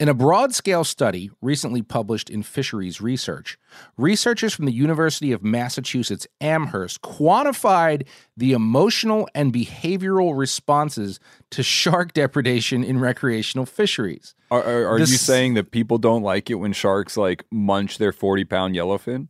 In 0.02 0.10
a 0.10 0.16
broad 0.16 0.52
scale 0.56 0.84
study 0.84 1.30
recently 1.42 1.84
published 1.84 2.32
in 2.32 2.42
Fisheries 2.42 3.02
Research, 3.02 3.60
researchers 3.98 4.52
from 4.52 4.66
the 4.66 4.72
University 4.72 5.32
of 5.32 5.44
Massachusetts 5.44 6.26
Amherst 6.42 7.04
quantified 7.04 8.08
the 8.36 8.54
emotional 8.54 9.30
and 9.36 9.54
behavioral 9.54 10.36
responses 10.36 11.20
to 11.52 11.62
shark 11.62 12.14
depredation 12.14 12.84
in 12.84 13.00
recreational 13.00 13.68
fisheries. 13.68 14.34
Are, 14.50 14.64
are, 14.64 14.88
are 14.88 15.00
you 15.00 15.06
saying 15.06 15.54
that 15.54 15.70
people 15.70 16.00
don't 16.00 16.24
like 16.24 16.50
it 16.50 16.56
when 16.56 16.74
sharks 16.74 17.16
like 17.16 17.46
munch 17.52 18.00
their 18.00 18.12
40 18.12 18.44
pound 18.46 18.74
yellowfin? 18.74 19.28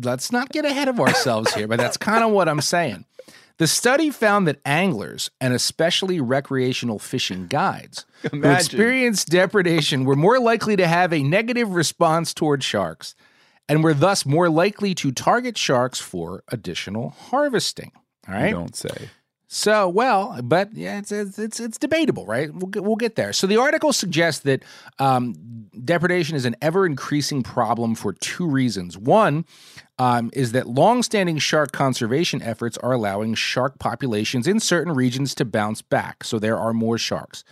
let's 0.00 0.32
not 0.32 0.48
get 0.50 0.64
ahead 0.64 0.88
of 0.88 1.00
ourselves 1.00 1.52
here, 1.54 1.68
but 1.68 1.78
that's 1.78 1.96
kind 1.96 2.24
of 2.24 2.30
what 2.30 2.48
I'm 2.48 2.60
saying. 2.60 3.04
The 3.58 3.66
study 3.66 4.10
found 4.10 4.46
that 4.48 4.60
anglers 4.64 5.30
and 5.40 5.52
especially 5.52 6.20
recreational 6.20 6.98
fishing 6.98 7.46
guides 7.46 8.06
who 8.30 8.42
experienced 8.42 9.28
depredation 9.28 10.04
were 10.04 10.16
more 10.16 10.40
likely 10.40 10.76
to 10.76 10.86
have 10.86 11.12
a 11.12 11.22
negative 11.22 11.74
response 11.74 12.34
toward 12.34 12.62
sharks 12.64 13.14
and 13.68 13.84
were 13.84 13.94
thus 13.94 14.26
more 14.26 14.48
likely 14.48 14.94
to 14.96 15.12
target 15.12 15.56
sharks 15.56 16.00
for 16.00 16.42
additional 16.48 17.10
harvesting. 17.10 17.92
All 18.28 18.34
You 18.46 18.54
don't 18.54 18.76
say. 18.76 19.10
So, 19.54 19.86
well, 19.86 20.40
but 20.42 20.72
yeah, 20.72 20.98
it's 20.98 21.12
it's 21.12 21.38
it's, 21.38 21.60
it's 21.60 21.76
debatable, 21.76 22.24
right? 22.24 22.50
We'll 22.50 22.68
get, 22.68 22.84
we'll 22.84 22.96
get 22.96 23.16
there. 23.16 23.34
So, 23.34 23.46
the 23.46 23.58
article 23.58 23.92
suggests 23.92 24.44
that 24.44 24.62
um, 24.98 25.34
depredation 25.84 26.36
is 26.36 26.46
an 26.46 26.56
ever 26.62 26.86
increasing 26.86 27.42
problem 27.42 27.94
for 27.94 28.14
two 28.14 28.46
reasons. 28.46 28.96
One 28.96 29.44
um, 30.02 30.30
is 30.32 30.50
that 30.50 30.66
longstanding 30.66 31.38
shark 31.38 31.70
conservation 31.70 32.42
efforts 32.42 32.76
are 32.78 32.90
allowing 32.90 33.34
shark 33.34 33.78
populations 33.78 34.48
in 34.48 34.58
certain 34.58 34.92
regions 34.92 35.32
to 35.36 35.44
bounce 35.44 35.80
back, 35.80 36.24
so 36.24 36.40
there 36.40 36.58
are 36.58 36.72
more 36.72 36.98
sharks. 36.98 37.44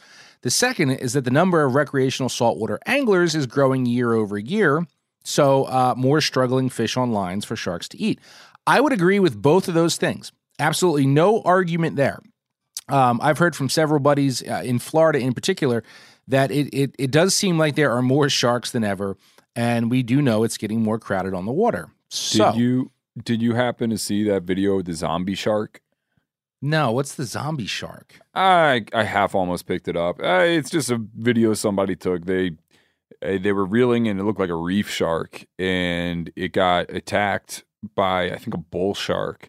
The 0.42 0.50
second 0.50 0.90
is 0.90 1.12
that 1.12 1.24
the 1.24 1.30
number 1.30 1.62
of 1.62 1.76
recreational 1.76 2.28
saltwater 2.28 2.80
anglers 2.86 3.36
is 3.36 3.46
growing 3.46 3.86
year 3.86 4.14
over 4.14 4.36
year, 4.36 4.84
so 5.22 5.64
uh, 5.66 5.94
more 5.96 6.20
struggling 6.20 6.70
fish 6.70 6.96
on 6.96 7.12
lines 7.12 7.44
for 7.44 7.54
sharks 7.54 7.88
to 7.90 7.98
eat. 8.02 8.18
I 8.66 8.80
would 8.80 8.92
agree 8.92 9.20
with 9.20 9.40
both 9.40 9.68
of 9.68 9.74
those 9.74 9.94
things. 9.96 10.32
Absolutely 10.58 11.06
no 11.06 11.42
argument 11.42 11.94
there. 11.94 12.18
Um, 12.88 13.20
I've 13.22 13.38
heard 13.38 13.54
from 13.54 13.68
several 13.68 14.00
buddies 14.00 14.42
uh, 14.42 14.62
in 14.64 14.80
Florida, 14.80 15.20
in 15.20 15.34
particular, 15.34 15.84
that 16.26 16.50
it, 16.50 16.68
it 16.74 16.96
it 16.98 17.10
does 17.12 17.32
seem 17.32 17.58
like 17.58 17.76
there 17.76 17.92
are 17.92 18.02
more 18.02 18.28
sharks 18.28 18.72
than 18.72 18.82
ever, 18.82 19.16
and 19.54 19.88
we 19.88 20.02
do 20.02 20.20
know 20.20 20.42
it's 20.42 20.58
getting 20.58 20.82
more 20.82 20.98
crowded 20.98 21.32
on 21.32 21.46
the 21.46 21.52
water. 21.52 21.90
So, 22.10 22.52
Did 22.52 22.60
you 22.60 22.90
did 23.24 23.42
you 23.42 23.54
happen 23.54 23.90
to 23.90 23.98
see 23.98 24.24
that 24.24 24.42
video 24.44 24.78
of 24.78 24.84
the 24.84 24.94
zombie 24.94 25.34
shark? 25.34 25.80
no, 26.62 26.92
what's 26.92 27.14
the 27.14 27.24
zombie 27.24 27.66
shark? 27.66 28.20
I 28.34 28.84
I 28.92 29.04
half 29.04 29.34
almost 29.34 29.66
picked 29.66 29.88
it 29.88 29.96
up. 29.96 30.20
Uh, 30.22 30.42
it's 30.44 30.70
just 30.70 30.90
a 30.90 31.00
video 31.16 31.54
somebody 31.54 31.96
took. 31.96 32.26
They 32.26 32.52
uh, 33.22 33.38
they 33.40 33.52
were 33.52 33.64
reeling 33.64 34.08
and 34.08 34.18
it 34.20 34.24
looked 34.24 34.40
like 34.40 34.50
a 34.50 34.54
reef 34.56 34.88
shark, 34.90 35.44
and 35.58 36.30
it 36.36 36.52
got 36.52 36.90
attacked 36.90 37.64
by 37.94 38.30
I 38.30 38.36
think 38.38 38.54
a 38.54 38.58
bull 38.58 38.94
shark. 38.94 39.48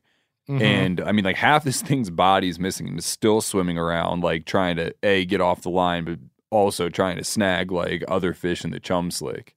Mhm. 0.49 0.62
And 0.62 1.01
I 1.01 1.12
mean, 1.12 1.26
like 1.26 1.36
half 1.38 1.64
this 1.64 1.82
thing's 1.82 2.09
body 2.09 2.47
is 2.49 2.59
missing 2.59 2.88
and 2.88 2.97
it's 2.97 3.07
still 3.07 3.41
swimming 3.41 3.78
around, 3.78 4.24
like 4.24 4.45
trying 4.45 4.76
to 4.78 4.93
a 5.03 5.26
get 5.26 5.41
off 5.41 5.62
the 5.62 5.70
line, 5.70 6.05
but 6.05 6.20
also 6.49 6.89
trying 6.89 7.18
to 7.18 7.24
snag 7.24 7.72
like 7.72 8.03
other 8.07 8.34
fish 8.34 8.64
in 8.64 8.72
the 8.72 8.80
chum 8.80 9.09
slick. 9.12 9.55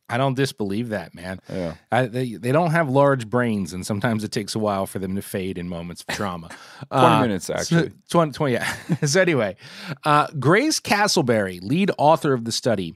I 0.09 0.17
don't 0.17 0.35
disbelieve 0.35 0.89
that, 0.89 1.15
man. 1.15 1.41
Yeah. 1.49 1.75
I, 1.93 2.07
they 2.07 2.35
they 2.35 2.53
don't 2.53 2.71
have 2.71 2.89
large 2.89 3.29
brains, 3.29 3.73
and 3.73 3.85
sometimes 3.87 4.25
it 4.25 4.33
takes 4.33 4.55
a 4.55 4.59
while 4.59 4.87
for 4.87 4.99
them 4.99 5.15
to 5.17 5.23
fade 5.23 5.59
in 5.59 5.69
moments 5.69 6.05
of 6.09 6.15
trauma. 6.15 6.49
20 6.91 7.21
minutes, 7.21 7.51
actually. 7.51 7.91
So, 8.07 8.21
20, 8.21 8.33
20 8.33 8.53
yeah. 8.53 8.73
so 9.05 9.21
anyway, 9.21 9.57
uh, 10.05 10.29
Grace 10.39 10.81
Castleberry, 10.81 11.61
lead 11.63 11.91
author 11.99 12.33
of 12.33 12.45
the 12.45 12.53
study, 12.53 12.95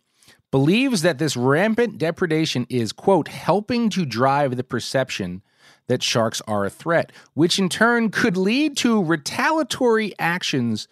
believes 0.51 1.03
that 1.03 1.19
this 1.19 1.37
rampant 1.37 1.99
depredation 1.99 2.67
is 2.71 2.93
quote 2.93 3.29
helping 3.29 3.91
to 3.91 4.07
drive 4.07 4.57
the 4.57 4.65
perception 4.65 5.43
that 5.89 6.03
sharks 6.03 6.41
are 6.47 6.65
a 6.65 6.71
threat, 6.71 7.13
which 7.35 7.59
in 7.59 7.69
turn 7.69 8.11
could 8.11 8.37
lead 8.37 8.77
to 8.79 9.03
retaliatory 9.03 10.13
actions 10.19 10.89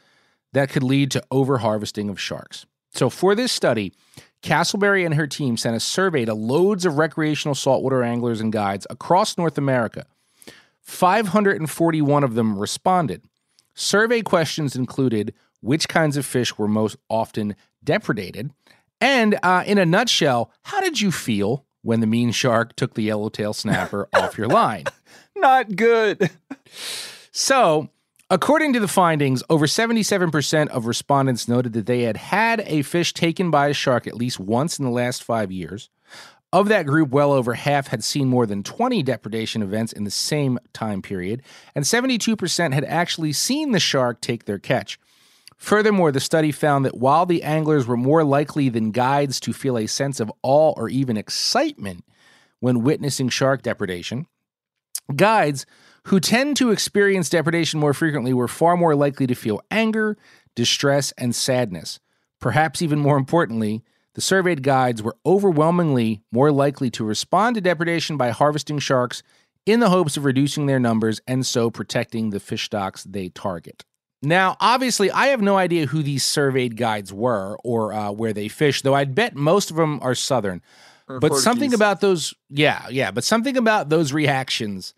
that 0.53 0.69
could 0.69 0.83
lead 0.83 1.11
to 1.13 1.23
overharvesting 1.31 2.11
of 2.11 2.21
sharks. 2.21 2.67
So 2.93 3.09
for 3.09 3.35
this 3.35 3.53
study, 3.53 3.93
Castleberry 4.43 5.05
and 5.05 5.15
her 5.15 5.27
team 5.27 5.57
sent 5.57 5.77
a 5.77 5.81
survey 5.81 6.25
to 6.25 6.35
loads 6.35 6.87
of 6.87 6.99
recreational 6.99 7.55
saltwater 7.55 8.03
anglers 8.03 8.41
and 8.41 8.53
guides 8.53 8.87
across 8.89 9.37
North 9.37 9.59
America. 9.59 10.07
541 10.81 12.25
of 12.25 12.35
them 12.35 12.59
responded. 12.59 13.23
Survey 13.75 14.23
questions 14.23 14.75
included 14.75 15.35
which 15.61 15.89
kinds 15.89 16.17
of 16.17 16.25
fish 16.25 16.57
were 16.59 16.69
most 16.69 16.97
often 17.09 17.55
depredated, 17.85 18.51
and 19.01 19.39
uh, 19.43 19.63
in 19.67 19.79
a 19.79 19.87
nutshell, 19.87 20.51
how 20.63 20.81
did 20.81 21.01
you 21.01 21.11
feel 21.11 21.65
when 21.83 22.01
the 22.01 22.07
mean 22.07 22.31
shark 22.31 22.77
took 22.77 22.95
the 22.95 23.03
yellowtail 23.03 23.53
snapper 23.53 24.09
off 24.15 24.37
your 24.37 24.49
line? 24.49 24.85
Not 25.37 25.77
good. 25.77 26.31
So, 27.33 27.89
according 28.31 28.73
to 28.73 28.81
the 28.81 28.89
findings, 28.89 29.43
over 29.51 29.67
77% 29.67 30.69
of 30.69 30.87
respondents 30.87 31.49
noted 31.49 31.73
that 31.73 31.87
they 31.87 32.03
had 32.03 32.17
had 32.17 32.63
a 32.67 32.83
fish 32.83 33.13
taken 33.13 33.51
by 33.51 33.69
a 33.69 33.75
shark 33.75 34.07
at 34.07 34.17
least 34.17 34.41
once 34.41 34.79
in 34.79 34.85
the 34.85 34.91
last 34.91 35.23
five 35.23 35.51
years. 35.51 35.91
Of 36.53 36.69
that 36.69 36.87
group, 36.87 37.11
well 37.11 37.33
over 37.33 37.55
half 37.55 37.89
had 37.89 38.03
seen 38.03 38.29
more 38.29 38.45
than 38.45 38.65
20 38.65 39.03
depredation 39.05 39.63
events 39.63 39.93
in 39.93 40.03
the 40.05 40.11
same 40.11 40.59
time 40.73 41.01
period, 41.01 41.43
and 41.75 41.85
72% 41.85 42.73
had 42.73 42.85
actually 42.85 43.33
seen 43.33 43.71
the 43.71 43.79
shark 43.79 44.21
take 44.21 44.47
their 44.47 44.59
catch. 44.59 44.99
Furthermore, 45.57 46.11
the 46.11 46.21
study 46.21 46.51
found 46.51 46.85
that 46.87 46.97
while 46.97 47.27
the 47.27 47.43
anglers 47.43 47.87
were 47.87 47.97
more 47.97 48.25
likely 48.25 48.69
than 48.69 48.91
guides 48.91 49.39
to 49.41 49.53
feel 49.53 49.77
a 49.77 49.87
sense 49.87 50.19
of 50.19 50.33
awe 50.43 50.73
or 50.77 50.89
even 50.89 51.17
excitement 51.17 52.05
when 52.61 52.83
witnessing 52.83 53.29
shark 53.29 53.63
depredation, 53.63 54.27
guides 55.15 55.67
who 56.05 56.21
tend 56.21 56.57
to 56.57 56.71
experience 56.71 57.29
depredation 57.29 57.81
more 57.81 57.95
frequently 57.95 58.33
were 58.33 58.49
far 58.49 58.77
more 58.77 58.95
likely 58.95 59.27
to 59.27 59.35
feel 59.35 59.61
anger, 59.71 60.17
distress, 60.55 61.13
and 61.19 61.35
sadness. 61.35 62.01
Perhaps 62.41 62.83
even 62.83 62.99
more 62.99 63.17
importantly, 63.17 63.85
the 64.15 64.21
surveyed 64.21 64.63
guides 64.63 65.03
were 65.03 65.17
overwhelmingly 65.25 66.23
more 66.33 66.51
likely 66.51 66.91
to 66.91 67.05
respond 67.05 67.55
to 67.55 67.61
depredation 67.61 68.17
by 68.17 68.31
harvesting 68.31 68.79
sharks 68.79 69.23
in 69.67 69.81
the 69.81 69.91
hopes 69.91 70.17
of 70.17 70.25
reducing 70.25 70.67
their 70.67 70.81
numbers 70.81 71.21
and 71.27 71.45
so 71.47 71.71
protecting 71.71 72.31
the 72.31 72.41
fish 72.41 72.65
stocks 72.65 73.05
they 73.05 73.29
target. 73.29 73.85
Now, 74.23 74.57
obviously, 74.61 75.11
I 75.11 75.29
have 75.29 75.41
no 75.41 75.57
idea 75.57 75.87
who 75.87 76.03
these 76.03 76.25
surveyed 76.25 76.77
guides 76.77 77.13
were 77.13 77.57
or 77.65 77.93
uh, 77.93 78.11
where 78.11 78.33
they 78.33 78.49
fish, 78.49 78.83
though 78.83 78.95
I'd 78.95 79.15
bet 79.15 79.35
most 79.35 79.71
of 79.71 79.77
them 79.77 79.99
are 80.03 80.15
Southern. 80.15 80.61
But 81.07 81.37
something 81.37 81.75
about 81.75 82.01
those, 82.01 82.35
yeah, 82.51 82.87
yeah, 82.89 83.11
but 83.11 83.25
something 83.25 83.57
about 83.57 83.89
those 83.89 84.13
reactions 84.13 84.95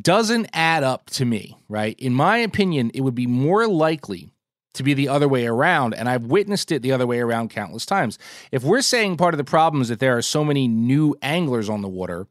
doesn't 0.00 0.48
add 0.52 0.84
up 0.84 1.10
to 1.10 1.24
me, 1.24 1.56
right? 1.68 1.98
In 1.98 2.12
my 2.12 2.38
opinion, 2.38 2.90
it 2.94 3.00
would 3.00 3.14
be 3.14 3.26
more 3.26 3.66
likely 3.66 4.30
to 4.74 4.82
be 4.82 4.94
the 4.94 5.08
other 5.08 5.28
way 5.28 5.46
around. 5.46 5.94
And 5.94 6.08
I've 6.08 6.24
witnessed 6.24 6.70
it 6.72 6.82
the 6.82 6.92
other 6.92 7.06
way 7.06 7.20
around 7.20 7.50
countless 7.50 7.86
times. 7.86 8.18
If 8.52 8.62
we're 8.62 8.82
saying 8.82 9.16
part 9.16 9.34
of 9.34 9.38
the 9.38 9.44
problem 9.44 9.82
is 9.82 9.88
that 9.88 9.98
there 9.98 10.16
are 10.16 10.22
so 10.22 10.44
many 10.44 10.68
new 10.68 11.16
anglers 11.20 11.68
on 11.68 11.82
the 11.82 11.88
water, 11.88 12.26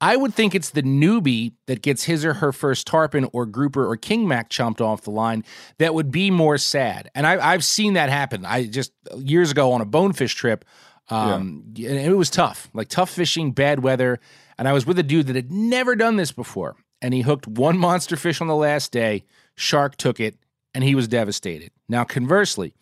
I 0.00 0.16
would 0.16 0.34
think 0.34 0.54
it's 0.54 0.70
the 0.70 0.82
newbie 0.82 1.54
that 1.66 1.80
gets 1.80 2.04
his 2.04 2.24
or 2.24 2.34
her 2.34 2.52
first 2.52 2.86
tarpon 2.86 3.28
or 3.32 3.46
grouper 3.46 3.86
or 3.86 3.96
king 3.96 4.28
mac 4.28 4.50
chomped 4.50 4.80
off 4.80 5.02
the 5.02 5.10
line 5.10 5.44
that 5.78 5.94
would 5.94 6.10
be 6.10 6.30
more 6.30 6.58
sad. 6.58 7.10
And 7.14 7.26
I, 7.26 7.52
I've 7.52 7.64
seen 7.64 7.94
that 7.94 8.10
happen. 8.10 8.44
I 8.44 8.66
just 8.66 8.92
years 9.16 9.50
ago 9.50 9.72
on 9.72 9.80
a 9.80 9.86
bonefish 9.86 10.34
trip, 10.34 10.64
um, 11.10 11.64
and 11.76 11.78
it 11.78 12.16
was 12.16 12.30
tough, 12.30 12.68
like 12.74 12.88
tough 12.88 13.10
fishing, 13.10 13.52
bad 13.52 13.82
weather. 13.82 14.20
And 14.58 14.68
I 14.68 14.72
was 14.72 14.86
with 14.86 14.98
a 14.98 15.02
dude 15.02 15.26
that 15.26 15.36
had 15.36 15.50
never 15.50 15.96
done 15.96 16.16
this 16.16 16.32
before, 16.32 16.76
and 17.02 17.12
he 17.14 17.22
hooked 17.22 17.46
one 17.46 17.78
monster 17.78 18.16
fish 18.16 18.40
on 18.40 18.46
the 18.46 18.54
last 18.56 18.92
day. 18.92 19.24
Shark 19.56 19.96
took 19.96 20.20
it, 20.20 20.36
and 20.74 20.84
he 20.84 20.94
was 20.94 21.08
devastated. 21.08 21.70
Now, 21.88 22.04
conversely, 22.04 22.74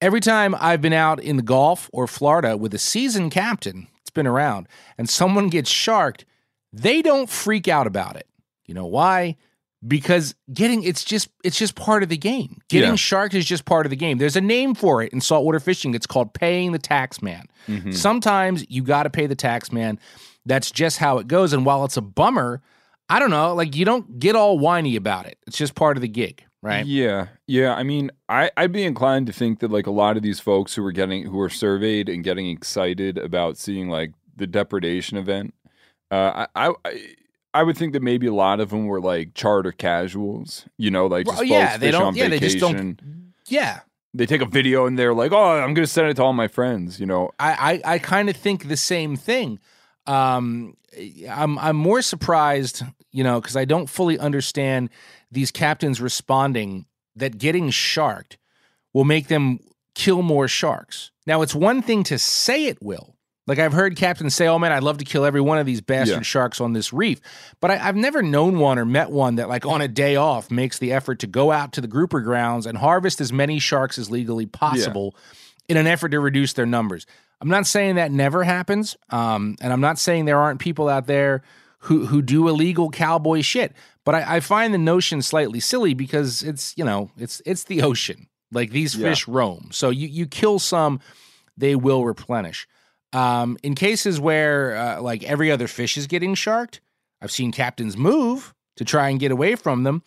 every 0.00 0.20
time 0.20 0.54
I've 0.58 0.80
been 0.80 0.92
out 0.92 1.20
in 1.20 1.36
the 1.36 1.42
Gulf 1.42 1.90
or 1.92 2.06
Florida 2.06 2.56
with 2.56 2.74
a 2.74 2.78
seasoned 2.78 3.32
captain, 3.32 3.88
it's 4.00 4.10
been 4.10 4.26
around, 4.26 4.68
and 4.98 5.08
someone 5.08 5.48
gets 5.48 5.70
sharked, 5.70 6.24
they 6.72 7.02
don't 7.02 7.28
freak 7.30 7.68
out 7.68 7.86
about 7.86 8.16
it. 8.16 8.26
You 8.66 8.74
know 8.74 8.86
why? 8.86 9.36
Because 9.86 10.34
getting 10.52 10.82
it's 10.82 11.04
just 11.04 11.28
it's 11.44 11.58
just 11.58 11.74
part 11.74 12.02
of 12.02 12.08
the 12.08 12.16
game. 12.16 12.60
Getting 12.70 12.90
Yeah. 12.90 12.96
sharked 12.96 13.34
is 13.34 13.44
just 13.44 13.66
part 13.66 13.84
of 13.84 13.90
the 13.90 13.96
game. 13.96 14.16
There's 14.16 14.34
a 14.36 14.40
name 14.40 14.74
for 14.74 15.02
it 15.02 15.12
in 15.12 15.20
saltwater 15.20 15.60
fishing. 15.60 15.94
It's 15.94 16.06
called 16.06 16.32
paying 16.32 16.72
the 16.72 16.78
tax 16.78 17.20
man. 17.20 17.46
Mm-hmm. 17.68 17.92
Sometimes 17.92 18.64
you 18.70 18.82
got 18.82 19.02
to 19.02 19.10
pay 19.10 19.26
the 19.26 19.34
tax 19.34 19.70
man. 19.70 19.98
That's 20.46 20.70
just 20.70 20.98
how 20.98 21.18
it 21.18 21.26
goes. 21.28 21.52
And 21.52 21.64
while 21.64 21.84
it's 21.84 21.96
a 21.96 22.02
bummer, 22.02 22.60
I 23.08 23.18
don't 23.18 23.30
know, 23.30 23.54
like 23.54 23.74
you 23.76 23.84
don't 23.84 24.18
get 24.18 24.36
all 24.36 24.58
whiny 24.58 24.96
about 24.96 25.26
it. 25.26 25.38
It's 25.46 25.56
just 25.56 25.74
part 25.74 25.96
of 25.96 26.00
the 26.02 26.08
gig, 26.08 26.44
right? 26.62 26.84
Yeah, 26.86 27.28
yeah. 27.46 27.74
I 27.74 27.82
mean, 27.82 28.10
I 28.28 28.50
I'd 28.56 28.72
be 28.72 28.84
inclined 28.84 29.26
to 29.28 29.32
think 29.32 29.60
that 29.60 29.70
like 29.70 29.86
a 29.86 29.90
lot 29.90 30.16
of 30.16 30.22
these 30.22 30.40
folks 30.40 30.74
who 30.74 30.82
were 30.82 30.92
getting 30.92 31.24
who 31.26 31.36
were 31.36 31.50
surveyed 31.50 32.08
and 32.08 32.22
getting 32.24 32.48
excited 32.50 33.18
about 33.18 33.56
seeing 33.58 33.88
like 33.88 34.12
the 34.36 34.46
depredation 34.46 35.16
event, 35.18 35.54
uh, 36.10 36.46
I, 36.54 36.68
I 36.84 37.06
I 37.54 37.62
would 37.62 37.76
think 37.76 37.92
that 37.92 38.02
maybe 38.02 38.26
a 38.26 38.34
lot 38.34 38.58
of 38.60 38.70
them 38.70 38.86
were 38.86 39.00
like 39.00 39.34
charter 39.34 39.72
casuals. 39.72 40.66
You 40.76 40.90
know, 40.90 41.06
like 41.06 41.26
just 41.26 41.38
Well, 41.38 41.44
yeah, 41.44 41.76
they 41.76 41.90
don't- 41.90 42.02
on 42.02 42.14
yeah, 42.16 42.28
they 42.28 42.38
vacation. 42.38 42.58
just 42.58 42.72
don't- 42.74 43.32
Yeah. 43.48 43.80
They 44.16 44.26
take 44.26 44.40
a 44.42 44.46
video 44.46 44.86
and 44.86 44.96
they're 44.96 45.12
like, 45.14 45.32
"Oh, 45.32 45.58
I'm 45.58 45.74
going 45.74 45.84
to 45.84 45.88
send 45.88 46.08
it 46.08 46.14
to 46.18 46.22
all 46.22 46.32
my 46.32 46.46
friends." 46.46 47.00
You 47.00 47.06
know, 47.06 47.30
I 47.40 47.80
I, 47.84 47.94
I 47.94 47.98
kind 47.98 48.30
of 48.30 48.36
think 48.36 48.68
the 48.68 48.76
same 48.76 49.16
thing. 49.16 49.58
Um, 50.06 50.76
I'm 51.30 51.58
I'm 51.58 51.76
more 51.76 52.02
surprised, 52.02 52.82
you 53.10 53.24
know, 53.24 53.40
because 53.40 53.56
I 53.56 53.64
don't 53.64 53.88
fully 53.88 54.18
understand 54.18 54.90
these 55.30 55.50
captains 55.50 56.00
responding 56.00 56.86
that 57.16 57.38
getting 57.38 57.70
sharked 57.70 58.38
will 58.92 59.04
make 59.04 59.28
them 59.28 59.58
kill 59.94 60.22
more 60.22 60.48
sharks. 60.48 61.10
Now, 61.26 61.42
it's 61.42 61.54
one 61.54 61.82
thing 61.82 62.04
to 62.04 62.18
say 62.18 62.66
it 62.66 62.82
will. 62.82 63.16
Like 63.46 63.58
I've 63.58 63.72
heard 63.74 63.96
captains 63.96 64.34
say, 64.34 64.46
"Oh 64.46 64.58
man, 64.58 64.72
I'd 64.72 64.82
love 64.82 64.98
to 64.98 65.04
kill 65.04 65.24
every 65.26 65.40
one 65.40 65.58
of 65.58 65.66
these 65.66 65.80
bastard 65.82 66.16
Yeah. 66.18 66.22
sharks 66.22 66.60
on 66.62 66.72
this 66.72 66.92
reef," 66.94 67.20
but 67.60 67.70
I, 67.70 67.88
I've 67.88 67.96
never 67.96 68.22
known 68.22 68.58
one 68.58 68.78
or 68.78 68.86
met 68.86 69.10
one 69.10 69.34
that, 69.36 69.50
like, 69.50 69.66
on 69.66 69.82
a 69.82 69.88
day 69.88 70.16
off, 70.16 70.50
makes 70.50 70.78
the 70.78 70.92
effort 70.92 71.18
to 71.18 71.26
go 71.26 71.52
out 71.52 71.72
to 71.74 71.82
the 71.82 71.86
grouper 71.86 72.20
grounds 72.22 72.64
and 72.64 72.78
harvest 72.78 73.20
as 73.20 73.32
many 73.34 73.58
sharks 73.58 73.98
as 73.98 74.10
legally 74.10 74.46
possible 74.46 75.14
in 75.68 75.76
an 75.76 75.86
effort 75.86 76.10
to 76.10 76.20
reduce 76.20 76.52
their 76.52 76.66
numbers. 76.66 77.06
I'm 77.40 77.48
not 77.48 77.66
saying 77.66 77.96
that 77.96 78.10
never 78.12 78.44
happens, 78.44 78.96
um, 79.10 79.56
and 79.60 79.72
I'm 79.72 79.80
not 79.80 79.98
saying 79.98 80.24
there 80.24 80.38
aren't 80.38 80.60
people 80.60 80.88
out 80.88 81.06
there 81.06 81.42
who 81.80 82.06
who 82.06 82.22
do 82.22 82.48
illegal 82.48 82.90
cowboy 82.90 83.42
shit. 83.42 83.72
But 84.04 84.14
I, 84.14 84.36
I 84.36 84.40
find 84.40 84.72
the 84.72 84.78
notion 84.78 85.20
slightly 85.22 85.60
silly 85.60 85.94
because 85.94 86.42
it's 86.42 86.74
you 86.76 86.84
know 86.84 87.10
it's 87.18 87.42
it's 87.44 87.64
the 87.64 87.82
ocean. 87.82 88.28
Like 88.52 88.70
these 88.70 88.94
Yeah. 88.94 89.08
fish 89.10 89.26
roam, 89.26 89.68
so 89.72 89.90
you 89.90 90.06
you 90.08 90.26
kill 90.26 90.58
some, 90.58 91.00
they 91.56 91.74
will 91.74 92.04
replenish. 92.04 92.68
Um, 93.12 93.58
in 93.62 93.74
cases 93.74 94.20
where 94.20 94.76
uh, 94.76 95.00
like 95.02 95.22
every 95.24 95.50
other 95.50 95.66
fish 95.68 95.96
is 95.96 96.06
getting 96.06 96.34
sharked, 96.34 96.80
I've 97.20 97.30
seen 97.32 97.52
captains 97.52 97.96
move 97.96 98.54
to 98.76 98.84
try 98.84 99.08
and 99.08 99.20
get 99.20 99.30
away 99.32 99.54
from 99.56 99.82
them. 99.82 100.02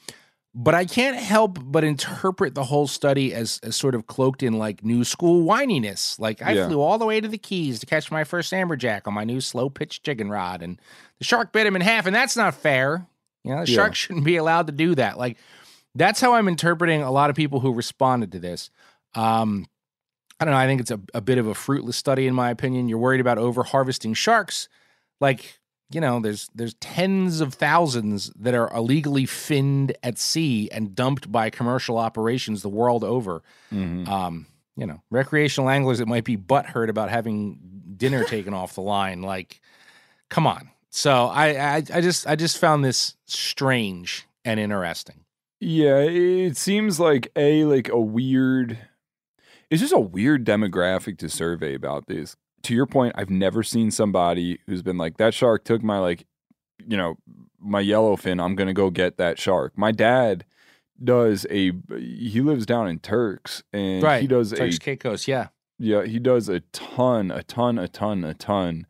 But 0.60 0.74
I 0.74 0.86
can't 0.86 1.18
help 1.18 1.60
but 1.62 1.84
interpret 1.84 2.56
the 2.56 2.64
whole 2.64 2.88
study 2.88 3.32
as, 3.32 3.60
as 3.62 3.76
sort 3.76 3.94
of 3.94 4.08
cloaked 4.08 4.42
in 4.42 4.54
like 4.58 4.84
new 4.84 5.04
school 5.04 5.46
whininess. 5.46 6.20
Like 6.20 6.42
I 6.42 6.54
Yeah. 6.54 6.68
flew 6.68 6.82
all 6.82 6.98
the 6.98 7.06
way 7.06 7.22
to 7.22 7.28
the 7.28 7.38
Keys 7.38 7.80
to 7.80 7.86
catch 7.86 8.10
my 8.10 8.24
first 8.24 8.52
amberjack 8.52 9.02
on 9.06 9.14
my 9.14 9.24
new 9.24 9.40
slow 9.40 9.70
pitch 9.70 10.02
jigging 10.02 10.30
rod, 10.30 10.64
and 10.64 10.82
the 11.20 11.26
shark 11.26 11.54
bit 11.54 11.68
him 11.68 11.76
in 11.76 11.84
half, 11.84 12.08
and 12.08 12.16
that's 12.16 12.36
not 12.36 12.56
fair. 12.56 13.06
You 13.44 13.52
know, 13.54 13.66
the 13.66 13.72
Yeah. 13.72 13.76
shark 13.76 13.94
shouldn't 13.94 14.26
be 14.26 14.36
allowed 14.36 14.66
to 14.66 14.74
do 14.74 14.96
that. 14.96 15.20
Like 15.20 15.38
that's 15.94 16.20
how 16.20 16.34
I'm 16.34 16.48
interpreting 16.48 17.04
a 17.04 17.12
lot 17.12 17.30
of 17.30 17.36
people 17.36 17.60
who 17.60 17.72
responded 17.72 18.32
to 18.32 18.40
this. 18.40 18.72
Um, 19.14 19.68
I 20.40 20.46
don't 20.46 20.54
know. 20.54 20.60
I 20.60 20.66
think 20.66 20.82
it's 20.82 20.92
a, 20.92 21.00
a 21.14 21.22
bit 21.22 21.38
of 21.38 21.46
a 21.46 21.54
fruitless 21.54 21.98
study, 21.98 22.26
in 22.26 22.34
my 22.34 22.50
opinion. 22.50 22.90
You're 22.90 22.98
worried 22.98 23.22
about 23.22 23.38
over 23.38 23.62
harvesting 23.64 24.16
sharks. 24.16 24.70
Like, 25.22 25.60
you 25.90 26.02
know, 26.02 26.20
there's 26.20 26.50
there's 26.54 26.74
tens 26.76 27.40
of 27.42 27.54
thousands 27.54 28.32
that 28.38 28.54
are 28.54 28.74
illegally 28.76 29.26
finned 29.26 29.96
at 30.04 30.18
sea 30.18 30.70
and 30.72 30.94
dumped 30.96 31.32
by 31.32 31.50
commercial 31.50 31.98
operations 31.98 32.62
the 32.62 32.70
world 32.70 33.04
over. 33.04 33.42
Mhm. 33.72 34.08
Um, 34.08 34.48
you 34.76 34.86
know, 34.86 35.02
recreational 35.10 35.70
anglers 35.70 35.98
that 36.00 36.08
might 36.08 36.24
be 36.26 36.38
butthurt 36.38 36.90
about 36.90 37.10
having 37.10 37.58
dinner 37.98 38.24
taken 38.26 38.54
off 38.54 38.76
the 38.76 38.82
line. 38.82 39.22
Like, 39.22 39.62
come 40.30 40.46
on. 40.46 40.70
So 40.90 41.28
I, 41.28 41.76
I 41.76 41.76
I 41.94 42.02
just 42.02 42.28
I 42.28 42.36
just 42.36 42.58
found 42.58 42.84
this 42.84 43.16
strange 43.26 44.26
and 44.44 44.60
interesting. 44.60 45.24
Yeah, 45.60 46.00
it 46.00 46.58
seems 46.58 47.00
like 47.00 47.32
a 47.36 47.64
like 47.66 47.90
a 47.90 48.00
weird. 48.00 48.78
It's 49.70 49.82
just 49.82 49.94
a 49.94 50.00
weird 50.00 50.46
demographic 50.46 51.18
to 51.20 51.30
survey 51.30 51.74
about 51.74 52.08
this. 52.08 52.36
To 52.68 52.76
your 52.76 52.86
point, 52.86 53.14
I've 53.18 53.30
never 53.30 53.64
seen 53.64 53.92
somebody 53.92 54.60
who's 54.68 54.82
been 54.82 54.98
like 54.98 55.16
that 55.16 55.34
shark 55.34 55.64
took 55.64 55.82
my 55.82 56.00
like, 56.00 56.26
you 56.86 56.98
know, 56.98 57.16
my 57.62 57.82
yellowfin. 57.82 58.44
I'm 58.44 58.56
gonna 58.56 58.74
go 58.74 58.90
get 58.90 59.16
that 59.16 59.40
shark. 59.40 59.78
My 59.78 59.94
dad 59.94 60.44
does 61.02 61.46
a. 61.50 61.72
He 61.98 62.42
lives 62.42 62.66
down 62.66 62.90
in 62.90 63.00
Turks, 63.00 63.64
and 63.72 64.04
right. 64.04 64.22
he 64.22 64.28
does 64.28 64.52
Turks 64.52 64.76
a 64.76 64.80
Caicos, 64.80 65.30
yeah. 65.30 65.48
yeah, 65.80 66.04
he 66.04 66.20
does 66.20 66.50
a 66.50 66.60
ton, 66.74 67.32
a 67.32 67.42
ton, 67.42 67.80
a 67.80 67.88
ton, 67.88 68.26
a 68.26 68.34
ton 68.34 68.86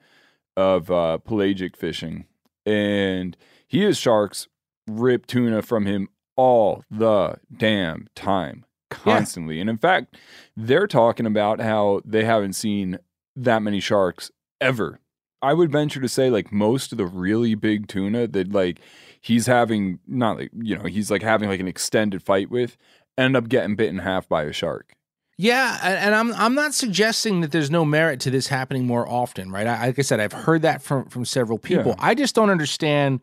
of 0.56 0.90
uh, 0.90 1.20
pelagic 1.20 1.78
fishing, 1.78 2.26
and 2.66 3.38
he 3.68 3.84
has 3.84 3.96
sharks 3.96 4.48
rip 4.88 5.28
tuna 5.28 5.62
from 5.62 5.86
him 5.86 6.10
all 6.36 6.84
the 6.90 7.36
damn 7.56 8.08
time, 8.16 8.66
constantly. 8.90 9.62
And 9.62 9.70
in 9.70 9.78
fact, 9.78 10.18
they're 10.56 10.88
talking 10.88 11.28
about 11.28 11.62
how 11.62 12.02
they 12.04 12.24
haven't 12.24 12.54
seen 12.54 12.98
that 13.38 13.62
many 13.62 13.80
sharks 13.80 14.32
ever. 14.60 15.00
I 15.42 15.54
would 15.54 15.72
venture 15.72 16.02
to 16.02 16.10
say, 16.10 16.30
like 16.30 16.52
most 16.52 16.92
of 16.92 16.98
the 16.98 17.06
really 17.06 17.56
big 17.56 17.88
tuna 17.88 18.28
that 18.28 18.52
like 18.52 18.80
he's 19.22 19.46
having, 19.46 20.00
not 20.08 20.38
like 20.38 20.52
you 20.58 20.76
know, 20.76 20.86
he's 20.86 21.12
like 21.12 21.22
having 21.22 21.48
like 21.48 21.60
an 21.60 21.68
extended 21.68 22.24
fight 22.24 22.50
with, 22.50 22.76
end 23.18 23.38
up 23.38 23.48
getting 23.48 23.76
bit 23.76 23.90
in 23.90 24.00
half 24.00 24.28
by 24.28 24.44
a 24.44 24.52
shark. 24.52 24.96
Yeah, 25.40 25.78
and, 25.84 26.16
I'm 26.16 26.34
I'm 26.34 26.56
not 26.56 26.74
suggesting 26.74 27.42
that 27.42 27.52
there's 27.52 27.70
no 27.70 27.86
merit 27.86 28.20
to 28.22 28.32
this 28.32 28.48
happening 28.48 28.88
more 28.88 29.08
often, 29.08 29.52
right? 29.52 29.68
I, 29.68 29.88
like 29.88 30.00
I 30.00 30.02
said, 30.02 30.20
I've 30.20 30.34
heard 30.34 30.64
that 30.64 30.82
from 30.82 31.06
from 31.10 31.26
several 31.26 31.60
people. 31.60 31.92
Yeah. 31.92 32.06
I 32.06 32.16
just 32.16 32.34
don't 32.34 32.50
understand, 32.50 33.22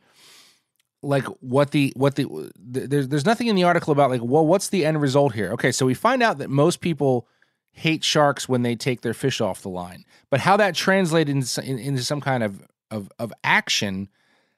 like 1.03 1.25
what 1.41 1.73
the 1.73 1.93
what 1.97 2.15
the 2.15 2.27
th- 2.27 2.53
there's 2.89 3.09
there's 3.09 3.27
nothing 3.27 3.49
in 3.49 3.57
the 3.57 3.65
article 3.65 3.91
about 3.93 4.11
like 4.11 4.21
well 4.23 4.47
what's 4.47 4.69
the 4.69 4.85
end 4.85 5.01
result 5.01 5.35
here? 5.35 5.51
Okay, 5.55 5.73
so 5.73 5.85
we 5.85 5.95
find 5.95 6.23
out 6.23 6.39
that 6.39 6.51
most 6.51 6.81
people 6.81 7.27
hate 7.75 8.03
sharks 8.03 8.49
when 8.49 8.63
they 8.63 8.75
take 8.75 9.03
their 9.03 9.15
fish 9.15 9.41
off 9.41 9.63
the 9.63 9.69
line, 9.69 10.05
but 10.31 10.41
how 10.41 10.57
that 10.57 10.75
translated 10.75 11.35
into, 11.35 11.63
in- 11.63 11.79
into 11.79 12.03
some 12.03 12.21
kind 12.21 12.43
of 12.43 12.63
of 12.91 13.11
of 13.19 13.33
action. 13.43 14.09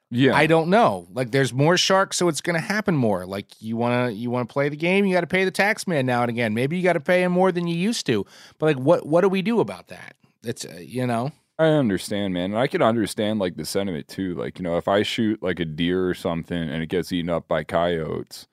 Yeah, 0.09 0.33
I 0.35 0.47
don't 0.47 0.69
know. 0.69 1.05
Like 1.11 1.31
there's 1.31 1.51
more 1.51 1.75
sharks, 1.75 2.15
so 2.15 2.29
it's 2.29 2.39
going 2.39 2.53
to 2.53 2.65
happen 2.65 2.95
more. 2.95 3.25
Like 3.25 3.47
you 3.59 3.75
want 3.75 4.09
to 4.09 4.13
you 4.13 4.29
want 4.29 4.47
to 4.47 4.53
play 4.53 4.69
the 4.69 4.77
game, 4.77 5.05
you 5.05 5.13
got 5.13 5.21
to 5.21 5.27
pay 5.27 5.43
the 5.43 5.51
tax 5.51 5.85
man 5.85 6.05
now 6.05 6.21
and 6.21 6.29
again. 6.29 6.53
Maybe 6.53 6.77
you 6.77 6.83
got 6.83 6.93
to 6.93 7.01
pay 7.01 7.23
him 7.23 7.33
more 7.33 7.51
than 7.51 7.67
you 7.67 7.75
used 7.75 8.05
to. 8.05 8.25
But 8.57 8.67
like 8.67 8.77
what 8.77 9.05
what 9.05 9.21
do 9.21 9.29
we 9.29 9.41
do 9.41 9.59
about 9.59 9.87
that? 9.87 10.15
It's 10.43 10.63
uh, 10.63 10.79
you 10.79 11.05
know. 11.05 11.31
I 11.59 11.65
understand, 11.69 12.33
man. 12.35 12.51
And 12.51 12.59
I 12.59 12.67
can 12.67 12.81
understand 12.81 13.39
like 13.39 13.55
the 13.57 13.65
sentiment 13.65 14.07
too. 14.07 14.35
Like, 14.35 14.59
you 14.59 14.63
know, 14.63 14.77
if 14.77 14.87
I 14.87 15.01
shoot 15.01 15.41
like 15.41 15.59
a 15.59 15.65
deer 15.65 16.07
or 16.07 16.13
something 16.13 16.55
and 16.55 16.83
it 16.83 16.87
gets 16.87 17.11
eaten 17.11 17.31
up 17.31 17.47
by 17.47 17.63
coyotes, 17.63 18.47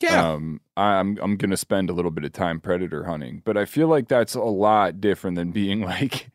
Yeah. 0.00 0.32
um, 0.32 0.60
I'm 0.76 1.18
I'm 1.20 1.36
gonna 1.36 1.56
spend 1.56 1.90
a 1.90 1.92
little 1.92 2.10
bit 2.10 2.24
of 2.24 2.32
time 2.32 2.60
predator 2.60 3.04
hunting. 3.04 3.42
But 3.44 3.56
I 3.56 3.64
feel 3.66 3.88
like 3.88 4.08
that's 4.08 4.34
a 4.34 4.40
lot 4.40 5.00
different 5.00 5.36
than 5.36 5.50
being 5.52 5.80
like 5.84 6.28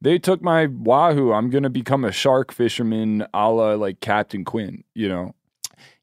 they 0.00 0.18
took 0.18 0.42
my 0.42 0.66
wahoo. 0.66 1.32
I'm 1.32 1.50
gonna 1.50 1.70
become 1.70 2.04
a 2.04 2.12
shark 2.12 2.52
fisherman 2.52 3.26
a 3.34 3.50
la 3.50 3.74
like 3.74 4.00
Captain 4.00 4.44
Quint, 4.44 4.84
you 4.94 5.08
know? 5.08 5.34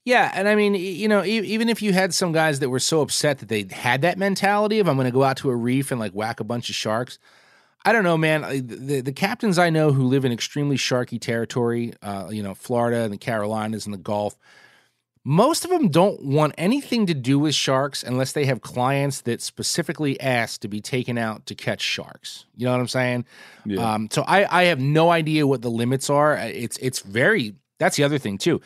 Yeah, 0.05 0.31
and 0.33 0.47
I 0.47 0.55
mean, 0.55 0.73
you 0.75 1.07
know, 1.07 1.23
e- 1.23 1.39
even 1.45 1.69
if 1.69 1.81
you 1.81 1.93
had 1.93 2.13
some 2.13 2.31
guys 2.31 2.59
that 2.59 2.69
were 2.69 2.79
so 2.79 3.01
upset 3.01 3.39
that 3.39 3.49
they 3.49 3.67
had 3.69 4.01
that 4.01 4.17
mentality 4.17 4.79
of 4.79 4.87
I'm 4.87 4.95
going 4.95 5.05
to 5.05 5.11
go 5.11 5.23
out 5.23 5.37
to 5.37 5.49
a 5.51 5.55
reef 5.55 5.91
and 5.91 5.99
like 5.99 6.13
whack 6.13 6.39
a 6.39 6.43
bunch 6.43 6.69
of 6.69 6.75
sharks, 6.75 7.19
I 7.85 7.91
don't 7.91 8.03
know, 8.05 8.17
man. 8.17 8.43
I- 8.43 8.59
The, 8.61 9.01
the 9.01 9.11
captains 9.11 9.59
I 9.59 9.69
know 9.69 9.91
who 9.91 10.03
live 10.05 10.25
in 10.25 10.31
extremely 10.31 10.77
sharky 10.77 11.19
territory, 11.19 11.93
uh, 12.01 12.29
you 12.31 12.41
know, 12.41 12.55
Florida 12.55 13.01
and 13.01 13.13
the 13.13 13.17
Carolinas 13.17 13.85
and 13.85 13.93
the 13.93 13.99
Gulf, 13.99 14.35
most 15.29 15.63
of 15.63 15.69
them 15.69 15.89
don't 15.89 16.25
want 16.25 16.55
anything 16.57 17.05
to 17.05 17.13
do 17.13 17.37
with 17.37 17.53
sharks 17.53 18.01
unless 18.01 18.31
they 18.31 18.45
have 18.45 18.61
clients 18.61 19.21
that 19.21 19.43
specifically 19.43 20.19
ask 20.19 20.59
to 20.61 20.67
be 20.67 20.81
taken 20.81 21.19
out 21.19 21.45
to 21.45 21.53
catch 21.53 21.81
sharks. 21.81 22.47
You 22.55 22.65
know 22.65 22.71
what 22.71 22.79
I'm 22.79 22.87
saying? 22.87 23.25
Yeah. 23.63 23.93
Um, 23.93 24.07
so 24.09 24.23
I, 24.23 24.61
I 24.61 24.63
have 24.63 24.79
no 24.79 25.11
idea 25.11 25.45
what 25.45 25.61
the 25.61 25.69
limits 25.69 26.09
are. 26.09 26.35
It's 26.35 26.77
it's 26.77 27.01
very 27.01 27.53
that's 27.77 27.95
the 27.95 28.03
other 28.05 28.17
thing 28.17 28.39
too. 28.39 28.59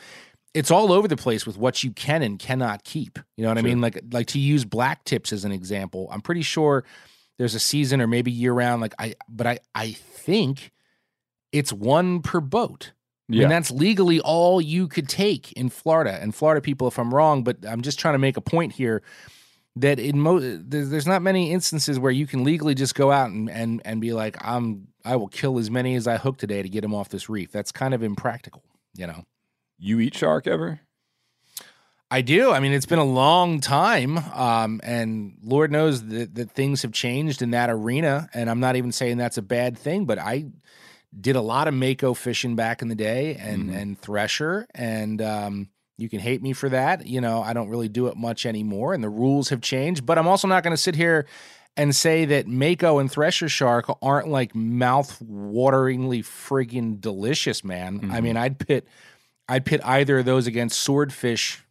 It's 0.53 0.72
all 0.72 0.93
over 0.93 1.05
the 1.05 1.18
place 1.18 1.45
with 1.45 1.57
what 1.57 1.84
you 1.84 1.91
can 1.91 2.24
and 2.24 2.39
cannot 2.39 2.86
keep. 2.86 3.20
You 3.36 3.43
know 3.43 3.49
what 3.49 3.57
I 3.57 3.61
mean? 3.61 3.82
Like 3.82 4.01
like 4.14 4.28
to 4.28 4.39
use 4.39 4.64
black 4.64 5.03
tips 5.03 5.34
as 5.34 5.43
an 5.43 5.51
example. 5.51 6.07
I'm 6.14 6.22
pretty 6.22 6.43
sure 6.43 6.86
there's 7.39 7.55
a 7.55 7.59
season 7.59 7.99
or 7.99 8.07
maybe 8.07 8.32
year 8.32 8.53
round. 8.53 8.82
Like 8.82 8.95
I 8.97 9.16
but 9.28 9.47
I 9.47 9.59
I 9.76 9.91
think 9.91 10.72
it's 11.51 11.74
one 11.74 12.22
per 12.22 12.39
boat. 12.39 12.93
I 13.30 13.36
mean, 13.39 13.49
that's 13.49 13.71
legally 13.71 14.19
all 14.19 14.61
you 14.61 14.88
could 14.88 15.07
take 15.07 15.51
in 15.53 15.69
Florida. 15.69 16.19
And 16.21 16.36
Florida 16.36 16.61
people, 16.61 16.88
if 16.88 16.99
I'm 16.99 17.13
wrong, 17.13 17.43
but 17.43 17.57
I'm 17.67 17.82
just 17.82 17.99
trying 17.99 18.15
to 18.15 18.19
make 18.19 18.38
a 18.38 18.41
point 18.41 18.74
here 18.74 19.01
that 19.76 19.97
in 19.97 20.19
most 20.19 20.69
there's, 20.69 20.89
there's 20.89 21.07
not 21.07 21.21
many 21.21 21.51
instances 21.51 21.97
where 21.97 22.11
you 22.11 22.28
can 22.28 22.43
legally 22.43 22.76
just 22.76 22.95
go 22.95 23.11
out 23.11 23.32
and, 23.32 23.49
and 23.49 23.82
and 23.86 24.01
be 24.01 24.13
like, 24.13 24.38
I'm 24.45 24.88
I 25.05 25.15
will 25.15 25.30
kill 25.30 25.57
as 25.57 25.71
many 25.71 25.95
as 25.95 26.07
I 26.07 26.17
hook 26.17 26.38
today 26.38 26.61
to 26.61 26.69
get 26.69 26.82
them 26.82 26.93
off 26.93 27.09
this 27.09 27.30
reef. 27.30 27.51
That's 27.51 27.71
kind 27.71 27.93
of 27.93 28.03
impractical, 28.03 28.63
you 28.93 29.07
know. 29.07 29.26
You 29.80 29.99
eat 29.99 30.15
shark 30.15 30.45
ever? 30.47 30.82
I 32.11 32.21
do. 32.21 32.51
I 32.51 32.59
mean, 32.59 32.74
it's 32.74 32.86
been 32.86 32.99
a 32.99 33.03
long 33.03 33.59
time, 33.59 34.19
um, 34.19 34.80
and 34.84 35.36
Lord 35.43 35.71
knows 35.71 36.05
that, 36.07 36.36
that 36.36 36.51
things 36.51 36.84
have 36.84 36.91
changed 36.91 37.41
in 37.41 37.51
that 37.51 37.71
arena. 37.71 38.30
And 38.36 38.51
I'm 38.51 38.59
not 38.59 38.76
even 38.76 38.91
saying 38.91 39.17
that's 39.17 39.39
a 39.39 39.41
bad 39.41 39.76
thing, 39.78 40.05
but 40.05 40.19
I 40.19 40.45
did 41.20 41.36
a 41.36 41.41
lot 41.41 41.68
of 41.68 41.74
mako 41.74 42.14
fishing 42.14 42.55
back 42.55 42.82
in 42.82 42.88
the 42.88 42.95
day 42.95 43.36
and 43.36 43.70
and 43.70 43.99
thresher 43.99 44.66
and 44.74 45.22
um 45.22 45.70
you 45.95 46.09
can 46.09 46.20
hate 46.20 46.41
me 46.41 46.53
for 46.53 46.70
that. 46.70 47.05
You 47.05 47.22
know 47.22 47.43
i 47.43 47.53
don't 47.53 47.70
really 47.70 47.89
do 47.89 48.07
it 48.07 48.18
much 48.18 48.45
anymore 48.45 48.93
and 48.93 49.03
the 49.03 49.09
rules 49.09 49.49
have 49.49 49.61
changed 49.61 50.05
but 50.05 50.18
i'm 50.18 50.28
also 50.28 50.47
not 50.47 50.64
going 50.64 50.76
to 50.76 50.82
sit 50.82 50.95
here 50.95 51.28
and 51.78 51.95
say 51.95 52.26
that 52.26 52.47
mako 52.47 52.99
and 52.99 53.11
thresher 53.11 53.49
shark 53.49 53.86
aren't 54.01 54.28
like 54.28 54.55
mouth 54.55 55.20
wateringly 55.24 56.22
friggin 56.24 56.99
delicious 56.99 57.64
man. 57.64 58.09
I 58.11 58.22
mean 58.22 58.38
i'd 58.38 58.59
pit 58.59 58.88
i'd 59.49 59.66
pit 59.66 59.82
either 59.84 60.20
of 60.20 60.26
those 60.26 60.47
against 60.47 60.80
swordfish 60.80 61.64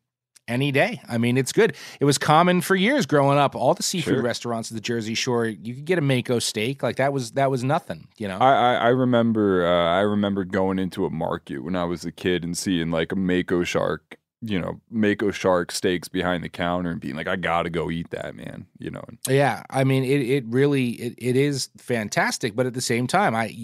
any 0.49 0.73
day. 0.73 1.01
I 1.09 1.19
mean, 1.19 1.37
it's 1.39 1.53
good. 1.53 1.77
It 2.01 2.05
was 2.05 2.19
common 2.19 2.61
for 2.61 2.75
years 2.77 3.07
growing 3.07 3.39
up. 3.39 3.55
All 3.55 3.75
the 3.75 3.83
seafood 3.83 4.15
Sure. 4.15 4.23
restaurants 4.23 4.71
at 4.71 4.75
the 4.75 4.81
Jersey 4.81 5.15
Shore, 5.15 5.47
you 5.47 5.75
could 5.75 5.85
get 5.85 5.99
a 5.99 6.03
mako 6.03 6.39
steak. 6.41 6.83
Like 6.83 6.97
that 6.97 7.13
was 7.13 7.33
that 7.33 7.51
was 7.51 7.63
nothing. 7.65 8.09
You 8.19 8.29
know. 8.29 8.39
I, 8.39 8.53
I, 8.53 8.75
I 8.75 8.89
remember 8.89 9.67
uh, 9.67 9.97
I 9.97 10.01
remember 10.01 10.45
going 10.45 10.79
into 10.79 11.07
a 11.07 11.11
market 11.11 11.61
when 11.65 11.77
I 11.77 11.85
was 11.85 12.05
a 12.05 12.13
kid 12.13 12.45
and 12.45 12.57
seeing 12.59 12.91
like 12.91 13.13
a 13.13 13.17
mako 13.17 13.63
shark, 13.65 14.17
you 14.41 14.59
know, 14.61 14.81
mako 14.91 15.31
shark 15.31 15.71
steaks 15.71 16.09
behind 16.09 16.43
the 16.43 16.49
counter 16.49 16.91
and 16.91 17.01
being 17.01 17.15
like, 17.15 17.29
I 17.29 17.37
gotta 17.37 17.71
go 17.71 17.91
eat 17.91 18.11
that, 18.11 18.35
man. 18.35 18.67
You 18.79 18.91
know, 18.91 19.05
Yeah, 19.29 19.63
I 19.71 19.85
mean 19.85 20.03
it. 20.05 20.21
It 20.23 20.45
really 20.47 20.91
it, 20.91 21.15
it 21.19 21.37
is 21.37 21.71
fantastic, 21.79 22.57
but 22.57 22.67
at 22.67 22.75
the 22.75 22.81
same 22.81 23.07
time, 23.07 23.35
I 23.37 23.55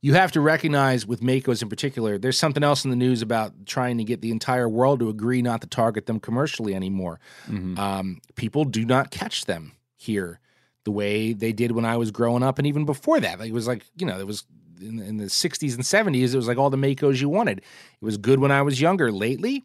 you, 0.00 0.14
have 0.14 0.32
to 0.32 0.40
recognize 0.40 1.06
with 1.06 1.20
Makos 1.20 1.62
in 1.62 1.68
particular, 1.68 2.18
there's 2.18 2.38
something 2.38 2.62
else 2.62 2.84
in 2.84 2.90
the 2.90 2.96
news 2.96 3.22
about 3.22 3.52
trying 3.66 3.98
to 3.98 4.04
get 4.04 4.20
the 4.20 4.30
entire 4.30 4.68
world 4.68 5.00
to 5.00 5.08
agree 5.08 5.42
not 5.42 5.60
to 5.62 5.66
target 5.66 6.06
them 6.06 6.20
commercially 6.20 6.74
anymore. 6.74 7.18
Um, 7.48 8.20
people 8.34 8.64
do 8.64 8.84
not 8.84 9.10
catch 9.10 9.46
them 9.46 9.72
here 9.96 10.40
the 10.84 10.90
way 10.92 11.32
they 11.32 11.52
did 11.52 11.72
when 11.72 11.84
I 11.84 11.96
was 11.96 12.10
growing 12.10 12.42
up, 12.42 12.58
and 12.58 12.66
even 12.66 12.84
before 12.84 13.18
that. 13.20 13.40
Like 13.40 13.48
it 13.48 13.54
was 13.54 13.66
like 13.66 13.84
you 13.96 14.06
know 14.06 14.18
it 14.20 14.26
was. 14.26 14.44
In, 14.78 15.00
in 15.00 15.16
the 15.16 15.24
60s 15.24 15.74
and 15.74 15.82
70s, 15.82 16.34
it 16.34 16.36
was 16.36 16.46
like 16.46 16.58
all 16.58 16.68
the 16.68 16.76
Makos 16.76 17.18
you 17.18 17.30
wanted. 17.30 17.60
It 17.60 17.64
was 18.02 18.18
good 18.18 18.40
when 18.40 18.50
I 18.52 18.60
was 18.60 18.78
younger. 18.78 19.10
Lately, 19.10 19.64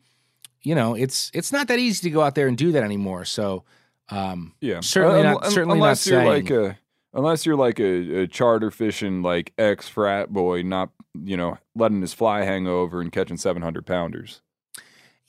you 0.62 0.74
know, 0.74 0.94
it's 0.94 1.30
it's 1.34 1.52
not 1.52 1.68
that 1.68 1.80
easy 1.80 2.04
to 2.04 2.10
go 2.12 2.22
out 2.22 2.34
there 2.34 2.48
and 2.48 2.58
do 2.58 2.72
that 2.72 2.82
anymore. 2.84 3.26
So, 3.26 3.66
um, 4.08 4.54
yeah, 4.62 4.80
certainly 4.80 5.20
Uh, 5.20 5.34
not. 5.34 5.46
Certainly 5.52 5.80
unless 5.80 6.08
not 6.08 6.12
you're 6.14 6.22
saying. 6.22 6.46
like 6.46 6.50
a 6.50 6.80
unless 7.14 7.46
you're 7.46 7.56
like 7.56 7.80
a, 7.80 8.22
a 8.22 8.28
charter 8.28 8.72
fishing 8.72 9.22
like 9.22 9.54
ex 9.58 9.88
frat 9.88 10.30
boy, 10.32 10.62
not 10.64 10.90
you 11.14 11.36
know 11.38 11.58
letting 11.76 12.02
his 12.02 12.14
fly 12.14 12.44
hang 12.44 12.68
over 12.68 13.02
and 13.02 13.12
catching 13.12 13.38
seven 13.38 13.62
hundred 13.62 13.86
pounders. 13.86 14.42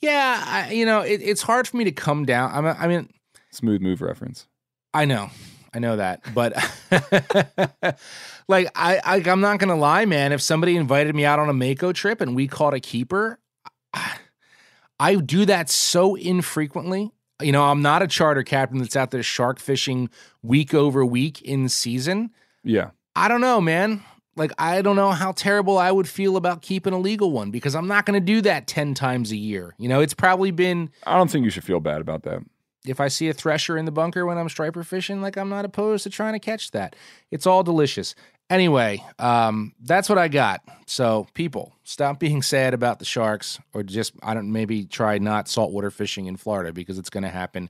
yeah, 0.01 0.43
I, 0.45 0.71
you 0.71 0.85
know, 0.85 1.01
it, 1.01 1.21
it's 1.21 1.41
hard 1.41 1.67
for 1.67 1.77
me 1.77 1.85
to 1.85 1.91
come 1.91 2.25
down. 2.25 2.51
I'm, 2.53 2.65
I 2.65 2.87
mean, 2.87 3.09
Smooth 3.51 3.81
move 3.81 4.01
reference. 4.01 4.47
I 4.93 5.05
know, 5.05 5.29
I 5.73 5.79
know 5.79 5.95
that, 5.97 6.21
but 6.33 6.53
like, 8.47 8.69
I, 8.75 8.99
I, 9.03 9.23
I'm 9.29 9.41
not 9.41 9.59
gonna 9.59 9.75
lie, 9.75 10.05
man. 10.05 10.31
If 10.31 10.41
somebody 10.41 10.75
invited 10.75 11.15
me 11.15 11.25
out 11.25 11.39
on 11.39 11.49
a 11.49 11.53
Mako 11.53 11.93
trip 11.93 12.21
and 12.21 12.35
we 12.35 12.47
caught 12.47 12.73
a 12.73 12.79
keeper, 12.79 13.39
I, 13.93 14.17
I 14.99 15.15
do 15.15 15.45
that 15.45 15.69
so 15.69 16.15
infrequently. 16.15 17.11
You 17.43 17.51
know, 17.51 17.63
I'm 17.63 17.81
not 17.81 18.01
a 18.01 18.07
charter 18.07 18.43
captain 18.43 18.79
that's 18.79 18.95
out 18.95 19.11
there 19.11 19.23
shark 19.23 19.59
fishing 19.59 20.09
week 20.41 20.73
over 20.73 21.05
week 21.05 21.41
in 21.41 21.69
season. 21.69 22.31
Yeah, 22.63 22.91
I 23.15 23.27
don't 23.27 23.41
know, 23.41 23.59
man. 23.61 24.03
Like, 24.35 24.51
I 24.57 24.81
don't 24.81 24.95
know 24.95 25.11
how 25.11 25.31
terrible 25.31 25.77
I 25.77 25.91
would 25.91 26.09
feel 26.09 26.37
about 26.37 26.63
keeping 26.63 26.91
a 26.91 26.97
legal 26.97 27.29
one 27.31 27.51
because 27.51 27.75
I'm 27.75 27.87
not 27.87 28.07
going 28.07 28.19
to 28.19 28.25
do 28.25 28.41
that 28.41 28.65
10 28.65 28.95
times 28.95 29.31
a 29.31 29.35
year. 29.35 29.75
You 29.77 29.87
know, 29.87 29.99
it's 30.01 30.15
probably 30.15 30.49
been, 30.49 30.89
I 31.05 31.17
don't 31.17 31.29
think 31.29 31.43
you 31.43 31.51
should 31.51 31.63
feel 31.63 31.79
bad 31.79 32.01
about 32.01 32.23
that. 32.23 32.41
if 32.85 32.99
I 32.99 33.07
see 33.07 33.29
a 33.29 33.33
thresher 33.33 33.77
in 33.77 33.85
the 33.85 33.91
bunker 33.91 34.25
when 34.25 34.37
I'm 34.37 34.49
striper 34.49 34.83
fishing, 34.83 35.21
like, 35.21 35.37
I'm 35.37 35.49
not 35.49 35.65
opposed 35.65 36.03
to 36.03 36.09
trying 36.09 36.33
to 36.33 36.39
catch 36.39 36.71
that. 36.71 36.95
It's 37.31 37.47
all 37.47 37.63
delicious. 37.63 38.13
Anyway, 38.49 39.03
um, 39.19 39.73
that's 39.81 40.09
what 40.09 40.17
I 40.17 40.27
got. 40.27 40.61
So, 40.85 41.25
people, 41.33 41.73
stop 41.83 42.19
being 42.19 42.41
sad 42.41 42.73
about 42.73 42.99
the 42.99 43.05
sharks 43.05 43.57
or 43.73 43.81
just, 43.83 44.13
I 44.21 44.33
don't, 44.33 44.51
maybe 44.51 44.85
try 44.85 45.17
not 45.17 45.47
saltwater 45.47 45.89
fishing 45.89 46.27
in 46.27 46.37
Florida 46.37 46.71
because 46.71 46.99
it's 46.99 47.09
going 47.09 47.23
to 47.23 47.29
happen 47.29 47.69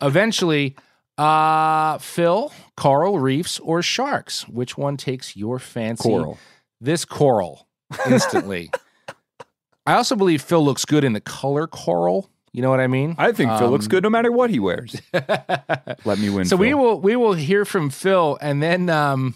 eventually. 0.00 0.76
Uh, 1.18 1.98
Phil, 1.98 2.52
coral 2.76 3.18
reefs 3.18 3.58
or 3.60 3.82
sharks? 3.82 4.46
Which 4.48 4.78
one 4.78 4.96
takes 4.96 5.36
your 5.36 5.58
fancy? 5.58 6.08
Coral. 6.08 6.38
This 6.80 7.04
coral 7.04 7.66
instantly. 8.08 8.70
I 9.86 9.94
also 9.94 10.14
believe 10.14 10.42
Phil 10.42 10.64
looks 10.64 10.84
good 10.84 11.02
in 11.04 11.12
the 11.12 11.20
color 11.20 11.66
coral. 11.66 12.30
You 12.52 12.62
know 12.62 12.70
what 12.70 12.80
I 12.80 12.86
mean? 12.86 13.14
I 13.18 13.32
think 13.32 13.50
Phil 13.58 13.70
looks 13.70 13.86
Um, 13.86 13.90
good 13.90 14.02
no 14.02 14.10
matter 14.10 14.30
what 14.32 14.50
he 14.50 14.58
wears. 14.60 15.00
Let 15.12 16.18
me 16.18 16.30
win. 16.30 16.44
So 16.46 16.56
we 16.56 16.74
will 16.74 17.00
we 17.00 17.16
will 17.16 17.32
hear 17.34 17.64
from 17.64 17.90
Phil, 17.90 18.38
and 18.40 18.62
then 18.62 18.88
um, 18.90 19.34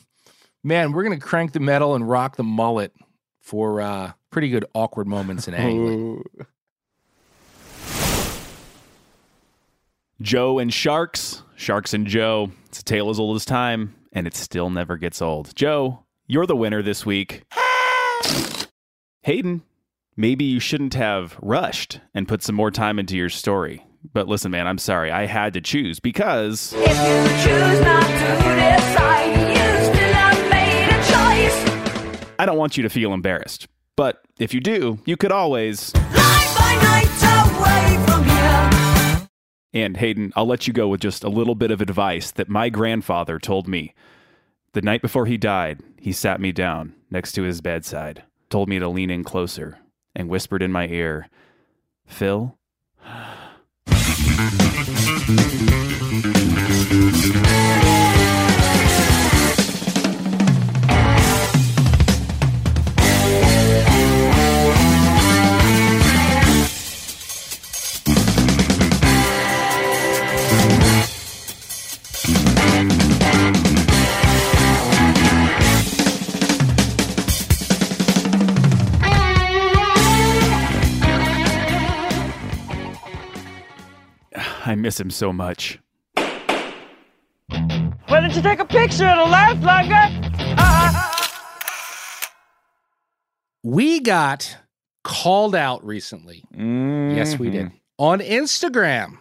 man, 0.65 0.93
we're 0.93 1.05
gonna 1.05 1.21
crank 1.21 1.53
the 1.53 1.61
metal 1.61 1.95
and 1.95 2.09
rock 2.09 2.37
the 2.37 2.43
mullet 2.43 2.93
for 3.41 3.81
uh, 3.81 4.13
pretty 4.31 4.49
good 4.49 4.65
awkward 4.75 5.07
moments 5.07 5.47
in 5.47 5.55
angling. 5.55 6.25
Joe 10.21 10.59
and 10.59 10.73
Sharks, 10.73 11.43
Sharks 11.55 11.93
and 11.93 12.07
Joe. 12.07 12.51
It's 12.67 12.81
a 12.81 12.85
tale 12.85 13.11
as 13.11 13.21
old 13.21 13.37
as 13.37 13.45
time, 13.45 13.95
and 14.13 14.27
it 14.27 14.35
still 14.35 14.71
never 14.71 14.97
gets 14.97 15.21
old. 15.21 15.55
Joe, 15.55 16.05
you're 16.27 16.47
the 16.47 16.57
winner 16.57 16.83
this 16.83 17.05
week. 17.05 17.43
Hayden, 19.23 19.63
maybe 20.17 20.45
you 20.45 20.61
shouldn't 20.61 20.95
have 20.95 21.37
rushed 21.43 22.01
and 22.15 22.29
put 22.29 22.43
some 22.43 22.55
more 22.55 22.71
time 22.71 22.99
into 22.99 23.17
your 23.17 23.29
story. 23.29 23.85
But 24.13 24.29
listen, 24.29 24.51
man, 24.51 24.67
I'm 24.67 24.79
sorry. 24.79 25.11
I 25.11 25.27
had 25.27 25.55
to 25.55 25.61
choose 25.61 25.99
because 25.99 26.73
If 26.75 26.81
you 26.81 27.29
choose 27.43 27.81
not 27.81 28.07
to 28.07 28.37
decide, 28.55 29.54
I 32.45 32.47
don't 32.47 32.59
want 32.59 32.77
you 32.77 32.83
to 32.83 32.91
feel 32.91 33.15
embarrassed. 33.15 33.69
But 33.97 34.21
if 34.39 34.53
you 34.53 34.61
do, 34.61 34.99
you 35.07 35.17
could 35.17 35.33
always. 35.33 35.95
Night 35.95 36.79
night 36.83 37.09
away 37.49 38.05
from 38.05 38.23
here. 38.23 39.29
And 39.73 39.97
Hayden, 39.97 40.31
I'll 40.37 40.45
let 40.45 40.67
you 40.67 40.75
go 40.75 40.89
with 40.89 41.01
just 41.01 41.25
a 41.25 41.31
little 41.31 41.55
bit 41.55 41.71
of 41.71 41.81
advice 41.81 42.31
that 42.33 42.51
my 42.51 42.69
grandfather 42.69 43.39
told 43.39 43.67
me. 43.67 43.95
The 44.75 44.83
night 44.83 45.01
before 45.01 45.25
he 45.25 45.39
died, 45.39 45.81
he 45.99 46.13
sat 46.13 46.39
me 46.39 46.53
down 46.53 46.95
next 47.11 47.33
to 47.33 47.45
his 47.45 47.63
bedside, 47.63 48.25
told 48.51 48.69
me 48.69 48.79
to 48.79 48.91
lean 48.91 49.09
in 49.09 49.25
closer, 49.25 49.79
and 50.15 50.29
whispered 50.29 50.61
in 50.61 50.71
my 50.71 50.87
ear, 50.89 51.31
Phil, 52.05 52.59
miss 84.85 85.01
him 85.01 85.11
so 85.11 85.33
much. 85.33 85.81
Why 86.15 88.21
don't 88.21 88.37
you 88.37 88.43
take 88.43 88.59
a 88.59 88.67
picture? 88.67 89.09
It'll 89.09 89.29
last 89.29 89.63
longer. 89.63 89.95
Uh-huh. 90.61 91.11
We 93.63 94.01
got 94.01 94.59
called 95.03 95.55
out 95.55 95.83
recently. 95.87 96.45
Yes, 96.55 97.39
we 97.39 97.49
did. 97.49 97.69
Mm-hmm. 97.69 97.77
On 97.97 98.21
Instagram, 98.21 99.17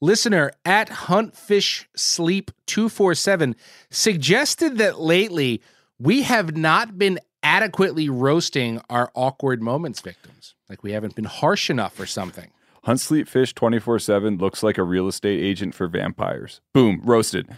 listener 0.00 0.52
at 0.64 0.88
huntfishsleep247 0.88 3.54
suggested 3.90 4.78
that 4.78 4.98
lately 4.98 5.60
we 5.98 6.22
have 6.22 6.56
not 6.56 6.96
been 6.96 7.18
adequately 7.42 8.08
roasting 8.08 8.80
our 8.88 9.10
awkward 9.14 9.62
moments 9.62 10.00
victims. 10.00 10.54
Like 10.70 10.82
we 10.82 10.92
haven't 10.92 11.16
been 11.16 11.26
harsh 11.26 11.68
enough 11.68 12.00
or 12.00 12.06
something. 12.06 12.50
Hunt 12.84 13.00
Sleep 13.00 13.28
Fish 13.28 13.54
24 13.54 13.98
7 13.98 14.38
looks 14.38 14.62
like 14.62 14.78
a 14.78 14.82
real 14.82 15.06
estate 15.08 15.40
agent 15.42 15.74
for 15.74 15.86
vampires. 15.86 16.60
Boom, 16.72 17.00
roasted. 17.04 17.48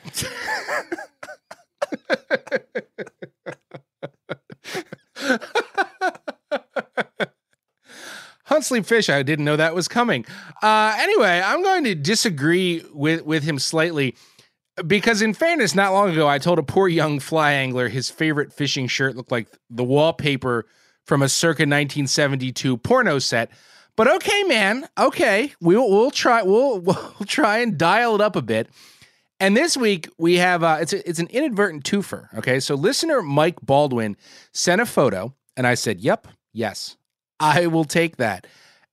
Hunt 8.44 8.64
Sleep 8.64 8.84
Fish, 8.84 9.08
I 9.08 9.22
didn't 9.22 9.44
know 9.44 9.56
that 9.56 9.74
was 9.74 9.88
coming. 9.88 10.26
Uh, 10.62 10.94
anyway, 10.98 11.40
I'm 11.44 11.62
going 11.62 11.84
to 11.84 11.94
disagree 11.94 12.84
with, 12.92 13.24
with 13.24 13.44
him 13.44 13.58
slightly 13.58 14.14
because, 14.86 15.22
in 15.22 15.32
fairness, 15.32 15.74
not 15.74 15.92
long 15.92 16.10
ago, 16.10 16.28
I 16.28 16.38
told 16.38 16.58
a 16.58 16.62
poor 16.62 16.88
young 16.88 17.18
fly 17.20 17.52
angler 17.52 17.88
his 17.88 18.10
favorite 18.10 18.52
fishing 18.52 18.88
shirt 18.88 19.16
looked 19.16 19.30
like 19.30 19.48
the 19.70 19.84
wallpaper 19.84 20.66
from 21.06 21.22
a 21.22 21.28
circa 21.28 21.62
1972 21.62 22.76
porno 22.78 23.18
set. 23.18 23.50
But 23.96 24.08
okay, 24.08 24.42
man, 24.44 24.88
okay, 24.98 25.52
we'll 25.60 25.88
we'll 25.90 26.10
try 26.10 26.42
we'll 26.42 26.80
we'll 26.80 27.26
try 27.26 27.58
and 27.58 27.76
dial 27.76 28.14
it 28.14 28.20
up 28.20 28.36
a 28.36 28.42
bit. 28.42 28.68
And 29.38 29.56
this 29.56 29.76
week 29.76 30.08
we 30.18 30.36
have 30.36 30.62
uh, 30.62 30.78
it's 30.80 30.92
a, 30.92 31.08
it's 31.08 31.18
an 31.18 31.26
inadvertent 31.28 31.84
twofer. 31.84 32.32
Okay, 32.38 32.60
so 32.60 32.74
listener 32.74 33.22
Mike 33.22 33.60
Baldwin 33.60 34.16
sent 34.52 34.80
a 34.80 34.86
photo, 34.86 35.34
and 35.56 35.66
I 35.66 35.74
said, 35.74 36.00
"Yep, 36.00 36.28
yes, 36.52 36.96
I 37.40 37.66
will 37.66 37.84
take 37.84 38.16
that." 38.16 38.46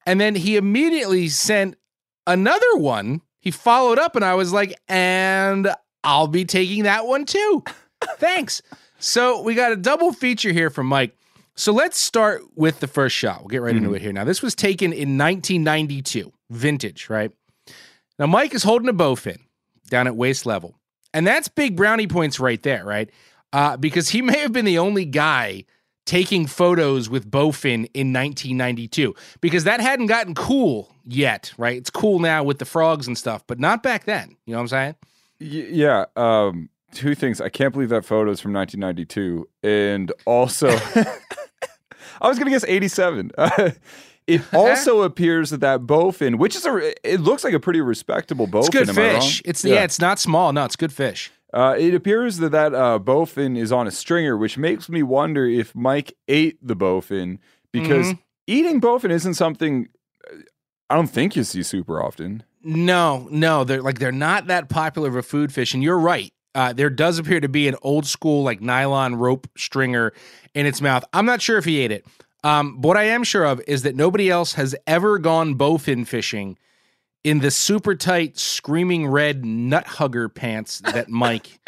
And 0.06 0.20
then 0.20 0.36
he 0.36 0.58
immediately 0.58 1.28
sent 1.30 1.78
another 2.26 2.76
one. 2.76 3.22
He 3.41 3.52
followed 3.52 4.00
up, 4.00 4.16
and 4.16 4.26
I 4.26 4.36
was 4.36 4.52
like, 4.52 4.74
"And 4.88 5.70
I'll 6.04 6.28
be 6.28 6.45
taking 6.45 6.84
that 6.84 7.06
one 7.06 7.26
too." 7.26 7.64
Thanks. 8.18 8.62
So 8.97 9.41
we 9.41 9.56
got 9.56 9.72
a 9.72 9.78
double 9.78 10.12
feature 10.12 10.52
here 10.52 10.70
from 10.70 10.88
Mike. 10.88 11.16
So 11.60 11.74
let's 11.74 11.99
start 11.99 12.41
with 12.55 12.80
the 12.80 12.88
first 12.88 13.14
shot. 13.14 13.41
We'll 13.41 13.49
get 13.49 13.62
right 13.62 13.76
into 13.76 13.93
it 13.93 14.01
here. 14.01 14.14
Now, 14.14 14.24
this 14.24 14.41
was 14.41 14.55
taken 14.55 14.93
in 14.93 15.18
1992, 15.18 16.32
vintage, 16.49 17.10
right? 17.10 17.32
Now, 18.18 18.28
Mike 18.28 18.53
is 18.53 18.64
holding 18.64 18.88
a 18.88 18.93
bowfin 18.93 19.39
down 19.89 20.07
at 20.07 20.16
waist 20.16 20.45
level. 20.45 20.80
And 21.14 21.28
that's 21.28 21.49
big 21.49 21.76
brownie 21.76 22.07
points 22.07 22.39
right 22.39 22.64
there, 22.64 22.86
right? 22.86 23.10
Uh, 23.51 23.76
because 23.76 24.07
he 24.07 24.22
may 24.22 24.39
have 24.39 24.53
been 24.53 24.64
the 24.64 24.80
only 24.80 25.03
guy 25.03 25.66
taking 26.05 26.47
photos 26.47 27.10
with 27.10 27.30
bowfin 27.30 27.89
in 27.93 28.14
1992 28.14 29.14
because 29.41 29.66
that 29.66 29.82
hadn't 29.82 30.05
gotten 30.05 30.36
cool 30.36 30.95
yet, 31.05 31.51
right? 31.57 31.76
It's 31.76 31.89
cool 31.89 32.20
now 32.20 32.41
with 32.41 32.60
the 32.60 32.66
frogs 32.66 33.05
and 33.05 33.18
stuff, 33.18 33.43
but 33.47 33.60
not 33.60 33.84
back 33.84 34.05
then. 34.05 34.38
You 34.45 34.53
know 34.53 34.60
what 34.60 34.62
I'm 34.62 34.68
saying? 34.70 34.95
Y- 35.41 35.68
yeah. 35.72 36.05
Um, 36.16 36.70
two 36.93 37.16
things. 37.16 37.41
I 37.41 37.49
can't 37.49 37.74
believe 37.74 37.89
that 37.89 38.05
photo 38.05 38.32
is 38.32 38.39
from 38.39 38.53
1992, 38.53 39.47
and 39.64 40.12
also, 40.26 40.70
I 42.22 42.28
was 42.28 42.38
gonna 42.40 42.52
guess 42.52 42.66
87. 42.68 43.32
it 44.28 44.42
also 44.54 45.02
appears 45.04 45.50
that 45.50 45.62
that 45.62 45.82
bowfin, 45.82 46.38
which 46.38 46.56
is 46.56 46.66
a, 46.66 46.94
it 47.10 47.20
looks 47.22 47.44
like 47.44 47.54
a 47.54 47.60
pretty 47.60 47.82
respectable 47.82 48.48
bowfin. 48.48 48.60
It's 48.60 48.70
good 48.70 48.90
am 48.90 48.98
I 49.00 49.12
wrong? 49.14 49.22
fish. 49.22 49.42
It's 49.46 49.64
yeah. 49.66 49.84
it's 49.84 50.00
not 50.00 50.20
small. 50.20 50.52
No, 50.54 50.66
it's 50.66 50.76
good 50.76 50.94
fish. 50.94 51.32
Uh, 51.52 51.76
it 51.80 51.96
appears 51.96 52.38
that 52.38 52.52
that 52.52 52.76
uh, 52.76 53.00
bowfin 53.00 53.58
is 53.58 53.72
on 53.72 53.88
a 53.88 53.92
stringer, 53.92 54.38
which 54.38 54.58
makes 54.58 54.88
me 54.88 55.02
wonder 55.02 55.48
if 55.48 55.74
Mike 55.76 56.14
ate 56.28 56.60
the 56.62 56.76
bowfin 56.76 57.40
because 57.72 58.08
Mhm. 58.14 58.20
eating 58.46 58.80
bowfin 58.80 59.10
isn't 59.10 59.34
something 59.34 59.88
uh, 60.32 60.36
I 60.92 60.96
don't 60.96 61.08
think 61.08 61.36
you 61.36 61.44
see 61.44 61.64
super 61.64 62.02
often. 62.02 62.44
No, 62.64 63.28
no, 63.32 63.64
they're 63.64 63.82
like 63.82 64.00
they're 64.00 64.12
not 64.12 64.48
that 64.48 64.70
popular 64.70 65.08
of 65.10 65.16
a 65.16 65.24
food 65.24 65.52
fish, 65.54 65.74
and 65.74 65.82
you're 65.82 65.98
right. 66.00 66.32
Uh, 66.56 66.74
there 66.74 66.89
does 66.89 67.20
appear 67.20 67.39
to 67.39 67.50
be 67.50 67.68
an 67.68 67.76
old 67.82 68.06
school 68.06 68.43
like 68.43 68.60
nylon 68.62 69.16
rope 69.16 69.47
stringer 69.58 70.14
in 70.54 70.66
its 70.66 70.82
mouth. 70.82 71.04
I'm 71.14 71.26
not 71.26 71.41
sure 71.41 71.58
if 71.58 71.66
he 71.66 71.80
ate 71.80 71.91
it. 71.91 72.06
Um, 72.43 72.82
what 72.82 72.97
I 72.97 73.04
am 73.04 73.24
sure 73.24 73.45
of 73.45 73.62
is 73.68 73.84
that 73.84 73.95
nobody 73.95 74.30
else 74.30 74.54
has 74.54 74.76
ever 74.88 75.20
gone 75.20 75.56
bowfin 75.56 76.08
fishing 76.08 76.58
in 77.24 77.39
the 77.39 77.52
super 77.52 77.95
tight, 77.95 78.38
screaming 78.38 79.08
red 79.08 79.45
nut 79.45 79.86
hugger 79.86 80.30
pants 80.30 80.80
that 80.80 81.10
Mike 81.10 81.60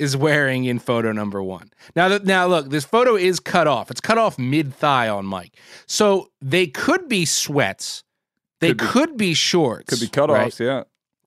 is 0.00 0.16
wearing 0.16 0.64
in 0.64 0.80
photo 0.80 1.12
number 1.12 1.40
one. 1.42 1.70
Now, 1.94 2.08
th- 2.08 2.24
now 2.24 2.46
look, 2.48 2.68
this 2.70 2.84
photo 2.84 3.14
is 3.14 3.38
cut 3.38 3.68
off. 3.68 3.90
It's 3.90 4.00
cut 4.00 4.18
off 4.18 4.36
mid 4.38 4.74
thigh 4.74 5.08
on 5.08 5.24
Mike, 5.24 5.56
so 5.86 6.30
they 6.42 6.66
could 6.66 7.08
be 7.08 7.24
sweats. 7.24 8.02
They 8.60 8.68
Could 8.70 8.78
be- 8.78 8.86
could 8.86 9.16
be 9.16 9.34
shorts. 9.34 9.90
Could 9.90 10.00
be 10.00 10.08
cutoffs, 10.08 10.28
right? 10.28 10.60
yeah. 10.60 10.82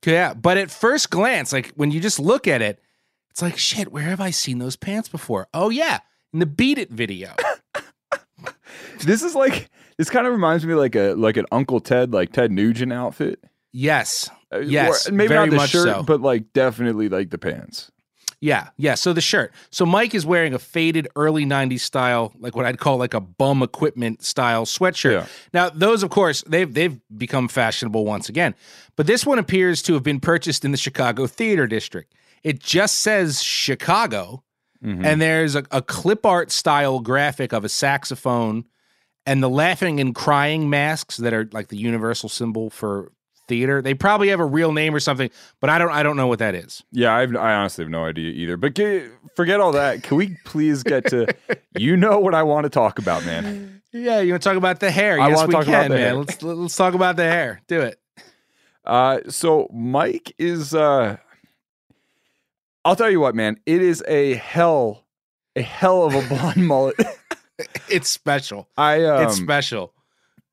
Yeah, 0.06 0.34
but 0.34 0.58
at 0.58 0.72
first 0.72 1.10
glance, 1.10 1.52
like 1.52 1.72
when 1.76 1.91
you 1.91 2.00
just 2.00 2.20
look 2.20 2.48
at 2.48 2.62
it, 2.62 2.80
it's 3.32 3.41
like 3.41 3.58
shit. 3.58 3.91
Where 3.91 4.04
have 4.04 4.22
I 4.22 4.30
seen 4.32 4.60
those 4.60 4.76
pants 4.76 5.10
before? 5.10 5.48
Oh 5.54 5.70
yeah, 5.70 6.00
in 6.34 6.39
the 6.39 6.45
Beat 6.45 6.78
It 6.78 6.89
video. 6.91 7.34
This 9.04 9.22
is 9.22 9.36
like 9.36 9.70
this 9.98 10.10
kind 10.10 10.26
of 10.28 10.34
reminds 10.34 10.66
me 10.66 10.74
like 10.74 10.95
a 10.95 11.14
like 11.14 11.38
an 11.38 11.45
Uncle 11.52 11.80
Ted 11.80 12.14
like 12.14 12.32
Ted 12.32 12.52
Nugent 12.52 12.91
outfit. 12.91 13.43
yes, 13.72 14.30
Uh, 14.54 14.60
yes, 14.60 15.08
or 15.08 15.12
maybe 15.14 15.34
not 15.36 15.50
the 15.50 15.56
much 15.56 15.70
shirt, 15.70 15.88
so. 15.88 16.04
but 16.04 16.20
like 16.22 16.52
definitely 16.54 17.08
like 17.10 17.30
the 17.30 17.38
pants. 17.38 17.91
Yeah, 18.39 18.69
yeah. 18.77 18.93
So 18.93 19.13
the 19.13 19.21
shirt. 19.21 19.51
So 19.71 19.83
Mike 19.85 20.13
is 20.13 20.25
wearing 20.25 20.53
a 20.53 20.59
faded 20.59 21.07
early 21.15 21.43
90s 21.43 21.79
style, 21.79 22.31
like 22.39 22.55
what 22.55 22.65
I'd 22.65 22.77
call 22.77 22.97
like 22.97 23.15
a 23.15 23.19
bum 23.19 23.63
equipment 23.63 24.23
style 24.23 24.65
sweatshirt. 24.65 25.11
Yeah. 25.11 25.25
Now, 25.53 25.69
those 25.69 26.03
of 26.03 26.11
course, 26.11 26.43
they've 26.47 26.71
they've 26.71 26.99
become 27.17 27.47
fashionable 27.47 28.05
once 28.05 28.29
again. 28.29 28.53
But 28.95 29.07
this 29.07 29.25
one 29.25 29.39
appears 29.39 29.81
to 29.83 29.93
have 29.95 30.03
been 30.03 30.19
purchased 30.19 30.63
in 30.63 30.71
the 30.71 30.77
Chicago 30.77 31.25
theater 31.25 31.65
district. 31.65 32.13
It 32.43 32.59
just 32.59 32.95
says 33.01 33.41
Chicago, 33.41 34.43
Mhm. 34.85 35.03
and 35.03 35.19
there's 35.19 35.55
a, 35.55 35.63
a 35.71 35.81
clip 35.81 36.23
art 36.23 36.51
style 36.51 36.99
graphic 36.99 37.51
of 37.51 37.65
a 37.65 37.69
saxophone 37.69 38.65
and 39.25 39.41
the 39.41 39.49
laughing 39.49 39.99
and 39.99 40.13
crying 40.13 40.69
masks 40.69 41.17
that 41.17 41.33
are 41.33 41.49
like 41.51 41.69
the 41.69 41.77
universal 41.77 42.29
symbol 42.29 42.69
for 42.69 43.11
theater. 43.48 43.82
They 43.82 43.93
probably 43.93 44.30
have 44.30 44.39
a 44.39 44.45
real 44.45 44.72
name 44.72 44.93
or 44.93 45.00
something, 45.00 45.30
but 45.60 45.70
I 45.70 45.78
don't 45.78 45.91
I 45.91 46.04
don't 46.04 46.18
know 46.18 46.28
what 46.28 46.39
that 46.39 46.56
is. 46.56 46.84
Yeah, 46.91 47.16
I've, 47.16 47.36
I 47.36 47.54
honestly 47.54 47.84
have 47.84 47.91
no 47.91 48.06
idea 48.06 48.32
either. 48.32 48.58
But 48.58 48.76
ge- 48.76 49.10
forget 49.36 49.60
all 49.60 49.72
that. 49.74 50.04
Can 50.04 50.18
we 50.18 50.38
please 50.45 50.84
get 50.84 51.06
to 51.08 51.28
you 51.78 51.95
know 51.98 52.20
what 52.20 52.34
I 52.36 52.43
want 52.43 52.66
to 52.66 52.70
talk 52.70 53.00
about, 53.00 53.26
man? 53.26 53.82
Yeah, 53.93 54.20
you 54.20 54.34
want 54.34 54.43
to 54.43 54.50
talk 54.50 54.58
about 54.58 54.80
the 54.80 54.91
hair? 54.91 55.20
I 55.20 55.30
yes, 55.30 55.38
wanna 55.38 55.48
we 55.48 55.54
talk 55.54 55.66
can, 55.66 55.74
about 55.74 55.84
the 55.84 55.95
man. 55.95 56.00
hair. 56.00 56.16
Let's 56.16 56.43
let's 56.43 56.76
talk 56.76 56.93
about 56.93 57.16
the 57.16 57.24
hair. 57.24 57.62
Do 57.68 57.82
it. 57.82 58.00
Uh, 58.86 59.20
so 59.30 59.70
Mike 59.74 60.34
is. 60.38 60.74
Uh, 60.74 61.18
I'll 62.86 62.95
tell 62.95 63.10
you 63.10 63.20
what, 63.20 63.36
man. 63.36 63.60
It 63.66 63.82
is 63.82 64.04
a 64.08 64.36
hell, 64.36 65.04
a 65.56 65.62
hell 65.62 66.04
of 66.04 66.16
a 66.16 66.22
blonde 66.30 66.68
mullet. 66.68 66.95
It's 67.89 68.08
special. 68.08 68.70
I. 68.78 69.04
Um, 69.04 69.24
it's 69.24 69.36
special. 69.36 69.91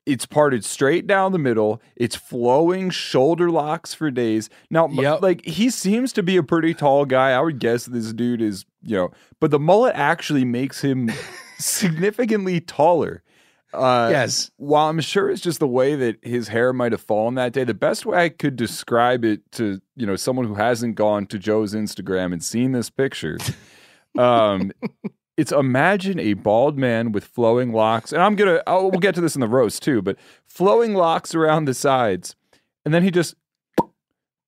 It's 0.05 0.25
parted 0.25 0.63
straight 0.63 1.07
down 1.07 1.31
the 1.31 1.39
middle. 1.39 1.81
It's 1.95 2.15
flowing 2.15 2.89
shoulder 2.91 3.49
locks 3.49 3.93
for 3.93 4.11
days. 4.11 4.49
Now, 4.69 4.87
Yep. 4.87 5.21
like 5.21 5.45
he 5.45 5.69
seems 5.69 6.13
to 6.13 6.23
be 6.23 6.37
a 6.37 6.43
pretty 6.43 6.73
tall 6.73 7.05
guy. 7.05 7.31
I 7.31 7.39
would 7.41 7.59
guess 7.59 7.85
this 7.85 8.13
dude 8.13 8.41
is, 8.41 8.65
you 8.83 8.95
know, 8.97 9.11
but 9.39 9.51
the 9.51 9.59
mullet 9.59 9.95
actually 9.95 10.45
makes 10.45 10.81
him 10.81 11.11
significantly 11.59 12.61
taller. 12.61 13.23
Uh, 13.73 14.07
Yes. 14.11 14.51
While 14.57 14.89
I'm 14.89 15.01
sure 15.01 15.29
it's 15.29 15.41
just 15.41 15.59
the 15.59 15.67
way 15.67 15.95
that 15.95 16.17
his 16.23 16.47
hair 16.47 16.71
might 16.71 16.91
have 16.93 17.01
fallen 17.01 17.35
that 17.35 17.51
day, 17.51 17.63
the 17.65 17.73
best 17.73 18.05
way 18.05 18.17
I 18.25 18.29
could 18.29 18.55
describe 18.55 19.25
it 19.25 19.41
to, 19.53 19.81
you 19.95 20.05
know, 20.05 20.15
someone 20.15 20.45
who 20.45 20.53
hasn't 20.55 20.95
gone 20.95 21.25
to 21.27 21.39
Joe's 21.39 21.73
Instagram 21.73 22.31
and 22.31 22.41
seen 22.43 22.71
this 22.71 22.89
picture, 22.89 23.37
um, 24.17 24.71
it's 25.37 25.51
imagine 25.51 26.19
a 26.19 26.33
bald 26.33 26.77
man 26.77 27.11
with 27.11 27.25
flowing 27.25 27.71
locks, 27.73 28.11
and 28.13 28.21
I'm 28.21 28.35
gonna 28.35 28.61
I'll, 28.67 28.89
we'll 28.91 28.99
get 28.99 29.15
to 29.15 29.21
this 29.21 29.35
in 29.35 29.41
the 29.41 29.47
roast 29.47 29.83
too, 29.83 30.01
but 30.01 30.17
flowing 30.45 30.93
locks 30.93 31.35
around 31.35 31.65
the 31.65 31.73
sides, 31.73 32.35
and 32.85 32.93
then 32.93 33.03
he 33.03 33.11
just 33.11 33.35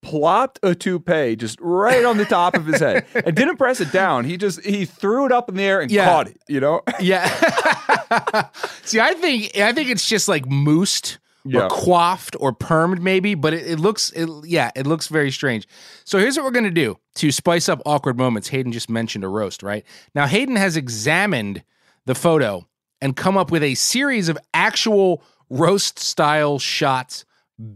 plopped 0.00 0.60
a 0.62 0.74
toupee 0.74 1.34
just 1.36 1.58
right 1.60 2.04
on 2.04 2.16
the 2.18 2.24
top 2.24 2.54
of 2.54 2.64
his 2.66 2.78
head 2.80 3.04
and 3.14 3.34
didn't 3.34 3.56
press 3.56 3.80
it 3.80 3.90
down. 3.92 4.24
He 4.24 4.36
just 4.36 4.62
he 4.64 4.84
threw 4.84 5.26
it 5.26 5.32
up 5.32 5.48
in 5.48 5.56
the 5.56 5.62
air 5.64 5.80
and 5.80 5.90
Yeah. 5.90 6.04
caught 6.06 6.28
it. 6.28 6.38
You 6.48 6.60
know, 6.60 6.82
Yeah. 7.00 7.26
See, 8.84 9.00
I 9.00 9.14
think 9.14 9.56
I 9.58 9.72
think 9.72 9.90
it's 9.90 10.06
just 10.08 10.28
like 10.28 10.44
moosed 10.46 11.18
Yeah. 11.48 11.64
or 11.64 11.68
coiffed 11.68 12.36
or 12.38 12.52
permed, 12.52 13.00
maybe. 13.00 13.34
But 13.34 13.54
it, 13.54 13.66
it 13.66 13.80
looks, 13.80 14.10
it, 14.10 14.28
yeah, 14.44 14.70
it 14.76 14.86
looks 14.86 15.08
very 15.08 15.30
strange. 15.30 15.66
So 16.04 16.18
here's 16.18 16.36
what 16.36 16.44
we're 16.44 16.52
gonna 16.52 16.70
do 16.70 16.98
to 17.16 17.30
spice 17.32 17.68
up 17.68 17.80
awkward 17.86 18.16
moments. 18.18 18.48
Hayden 18.48 18.72
just 18.72 18.90
mentioned 18.90 19.24
a 19.24 19.28
roast, 19.28 19.62
right? 19.62 19.84
Now 20.14 20.26
Hayden 20.26 20.56
has 20.56 20.76
examined 20.76 21.62
the 22.06 22.14
photo 22.14 22.66
and 23.00 23.16
come 23.16 23.36
up 23.36 23.50
with 23.50 23.62
a 23.62 23.74
series 23.74 24.28
of 24.28 24.38
actual 24.54 25.22
roast 25.50 25.98
style 25.98 26.58
shots 26.58 27.24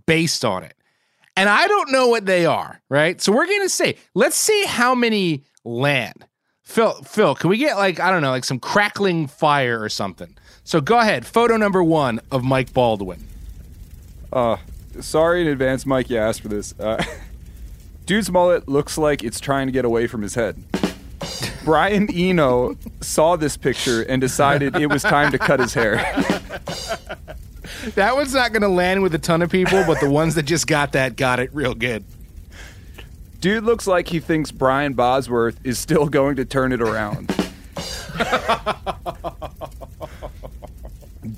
based 0.06 0.44
on 0.44 0.62
it. 0.62 0.74
And 1.36 1.48
I 1.48 1.66
don't 1.66 1.90
know 1.92 2.08
what 2.08 2.26
they 2.26 2.44
are, 2.44 2.82
right? 2.90 3.20
So 3.20 3.32
we're 3.32 3.46
going 3.46 3.62
to 3.62 3.68
say, 3.68 3.96
let's 4.14 4.36
see 4.36 4.64
how 4.66 4.94
many 4.94 5.44
land. 5.64 6.26
Phil, 6.62 6.92
Phil, 7.04 7.34
can 7.34 7.50
we 7.50 7.56
get 7.56 7.76
like, 7.76 8.00
I 8.00 8.10
don't 8.10 8.22
know, 8.22 8.30
like 8.30 8.44
some 8.44 8.58
crackling 8.60 9.26
fire 9.26 9.80
or 9.80 9.88
something? 9.88 10.36
So 10.64 10.80
go 10.80 10.98
ahead. 10.98 11.26
Photo 11.26 11.56
number 11.56 11.82
one 11.82 12.20
of 12.30 12.44
Mike 12.44 12.72
Baldwin. 12.72 13.26
Uh, 14.32 14.56
sorry 15.00 15.42
in 15.42 15.48
advance, 15.48 15.84
Mike. 15.84 16.10
You 16.10 16.18
asked 16.18 16.40
for 16.40 16.48
this. 16.48 16.74
Uh, 16.78 17.02
dude's 18.06 18.30
mullet 18.30 18.68
looks 18.68 18.96
like 18.96 19.22
it's 19.22 19.40
trying 19.40 19.66
to 19.66 19.72
get 19.72 19.84
away 19.84 20.06
from 20.06 20.22
his 20.22 20.34
head. 20.34 20.62
Brian 21.64 22.08
Eno 22.12 22.76
saw 23.00 23.36
this 23.36 23.56
picture 23.56 24.02
and 24.02 24.20
decided 24.20 24.74
it 24.76 24.88
was 24.88 25.02
time 25.02 25.30
to 25.30 25.38
cut 25.38 25.60
his 25.60 25.74
hair. 25.74 25.96
That 27.94 28.14
one's 28.14 28.32
not 28.34 28.52
going 28.52 28.62
to 28.62 28.68
land 28.68 29.02
with 29.02 29.12
a 29.14 29.18
ton 29.18 29.42
of 29.42 29.50
people, 29.50 29.82
but 29.86 29.98
the 29.98 30.08
ones 30.08 30.36
that 30.36 30.44
just 30.44 30.68
got 30.68 30.92
that 30.92 31.16
got 31.16 31.40
it 31.40 31.52
real 31.52 31.74
good. 31.74 32.04
Dude 33.40 33.64
looks 33.64 33.88
like 33.88 34.08
he 34.08 34.20
thinks 34.20 34.52
Brian 34.52 34.92
Bosworth 34.92 35.58
is 35.64 35.78
still 35.78 36.06
going 36.06 36.36
to 36.36 36.44
turn 36.44 36.72
it 36.72 36.80
around. 36.80 37.34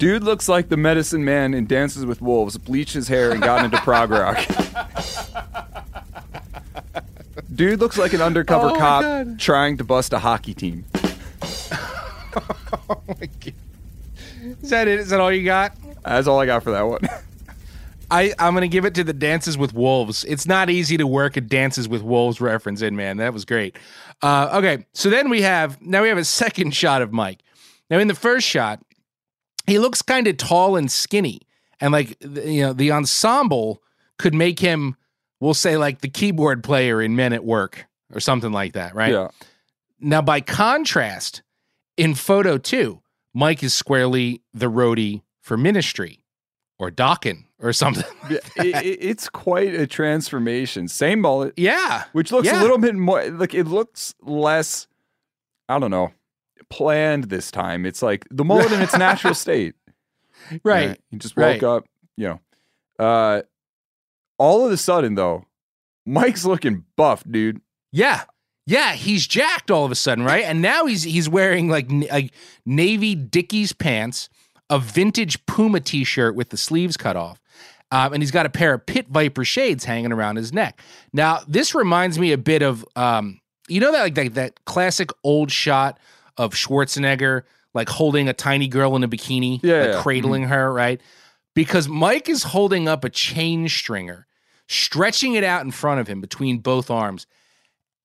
Dude 0.04 0.22
looks 0.22 0.50
like 0.50 0.68
the 0.68 0.76
medicine 0.76 1.24
man 1.24 1.54
in 1.54 1.66
Dances 1.66 2.04
with 2.04 2.20
Wolves 2.20 2.58
bleached 2.58 2.92
his 2.92 3.08
hair 3.08 3.30
and 3.30 3.40
got 3.40 3.64
into 3.64 3.78
prog 3.78 4.10
rock. 4.10 4.36
Dude 7.54 7.80
looks 7.80 7.96
like 7.96 8.12
an 8.12 8.20
undercover 8.20 8.68
Oh 8.68 8.78
cop 8.78 9.00
God. 9.00 9.40
trying 9.40 9.78
to 9.78 9.84
bust 9.84 10.12
a 10.12 10.18
hockey 10.18 10.52
team. 10.52 10.84
oh 10.94 13.00
my 13.08 13.30
God. 13.40 13.54
Is 14.62 14.68
that 14.68 14.88
it? 14.88 15.00
Is 15.00 15.08
that 15.08 15.20
all 15.20 15.32
you 15.32 15.42
got? 15.42 15.72
That's 16.04 16.26
all 16.26 16.38
I 16.38 16.44
got 16.44 16.62
for 16.62 16.72
that 16.72 16.82
one. 16.82 17.08
I, 18.10 18.34
I'm 18.38 18.52
gonna 18.52 18.68
give 18.68 18.84
it 18.84 18.94
to 18.96 19.04
the 19.04 19.14
Dances 19.14 19.56
with 19.56 19.72
Wolves. 19.72 20.22
It's 20.24 20.44
not 20.44 20.68
easy 20.68 20.98
to 20.98 21.06
work 21.06 21.38
a 21.38 21.40
Dances 21.40 21.88
with 21.88 22.02
Wolves 22.02 22.42
reference 22.42 22.82
in, 22.82 22.94
man. 22.94 23.16
That 23.16 23.32
was 23.32 23.46
great. 23.46 23.78
Uh, 24.20 24.50
okay, 24.58 24.84
so 24.92 25.08
then 25.08 25.30
we 25.30 25.40
have 25.40 25.80
now 25.80 26.02
we 26.02 26.08
have 26.08 26.18
a 26.18 26.26
second 26.26 26.74
shot 26.74 27.00
of 27.00 27.10
Mike. 27.10 27.40
Now 27.88 28.00
in 28.00 28.08
the 28.08 28.14
first 28.14 28.46
shot, 28.46 28.80
he 29.66 29.78
looks 29.78 30.02
kind 30.02 30.26
of 30.26 30.36
tall 30.36 30.76
and 30.76 30.90
skinny, 30.90 31.40
and 31.80 31.92
like 31.92 32.16
you 32.22 32.62
know 32.62 32.72
the 32.72 32.92
ensemble 32.92 33.82
could 34.18 34.34
make 34.34 34.58
him, 34.60 34.96
we'll 35.40 35.54
say 35.54 35.76
like 35.76 36.00
the 36.00 36.08
keyboard 36.08 36.62
player 36.62 37.00
in 37.02 37.16
Men 37.16 37.32
at 37.32 37.44
Work 37.44 37.86
or 38.12 38.20
something 38.20 38.52
like 38.52 38.74
that, 38.74 38.94
right? 38.94 39.12
Yeah. 39.12 39.28
Now, 40.00 40.20
by 40.22 40.40
contrast, 40.40 41.42
in 41.96 42.14
photo 42.14 42.58
two, 42.58 43.00
Mike 43.32 43.62
is 43.62 43.72
squarely 43.74 44.42
the 44.52 44.70
roadie 44.70 45.22
for 45.40 45.56
Ministry 45.56 46.24
or 46.78 46.90
Dokken 46.90 47.44
or 47.60 47.72
something. 47.72 48.04
Yeah, 48.30 48.38
it, 48.56 48.66
it- 48.86 48.98
it's 49.00 49.28
quite 49.28 49.74
a 49.74 49.86
transformation. 49.86 50.88
Same 50.88 51.20
mullet, 51.20 51.54
Yeah. 51.56 52.04
which 52.12 52.30
looks 52.32 52.46
Yeah. 52.46 52.60
a 52.60 52.62
little 52.62 52.78
bit 52.78 52.94
more 52.94 53.24
like 53.30 53.54
it 53.54 53.64
looks 53.66 54.14
less. 54.22 54.86
I 55.68 55.78
don't 55.78 55.90
know, 55.90 56.12
planned 56.74 57.24
this 57.24 57.50
time. 57.50 57.86
It's 57.86 58.02
like 58.02 58.26
the 58.30 58.44
mullet 58.44 58.72
in 58.72 58.80
its 58.80 58.96
natural 58.96 59.34
state. 59.44 59.74
Right. 60.64 60.90
Uh, 60.90 60.94
He 61.10 61.16
just 61.18 61.36
woke 61.36 61.44
Right. 61.44 61.62
up, 61.62 61.84
you 62.16 62.28
know. 62.28 62.40
Uh, 63.04 63.42
all 64.38 64.66
of 64.66 64.72
a 64.72 64.76
sudden, 64.76 65.14
though, 65.14 65.44
Mike's 66.06 66.44
looking 66.44 66.84
buff, 66.96 67.22
dude. 67.30 67.60
Yeah. 67.92 68.22
Yeah, 68.66 68.94
he's 68.94 69.26
jacked 69.26 69.70
all 69.70 69.84
of 69.84 69.92
a 69.92 69.94
sudden, 69.94 70.24
right? 70.24 70.44
And 70.44 70.62
now 70.62 70.86
he's 70.86 71.02
he's 71.02 71.28
wearing 71.28 71.68
like 71.68 71.86
like 72.10 72.32
navy 72.64 73.14
Dickies 73.14 73.72
pants, 73.74 74.30
a 74.70 74.78
vintage 74.78 75.44
Puma 75.46 75.80
t-shirt 75.80 76.34
with 76.34 76.48
the 76.48 76.56
sleeves 76.56 76.96
cut 76.96 77.14
off. 77.16 77.40
Um, 77.90 78.14
and 78.14 78.22
he's 78.22 78.30
got 78.30 78.46
a 78.46 78.50
pair 78.50 78.72
of 78.74 78.86
pit 78.86 79.06
viper 79.08 79.44
shades 79.44 79.84
hanging 79.84 80.12
around 80.12 80.36
his 80.36 80.52
neck. 80.52 80.80
Now, 81.12 81.40
this 81.46 81.74
reminds 81.74 82.18
me 82.18 82.32
a 82.32 82.38
bit 82.38 82.62
of 82.62 82.84
um, 82.96 83.38
you 83.68 83.80
know 83.80 83.92
that 83.92 84.00
like 84.02 84.14
that, 84.14 84.34
that 84.34 84.64
classic 84.64 85.10
old 85.22 85.50
shot 85.52 85.98
of 86.36 86.52
Schwarzenegger 86.54 87.42
like 87.74 87.88
holding 87.88 88.28
a 88.28 88.32
tiny 88.32 88.68
girl 88.68 88.94
in 88.96 89.02
a 89.02 89.08
bikini, 89.08 89.60
Yeah, 89.62 89.80
like 89.80 89.92
yeah. 89.94 90.02
cradling 90.02 90.42
mm-hmm. 90.42 90.52
her, 90.52 90.72
right? 90.72 91.00
Because 91.54 91.88
Mike 91.88 92.28
is 92.28 92.42
holding 92.44 92.86
up 92.88 93.04
a 93.04 93.10
chain 93.10 93.68
stringer, 93.68 94.26
stretching 94.68 95.34
it 95.34 95.44
out 95.44 95.64
in 95.64 95.70
front 95.72 96.00
of 96.00 96.06
him 96.08 96.20
between 96.20 96.58
both 96.58 96.90
arms, 96.90 97.26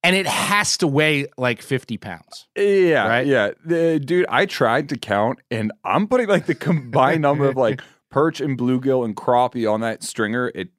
and 0.04 0.16
it 0.16 0.26
has 0.26 0.78
to 0.78 0.88
weigh 0.88 1.28
like 1.38 1.62
50 1.62 1.98
pounds. 1.98 2.48
Yeah, 2.56 3.08
Right? 3.08 3.28
yeah, 3.28 3.52
The- 3.66 4.00
dude. 4.00 4.26
I 4.30 4.46
tried 4.46 4.90
to 4.90 4.98
count, 4.98 5.40
and 5.52 5.72
I'm 5.84 6.08
putting 6.08 6.28
like 6.28 6.46
the 6.46 6.56
combined 6.56 7.22
number 7.22 7.48
of 7.48 7.56
like 7.56 7.82
perch 8.10 8.42
and 8.42 8.58
bluegill 8.58 9.06
and 9.06 9.16
crappie 9.16 9.72
on 9.72 9.82
that 9.82 10.02
stringer. 10.04 10.52
It 10.56 10.70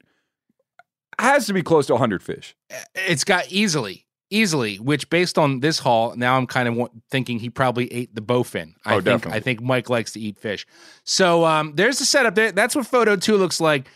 has 1.19 1.45
to 1.47 1.53
be 1.53 1.61
close 1.61 1.87
to 1.87 1.93
100 1.93 2.23
fish. 2.23 2.55
It's 2.95 3.23
got 3.23 3.49
easily, 3.51 4.05
easily, 4.31 4.77
which 4.77 5.09
based 5.09 5.37
on 5.37 5.59
this 5.59 5.79
haul, 5.79 6.15
now 6.15 6.37
I'm 6.37 6.47
kind 6.47 6.67
of 6.67 6.89
thinking 7.09 7.39
he 7.39 7.49
probably 7.49 7.91
ate 7.93 8.15
the 8.15 8.21
bowfin. 8.21 8.73
I 8.85 8.93
Oh, 8.93 8.95
think, 8.95 9.03
definitely. 9.05 9.37
I 9.37 9.39
think 9.41 9.61
Mike 9.61 9.89
likes 9.89 10.11
to 10.13 10.19
eat 10.19 10.37
fish. 10.39 10.65
So 11.03 11.45
um, 11.45 11.73
there's 11.75 11.99
the 11.99 12.05
setup 12.05 12.35
there. 12.35 12.51
That's 12.51 12.75
what 12.75 12.87
photo 12.87 13.15
two 13.15 13.37
looks 13.37 13.61
like. 13.61 13.87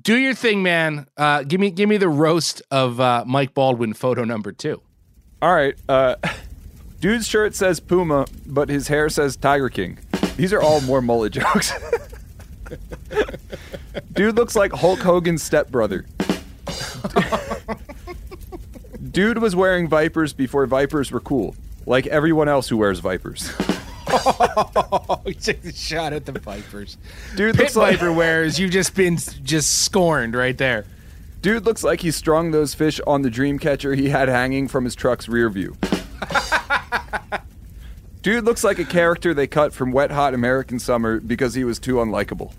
Do 0.00 0.16
your 0.16 0.34
thing, 0.34 0.62
man. 0.62 1.06
Uh, 1.16 1.42
give 1.42 1.60
me, 1.60 1.70
give 1.70 1.88
me 1.88 1.96
the 1.98 2.08
roast 2.08 2.62
of 2.70 2.98
uh, 3.00 3.24
Mike 3.26 3.54
Baldwin 3.54 3.92
photo 3.94 4.24
number 4.24 4.50
two. 4.52 4.80
All 5.42 5.54
right, 5.54 5.74
uh, 5.88 6.16
dude's 7.00 7.28
shirt 7.28 7.54
says 7.54 7.78
Puma, 7.80 8.26
but 8.46 8.68
his 8.68 8.88
hair 8.88 9.08
says 9.08 9.36
Tiger 9.36 9.68
King. 9.68 9.98
These 10.36 10.52
are 10.52 10.62
all 10.62 10.80
more 10.80 11.02
mullet 11.02 11.32
jokes. 11.34 11.72
Dude 14.14 14.34
looks 14.36 14.56
like 14.56 14.72
Hulk 14.72 15.00
Hogan's 15.00 15.42
stepbrother. 15.42 16.06
Dude 19.14 19.38
was 19.38 19.54
wearing 19.54 19.86
Vipers 19.88 20.32
before 20.32 20.66
Vipers 20.66 21.12
were 21.12 21.20
cool, 21.20 21.54
like 21.86 22.08
everyone 22.08 22.48
else 22.48 22.68
who 22.68 22.76
wears 22.76 22.98
Vipers. 22.98 23.48
Oh, 24.08 25.20
he 25.26 25.34
took 25.34 25.62
the 25.62 25.72
shot 25.72 26.12
at 26.12 26.26
the 26.26 26.32
Vipers. 26.32 26.96
Dude 27.36 27.54
Pit 27.54 27.60
looks 27.62 27.76
like 27.76 27.98
Viper 27.98 28.12
wearers, 28.12 28.58
you've 28.58 28.72
just 28.72 28.96
been 28.96 29.16
just 29.16 29.84
scorned 29.84 30.34
right 30.34 30.58
there. 30.58 30.84
dude 31.42 31.64
looks 31.64 31.84
like 31.84 32.00
he 32.00 32.10
strung 32.10 32.50
those 32.50 32.74
fish 32.74 33.00
on 33.06 33.22
the 33.22 33.30
dream 33.30 33.60
catcher 33.60 33.94
he 33.94 34.08
had 34.08 34.28
hanging 34.28 34.66
from 34.66 34.84
his 34.84 34.96
truck's 34.96 35.28
rear 35.28 35.48
view. 35.48 35.76
Dude 38.22 38.44
looks 38.44 38.64
like 38.64 38.78
a 38.78 38.84
character 38.86 39.34
they 39.34 39.46
cut 39.46 39.74
from 39.74 39.92
Wet 39.92 40.10
Hot 40.10 40.32
American 40.32 40.78
Summer 40.78 41.20
because 41.20 41.52
he 41.52 41.62
was 41.62 41.78
too 41.78 41.96
unlikable. 41.96 42.54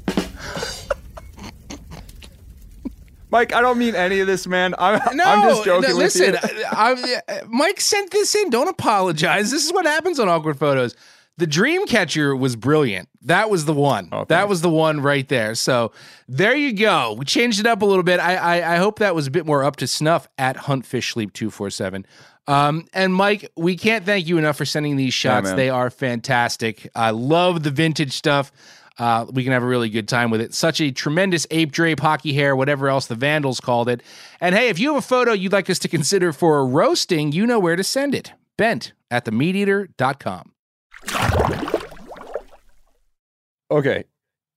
Mike, 3.36 3.54
I 3.54 3.60
don't 3.60 3.78
mean 3.78 3.96
any 3.96 4.22
of 4.22 4.28
this, 4.28 4.48
man. 4.48 4.74
I'm, 4.80 5.00
No, 5.16 5.24
I'm 5.26 5.42
just 5.50 5.66
joking 5.66 5.90
no, 5.90 5.96
listen. 5.98 6.38
I, 6.72 7.20
I- 7.28 7.42
Mike 7.50 7.82
sent 7.82 8.12
this 8.12 8.34
in. 8.34 8.50
Don't 8.50 8.70
apologize. 8.70 9.52
This 9.52 9.66
is 9.66 9.74
what 9.74 9.86
happens 9.86 10.20
on 10.22 10.30
awkward 10.30 10.58
photos. 10.58 10.96
The 11.38 11.46
dream 11.46 11.86
catcher 11.86 12.34
was 12.34 12.56
brilliant. 12.56 13.10
That 13.24 13.50
was 13.50 13.66
the 13.66 13.74
one. 13.74 14.08
Oh, 14.14 14.24
that 14.30 14.48
was 14.48 14.62
the 14.62 14.70
one 14.70 15.02
right 15.02 15.28
there. 15.28 15.54
So 15.54 15.92
there 16.30 16.56
you 16.56 16.72
go. 16.72 17.12
We 17.20 17.26
changed 17.26 17.60
it 17.60 17.66
up 17.66 17.82
a 17.82 17.86
little 17.86 18.04
bit. 18.04 18.22
I 18.22 18.36
I, 18.62 18.76
I 18.76 18.78
hope 18.78 19.00
that 19.00 19.14
was 19.14 19.28
a 19.28 19.32
bit 19.32 19.46
more 19.46 19.62
up 19.66 19.76
to 19.78 19.88
snuff 19.88 20.30
at 20.38 20.56
Hunt 20.56 20.86
Fish 20.86 21.12
Sleep 21.12 21.34
two 21.34 21.52
four 21.52 21.70
seven. 21.70 22.06
Um, 22.48 22.86
and 22.94 23.14
Mike, 23.14 23.52
we 23.58 23.76
can't 23.76 24.06
thank 24.06 24.28
you 24.28 24.38
enough 24.38 24.56
for 24.56 24.66
sending 24.66 24.96
these 24.96 25.14
shots. 25.14 25.48
man. 25.48 25.58
they 25.58 25.70
are 25.70 25.90
fantastic. 25.90 26.90
I 26.96 27.10
love 27.10 27.64
the 27.64 27.72
vintage 27.72 28.14
stuff. 28.14 28.54
Uh, 28.98 29.26
we 29.32 29.44
can 29.44 29.52
have 29.52 29.62
a 29.64 29.66
really 29.66 29.90
good 29.90 30.08
time 30.08 30.30
with 30.32 30.40
it. 30.40 30.54
Such 30.54 30.80
a 30.80 30.90
tremendous 30.92 31.46
ape 31.52 31.72
drape, 31.72 32.00
hockey 32.00 32.32
hair, 32.34 32.56
whatever 32.56 32.88
else 32.88 33.08
the 33.08 33.16
Vandals 33.16 33.60
called 33.60 33.90
it. 33.90 34.02
And 34.40 34.56
hey, 34.56 34.70
if 34.70 34.80
you 34.80 34.94
have 34.94 35.04
a 35.04 35.06
photo 35.06 35.34
you'd 35.34 35.52
like 35.52 35.70
us 35.70 35.80
to 35.80 35.88
consider 35.90 36.32
for 36.32 36.60
a 36.60 36.66
roasting, 36.66 37.32
you 37.34 37.46
know 37.46 37.60
where 37.60 37.76
to 37.76 37.84
send 37.84 38.16
it. 38.16 38.32
Bent 38.58 38.94
at 39.12 39.26
themeateater.com. 39.26 40.52
Okay, 43.72 44.04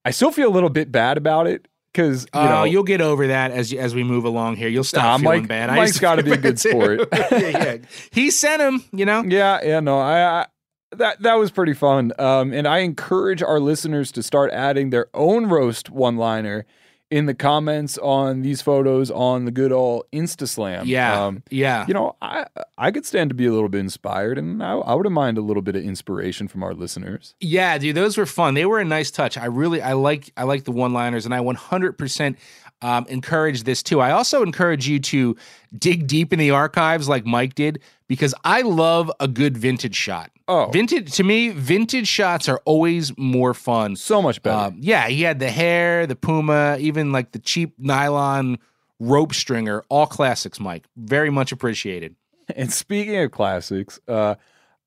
I 0.05 0.11
still 0.11 0.30
feel 0.30 0.49
a 0.49 0.53
little 0.55 0.68
bit 0.68 0.93
bad 0.93 1.16
about 1.16 1.47
it 1.47 1.66
because 1.93 2.22
you 2.24 2.28
Oh, 2.34 2.47
know 2.49 2.64
you'll 2.64 2.82
get 2.84 3.01
over 3.01 3.26
that 3.28 3.51
as 3.51 3.72
as 3.72 3.95
we 3.95 4.05
move 4.05 4.24
along 4.24 4.57
here. 4.57 4.68
You'll 4.68 4.84
stop 4.84 5.03
Nah, 5.03 5.18
feeling 5.18 5.41
Mike- 5.43 5.49
bad. 5.49 5.70
Mike's 5.70 6.01
used 6.01 6.16
to 6.18 6.22
be 6.22 6.32
a 6.32 6.36
good 6.36 6.59
sport. 6.61 7.09
yeah, 7.12 7.39
yeah. 7.39 7.76
He 8.12 8.30
sent 8.30 8.61
him, 8.62 8.84
you 8.93 9.07
know. 9.07 9.22
Yeah, 9.24 9.61
yeah, 9.64 9.80
no, 9.80 9.99
I, 9.99 10.41
I 10.43 10.47
that 10.93 11.22
that 11.22 11.34
was 11.34 11.51
pretty 11.51 11.74
fun. 11.74 12.12
Um, 12.18 12.53
and 12.53 12.66
I 12.66 12.78
encourage 12.78 13.43
our 13.43 13.61
listeners 13.61 14.12
to 14.12 14.22
start 14.22 14.51
adding 14.53 14.91
their 14.91 15.09
own 15.14 15.47
roast 15.47 15.91
one-liner 15.91 16.64
in 17.11 17.24
the 17.24 17.34
comments 17.34 17.97
on 17.99 18.43
these 18.43 18.61
photos 18.61 19.11
on 19.11 19.47
the 19.47 19.51
good 19.51 19.72
old 19.72 20.05
InstaSlam. 20.12 20.82
Yeah, 20.84 21.24
um, 21.24 21.43
yeah. 21.51 21.86
you 21.89 21.95
know, 21.95 22.16
I 22.20 22.47
I 22.76 22.91
could 22.91 23.07
stand 23.07 23.30
to 23.30 23.34
be 23.34 23.47
a 23.47 23.53
little 23.53 23.68
bit 23.68 23.80
inspired, 23.80 24.39
and 24.39 24.62
I, 24.62 24.72
I 24.72 24.95
wouldn't 24.95 25.14
mind 25.14 25.39
a 25.39 25.41
little 25.41 25.62
bit 25.62 25.76
of 25.76 25.82
inspiration 25.84 26.49
from 26.49 26.62
our 26.62 26.74
listeners. 26.74 27.34
Yeah, 27.41 27.78
dude, 27.78 27.97
those 27.97 28.18
were 28.18 28.26
fun. 28.26 28.55
They 28.55 28.66
were 28.66 28.78
a 28.78 28.84
nice 28.84 29.11
touch. 29.11 29.39
I 29.39 29.47
really, 29.47 29.80
I 29.80 29.95
like, 29.95 30.32
I 30.36 30.45
like 30.45 30.64
the 30.64 30.72
one-liners, 30.72 31.24
and 31.24 31.34
I 31.34 31.39
100% 31.39 32.36
um, 32.82 33.07
encourage 33.09 33.64
this 33.64 33.82
too. 33.82 34.01
I 34.01 34.11
also 34.11 34.43
encourage 34.43 34.86
you 34.86 34.99
to 35.01 35.36
dig 35.76 36.07
deep 36.07 36.32
in 36.32 36.39
the 36.39 36.51
archives, 36.51 37.09
like 37.09 37.24
Mike 37.24 37.55
did, 37.55 37.80
because 38.09 38.34
I 38.42 38.62
love 38.62 39.12
a 39.20 39.28
good 39.28 39.56
vintage 39.56 39.94
shot. 39.94 40.30
Oh. 40.48 40.70
vintage 40.70 41.12
to 41.12 41.24
me, 41.24 41.50
vintage 41.50 42.09
shots 42.09 42.48
are 42.48 42.61
always 42.64 43.16
more 43.18 43.52
fun. 43.52 43.96
So 43.96 44.22
much 44.22 44.42
better. 44.42 44.68
Um, 44.68 44.78
yeah, 44.80 45.09
he 45.09 45.22
had 45.22 45.38
the 45.38 45.50
hair, 45.50 46.06
the 46.06 46.16
Puma, 46.16 46.78
even 46.80 47.12
like 47.12 47.32
the 47.32 47.38
cheap 47.38 47.74
nylon 47.78 48.59
rope 48.98 49.34
stringer, 49.34 49.84
all 49.90 50.06
classics. 50.06 50.59
Mike, 50.59 50.86
very 50.96 51.30
much 51.30 51.52
appreciated. 51.52 52.16
And 52.56 52.72
speaking 52.72 53.14
of 53.18 53.30
classics, 53.30 54.00
uh, 54.09 54.36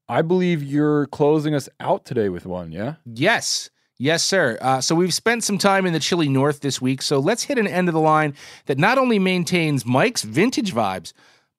I 0.10 0.24
believe 0.24 0.64
you're 0.64 1.06
closing 1.06 1.54
us 1.54 1.70
out 1.80 2.06
today 2.06 2.28
with 2.28 2.48
one. 2.48 2.72
Yeah. 2.72 2.96
Yes. 3.06 3.70
Yes, 4.00 4.24
sir. 4.24 4.58
Uh, 4.60 4.82
so 4.82 4.96
we've 4.96 5.14
spent 5.14 5.44
some 5.44 5.60
time 5.60 5.86
in 5.86 5.94
the 5.94 6.00
chilly 6.00 6.28
north 6.28 6.62
this 6.62 6.82
week. 6.82 7.04
So 7.04 7.20
let's 7.20 7.44
hit 7.44 7.60
an 7.60 7.68
end 7.68 7.88
of 7.88 7.94
the 7.94 8.00
line 8.00 8.34
that 8.66 8.80
not 8.80 8.98
only 8.98 9.20
maintains 9.20 9.86
Mike's 9.86 10.24
vintage 10.24 10.74
vibes, 10.74 11.14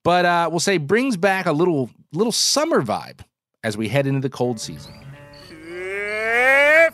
but 0.04 0.24
uh, 0.24 0.48
we'll 0.50 0.60
say 0.60 0.78
brings 0.78 1.16
back 1.16 1.46
a 1.46 1.52
little 1.52 1.90
little 2.12 2.32
summer 2.32 2.82
vibe 2.82 3.20
as 3.64 3.76
we 3.76 3.88
head 3.88 4.06
into 4.06 4.20
the 4.20 4.30
cold 4.30 4.60
season. 4.60 4.92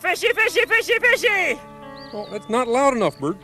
Fishy, 0.01 0.29
fishy, 0.33 0.65
fishy, 0.67 0.99
fishy! 1.01 1.61
Oh, 2.13 2.27
that's 2.31 2.49
not 2.49 2.69
loud 2.69 2.97
enough, 2.97 3.19
Bert. 3.19 3.37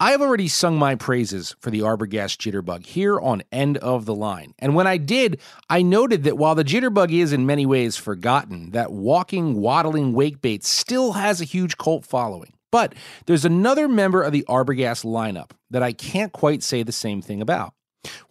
I 0.00 0.10
have 0.10 0.20
already 0.20 0.48
sung 0.48 0.76
my 0.76 0.96
praises 0.96 1.54
for 1.60 1.70
the 1.70 1.80
Arbogast 1.80 2.38
Jitterbug 2.38 2.84
here 2.84 3.20
on 3.20 3.42
End 3.52 3.78
of 3.78 4.06
the 4.06 4.14
Line. 4.14 4.52
And 4.58 4.74
when 4.74 4.86
I 4.86 4.96
did, 4.96 5.40
I 5.70 5.82
noted 5.82 6.24
that 6.24 6.36
while 6.36 6.56
the 6.56 6.64
Jitterbug 6.64 7.12
is 7.12 7.32
in 7.32 7.46
many 7.46 7.64
ways 7.64 7.96
forgotten, 7.96 8.72
that 8.72 8.92
walking, 8.92 9.54
waddling 9.60 10.12
wakebait 10.12 10.64
still 10.64 11.12
has 11.12 11.40
a 11.40 11.44
huge 11.44 11.78
cult 11.78 12.04
following. 12.04 12.53
But 12.74 12.96
there's 13.26 13.44
another 13.44 13.86
member 13.86 14.20
of 14.20 14.32
the 14.32 14.44
Arbogast 14.48 15.04
lineup 15.04 15.52
that 15.70 15.84
I 15.84 15.92
can't 15.92 16.32
quite 16.32 16.60
say 16.60 16.82
the 16.82 16.90
same 16.90 17.22
thing 17.22 17.40
about. 17.40 17.72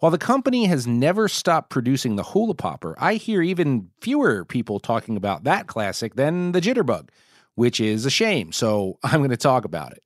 While 0.00 0.10
the 0.10 0.18
company 0.18 0.66
has 0.66 0.86
never 0.86 1.28
stopped 1.28 1.70
producing 1.70 2.16
the 2.16 2.24
Hula 2.24 2.54
Popper, 2.54 2.94
I 2.98 3.14
hear 3.14 3.40
even 3.40 3.88
fewer 4.02 4.44
people 4.44 4.80
talking 4.80 5.16
about 5.16 5.44
that 5.44 5.66
classic 5.66 6.16
than 6.16 6.52
the 6.52 6.60
Jitterbug. 6.60 7.08
which 7.54 7.80
is 7.80 8.04
a 8.04 8.10
shame. 8.10 8.52
So 8.52 8.98
I'm 9.02 9.20
going 9.20 9.30
to 9.30 9.38
talk 9.38 9.64
about 9.64 9.92
it. 9.92 10.02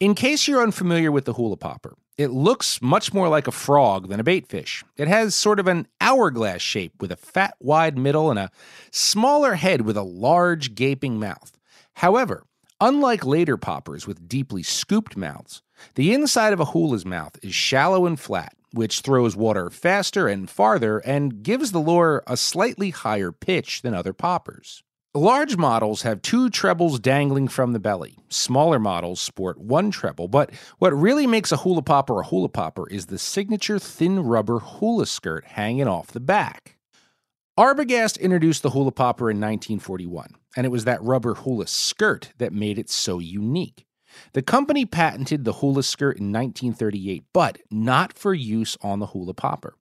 In 0.00 0.16
case 0.16 0.48
you're 0.48 0.60
unfamiliar 0.60 1.12
with 1.12 1.24
the 1.26 1.34
hula 1.34 1.56
popper, 1.56 1.94
it 2.18 2.32
looks 2.32 2.82
much 2.82 3.14
more 3.14 3.28
like 3.28 3.46
a 3.46 3.52
frog 3.52 4.08
than 4.08 4.18
a 4.18 4.24
baitfish. 4.24 4.82
It 4.96 5.06
has 5.06 5.36
sort 5.36 5.60
of 5.60 5.68
an 5.68 5.86
hourglass 6.00 6.62
shape 6.62 6.94
with 7.00 7.12
a 7.12 7.16
fat, 7.16 7.54
wide 7.60 7.96
middle 7.96 8.28
and 8.28 8.40
a 8.40 8.50
smaller 8.90 9.54
head 9.54 9.82
with 9.82 9.96
a 9.96 10.02
large, 10.02 10.74
gaping 10.74 11.20
mouth. 11.20 11.52
However, 11.94 12.44
unlike 12.82 13.24
later 13.24 13.56
poppers 13.56 14.08
with 14.08 14.28
deeply 14.28 14.62
scooped 14.62 15.16
mouths, 15.16 15.62
the 15.94 16.12
inside 16.12 16.52
of 16.52 16.58
a 16.58 16.64
hula's 16.66 17.06
mouth 17.06 17.38
is 17.40 17.54
shallow 17.54 18.06
and 18.06 18.18
flat, 18.18 18.54
which 18.72 19.00
throws 19.00 19.36
water 19.36 19.70
faster 19.70 20.26
and 20.26 20.50
farther 20.50 20.98
and 20.98 21.44
gives 21.44 21.70
the 21.70 21.78
lure 21.78 22.24
a 22.26 22.36
slightly 22.36 22.90
higher 22.90 23.30
pitch 23.30 23.82
than 23.82 23.94
other 23.94 24.12
poppers. 24.12 24.82
Large 25.14 25.56
models 25.56 26.02
have 26.02 26.22
two 26.22 26.50
trebles 26.50 26.98
dangling 26.98 27.46
from 27.46 27.72
the 27.72 27.78
belly. 27.78 28.16
Smaller 28.30 28.80
models 28.80 29.20
sport 29.20 29.58
one 29.58 29.90
treble, 29.90 30.26
but 30.26 30.50
what 30.78 30.92
really 30.92 31.26
makes 31.26 31.52
a 31.52 31.58
hula 31.58 31.82
popper 31.82 32.18
a 32.20 32.24
hula 32.24 32.48
popper 32.48 32.88
is 32.88 33.06
the 33.06 33.18
signature 33.18 33.78
thin 33.78 34.20
rubber 34.20 34.58
hula 34.58 35.06
skirt 35.06 35.44
hanging 35.44 35.86
off 35.86 36.08
the 36.08 36.20
back. 36.20 36.78
Arbogast 37.58 38.18
introduced 38.18 38.62
the 38.62 38.70
hula 38.70 38.92
popper 38.92 39.30
in 39.30 39.36
1941, 39.36 40.36
and 40.56 40.64
it 40.64 40.70
was 40.70 40.86
that 40.86 41.02
rubber 41.02 41.34
hula 41.34 41.66
skirt 41.66 42.32
that 42.38 42.50
made 42.50 42.78
it 42.78 42.88
so 42.88 43.18
unique. 43.18 43.84
The 44.32 44.40
company 44.40 44.86
patented 44.86 45.44
the 45.44 45.52
hula 45.52 45.82
skirt 45.82 46.16
in 46.16 46.32
1938, 46.32 47.24
but 47.34 47.58
not 47.70 48.14
for 48.14 48.32
use 48.32 48.78
on 48.80 49.00
the 49.00 49.08
hula 49.08 49.34
popper. 49.34 49.74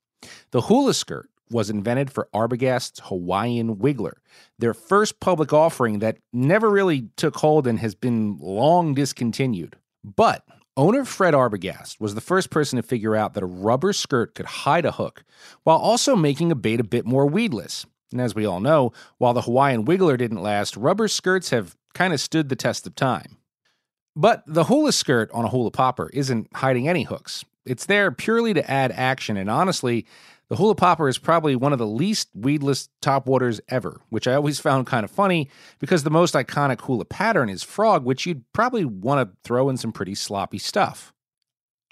The 0.52 0.64
hula 0.64 0.94
skirt 0.94 1.30
was 1.50 1.70
invented 1.70 2.12
for 2.12 2.28
Arbogast's 2.34 3.00
Hawaiian 3.06 3.78
Wiggler, 3.78 4.16
their 4.60 4.74
first 4.74 5.22
public 5.22 5.54
offering 5.54 6.00
that 6.00 6.18
never 6.34 6.70
really 6.70 7.08
took 7.16 7.38
hold 7.38 7.68
and 7.68 7.80
has 7.80 7.96
been 7.96 8.38
long 8.42 8.94
discontinued. 8.94 9.78
But 10.04 10.44
owner 10.78 11.06
Fred 11.06 11.34
Arbogast 11.34 12.00
was 12.00 12.16
the 12.16 12.22
first 12.22 12.50
person 12.50 12.78
to 12.78 12.84
figure 12.84 13.16
out 13.16 13.34
that 13.34 13.44
a 13.44 13.48
rubber 13.48 13.94
skirt 13.94 14.36
could 14.36 14.46
hide 14.46 14.86
a 14.86 14.94
hook 14.94 15.24
while 15.64 15.78
also 15.78 16.16
making 16.16 16.52
a 16.52 16.56
bait 16.56 16.80
a 16.80 16.84
bit 16.84 17.06
more 17.06 17.26
weedless. 17.26 17.86
And 18.12 18.22
as 18.22 18.36
we 18.36 18.46
all 18.46 18.60
know, 18.60 18.92
while 19.18 19.34
the 19.34 19.44
Hawaiian 19.44 19.86
Wiggler 19.86 20.18
didn't 20.18 20.42
last, 20.42 20.76
rubber 20.76 21.08
skirts 21.08 21.50
have 21.50 21.76
kind 21.94 22.14
of 22.14 22.20
stood 22.20 22.50
the 22.50 22.56
test 22.56 22.86
of 22.88 22.96
time. 22.96 23.38
But 24.16 24.44
the 24.46 24.66
hula 24.66 24.92
skirt 24.92 25.32
on 25.34 25.46
a 25.46 25.50
hula 25.50 25.72
popper 25.72 26.10
isn't 26.14 26.48
hiding 26.56 26.88
any 26.88 27.04
hooks. 27.04 27.46
It's 27.66 27.86
there 27.86 28.12
purely 28.12 28.54
to 28.54 28.70
add 28.70 28.92
action, 28.92 29.38
and 29.38 29.50
honestly, 29.50 30.06
the 30.52 30.58
hula 30.58 30.76
popper 30.76 31.08
is 31.08 31.18
probably 31.18 31.56
one 31.56 31.72
of 31.72 31.80
the 31.80 31.88
least 31.88 32.28
weedless 32.36 32.89
topwaters 33.02 33.62
ever, 33.70 34.02
which 34.10 34.28
I 34.28 34.34
always 34.34 34.60
found 34.60 34.86
kind 34.86 35.06
of 35.06 35.10
funny 35.10 35.49
because 35.80 36.04
the 36.04 36.10
most 36.10 36.34
iconic 36.34 36.82
hula 36.82 37.06
pattern 37.06 37.47
is 37.47 37.64
frog, 37.64 38.04
which 38.04 38.26
you'd 38.26 38.43
probably 38.52 38.84
want 38.84 39.32
to 39.32 39.38
throw 39.45 39.70
in 39.70 39.78
some 39.78 39.93
pretty 39.93 40.14
sloppy 40.14 40.58
stuff. 40.58 41.14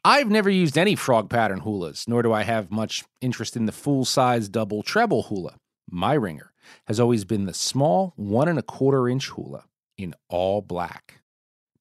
I've 0.03 0.29
never 0.29 0.49
used 0.49 0.77
any 0.77 0.95
frog 0.95 1.29
pattern 1.29 1.61
hulas, 1.61 2.05
nor 2.05 2.21
do 2.21 2.33
I 2.33 2.43
have 2.43 2.69
much 2.69 3.05
interest 3.21 3.55
in 3.55 3.65
the 3.65 3.71
full 3.71 4.03
size 4.03 4.49
double 4.49 4.83
treble 4.83 5.23
hula. 5.23 5.55
My 5.89 6.15
ringer 6.15 6.51
has 6.87 6.99
always 6.99 7.23
been 7.23 7.45
the 7.45 7.53
small 7.53 8.11
one 8.17 8.49
and 8.49 8.59
a 8.59 8.61
quarter 8.61 9.07
inch 9.07 9.29
hula 9.29 9.63
in 9.97 10.13
all 10.27 10.61
black. 10.61 11.21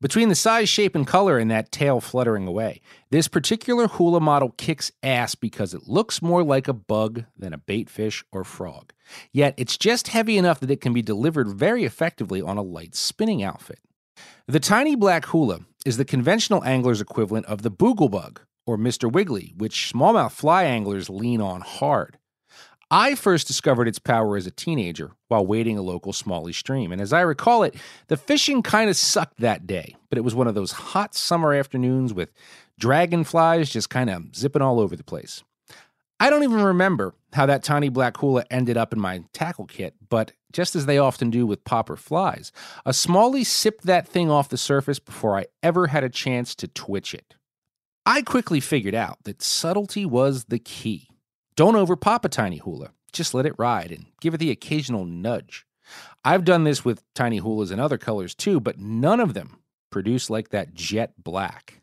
Between 0.01 0.29
the 0.29 0.37
size, 0.37 0.69
shape, 0.69 0.95
and 0.95 1.05
color 1.05 1.39
and 1.39 1.51
that 1.51 1.73
tail 1.73 2.01
fluttering 2.01 2.47
away, 2.47 2.81
this 3.11 3.27
particular 3.27 3.89
hula 3.89 4.21
model 4.21 4.51
kicks 4.51 4.93
ass 5.03 5.35
because 5.35 5.75
it 5.75 5.89
looks 5.89 6.23
more 6.23 6.45
like 6.45 6.69
a 6.69 6.73
bug 6.73 7.25
than 7.37 7.53
a 7.53 7.59
baitfish 7.59 8.23
or 8.31 8.45
frog. 8.45 8.93
Yet 9.33 9.55
it's 9.57 9.77
just 9.77 10.09
heavy 10.09 10.39
enough 10.39 10.61
that 10.61 10.71
it 10.71 10.81
can 10.81 10.93
be 10.93 11.03
delivered 11.03 11.49
very 11.49 11.85
effectively 11.85 12.41
on 12.41 12.57
a 12.57 12.63
light 12.63 12.95
spinning 12.95 13.43
outfit. 13.43 13.81
The 14.47 14.61
tiny 14.61 14.95
black 14.95 15.27
hula 15.27 15.61
is 15.85 15.97
the 15.97 16.05
conventional 16.05 16.63
angler's 16.63 17.01
equivalent 17.01 17.47
of 17.47 17.63
the 17.63 17.71
boogle 17.71 18.11
bug 18.11 18.41
or 18.67 18.79
Mr. 18.79 19.11
Wiggly, 19.11 19.53
which 19.57 19.93
smallmouth 19.93 20.31
fly 20.33 20.63
anglers 20.63 21.11
lean 21.11 21.41
on 21.41 21.61
hard. 21.63 22.18
I 22.91 23.16
first 23.16 23.47
discovered 23.47 23.86
its 23.86 23.99
power 23.99 24.36
as 24.36 24.47
a 24.47 24.51
teenager 24.51 25.11
while 25.28 25.45
wading 25.45 25.76
a 25.76 25.82
local 25.82 26.14
Smalley 26.14 26.55
stream, 26.55 26.91
and 26.91 27.03
as 27.03 27.12
I 27.12 27.20
recall 27.20 27.62
it, 27.62 27.74
the 28.07 28.16
fishing 28.16 28.62
kind 28.62 28.89
of 28.89 28.97
sucked 28.97 29.41
that 29.41 29.66
day, 29.66 29.95
but 30.09 30.16
it 30.16 30.22
was 30.22 30.34
one 30.34 30.47
of 30.47 30.55
those 30.55 30.72
hot 30.72 31.14
summer 31.14 31.53
afternoons 31.53 32.14
with 32.14 32.32
dragonflies 32.78 33.68
just 33.68 33.91
kind 33.91 34.09
of 34.09 34.34
zipping 34.34 34.62
all 34.62 34.80
over 34.80 34.97
the 34.97 35.05
place. 35.05 35.43
I 36.18 36.30
don't 36.30 36.45
even 36.45 36.62
remember 36.62 37.14
how 37.34 37.45
that 37.47 37.62
tiny 37.62 37.91
black 37.91 38.16
hula 38.16 38.45
ended 38.51 38.78
up 38.78 38.95
in 38.95 39.01
my 39.01 39.22
tackle 39.34 39.66
kit, 39.66 39.95
but 40.09 40.32
just 40.51 40.74
as 40.74 40.86
they 40.86 40.97
often 40.97 41.28
do 41.28 41.47
with 41.47 41.64
popper 41.64 41.95
flies, 41.95 42.53
a 42.86 42.95
Smalley 42.95 43.45
sipped 43.45 43.84
that 43.84 44.09
thing 44.09 44.30
off 44.30 44.49
the 44.49 44.57
surface 44.57 44.99
before 44.99 45.36
I 45.36 45.47
ever 45.62 45.89
had 45.89 46.05
a 46.05 46.09
chance 46.09 46.55
to 46.57 46.66
twitch 46.66 47.12
it. 47.12 47.34
I 48.07 48.22
quickly 48.22 48.61
figured 48.61 48.95
out 48.95 49.18
that 49.24 49.43
subtlety 49.43 50.07
was 50.07 50.45
the 50.45 50.59
key. 50.59 51.09
Don't 51.59 51.75
overpop 51.75 52.25
a 52.25 52.29
tiny 52.29 52.59
hula. 52.59 52.93
Just 53.13 53.35
let 53.35 53.45
it 53.45 53.59
ride 53.59 53.91
and 53.91 54.07
give 54.21 54.33
it 54.33 54.37
the 54.37 54.53
occasional 54.53 55.05
nudge. 55.05 55.67
I've 56.25 56.45
done 56.45 56.63
this 56.63 56.85
with 56.85 57.03
tiny 57.15 57.41
hulas 57.41 57.73
in 57.73 57.81
other 57.81 57.99
colors 57.99 58.33
too, 58.33 58.61
but 58.61 58.79
none 58.79 59.19
of 59.19 59.35
them 59.35 59.59
produce 59.91 60.31
like 60.31 60.51
that 60.51 60.73
jet 60.73 61.15
black. 61.19 61.81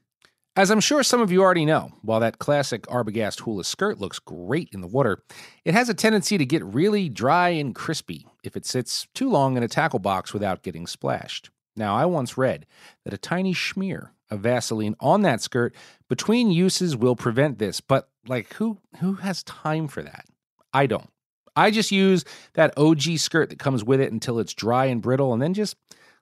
As 0.55 0.71
I'm 0.71 0.79
sure 0.79 1.03
some 1.03 1.19
of 1.19 1.29
you 1.29 1.41
already 1.41 1.65
know, 1.65 1.91
while 2.03 2.21
that 2.21 2.39
classic 2.39 2.83
Arbogast 2.83 3.41
hula 3.41 3.65
skirt 3.65 3.99
looks 3.99 4.17
great 4.17 4.69
in 4.71 4.79
the 4.79 4.87
water, 4.87 5.21
it 5.65 5.73
has 5.73 5.89
a 5.89 5.93
tendency 5.93 6.37
to 6.37 6.45
get 6.45 6.63
really 6.63 7.09
dry 7.09 7.49
and 7.49 7.75
crispy 7.75 8.25
if 8.45 8.55
it 8.55 8.65
sits 8.65 9.09
too 9.13 9.29
long 9.29 9.57
in 9.57 9.63
a 9.63 9.67
tackle 9.67 9.99
box 9.99 10.33
without 10.33 10.63
getting 10.63 10.87
splashed. 10.87 11.49
Now, 11.75 11.97
I 11.97 12.05
once 12.05 12.37
read 12.37 12.65
that 13.03 13.13
a 13.13 13.17
tiny 13.17 13.53
schmear 13.53 14.11
of 14.29 14.39
Vaseline 14.41 14.95
on 14.99 15.21
that 15.21 15.41
skirt 15.41 15.75
between 16.09 16.51
uses 16.51 16.95
will 16.95 17.15
prevent 17.15 17.59
this, 17.59 17.81
but 17.81 18.09
like 18.27 18.53
who 18.53 18.79
who 18.99 19.13
has 19.15 19.43
time 19.43 19.87
for 19.87 20.01
that? 20.01 20.25
I 20.73 20.87
don't. 20.87 21.09
I 21.55 21.71
just 21.71 21.91
use 21.91 22.25
that 22.53 22.77
OG 22.77 23.17
skirt 23.17 23.49
that 23.49 23.59
comes 23.59 23.83
with 23.83 24.01
it 24.01 24.11
until 24.11 24.39
it's 24.39 24.53
dry 24.53 24.85
and 24.85 25.01
brittle 25.01 25.31
and 25.31 25.41
then 25.41 25.53
just 25.53 25.77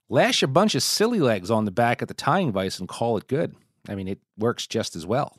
lash 0.10 0.44
a 0.44 0.48
bunch 0.48 0.76
of 0.76 0.82
Sili 0.82 1.20
Legs 1.20 1.50
on 1.50 1.66
the 1.66 1.72
back 1.72 2.02
at 2.02 2.08
the 2.08 2.14
tying 2.14 2.52
vise 2.52 2.80
and 2.80 2.88
call 2.88 3.18
it 3.18 3.28
good. 3.28 3.56
I 3.90 3.96
mean, 3.96 4.08
it 4.08 4.20
works 4.38 4.68
just 4.68 4.96
as 4.96 5.06
well. 5.06 5.38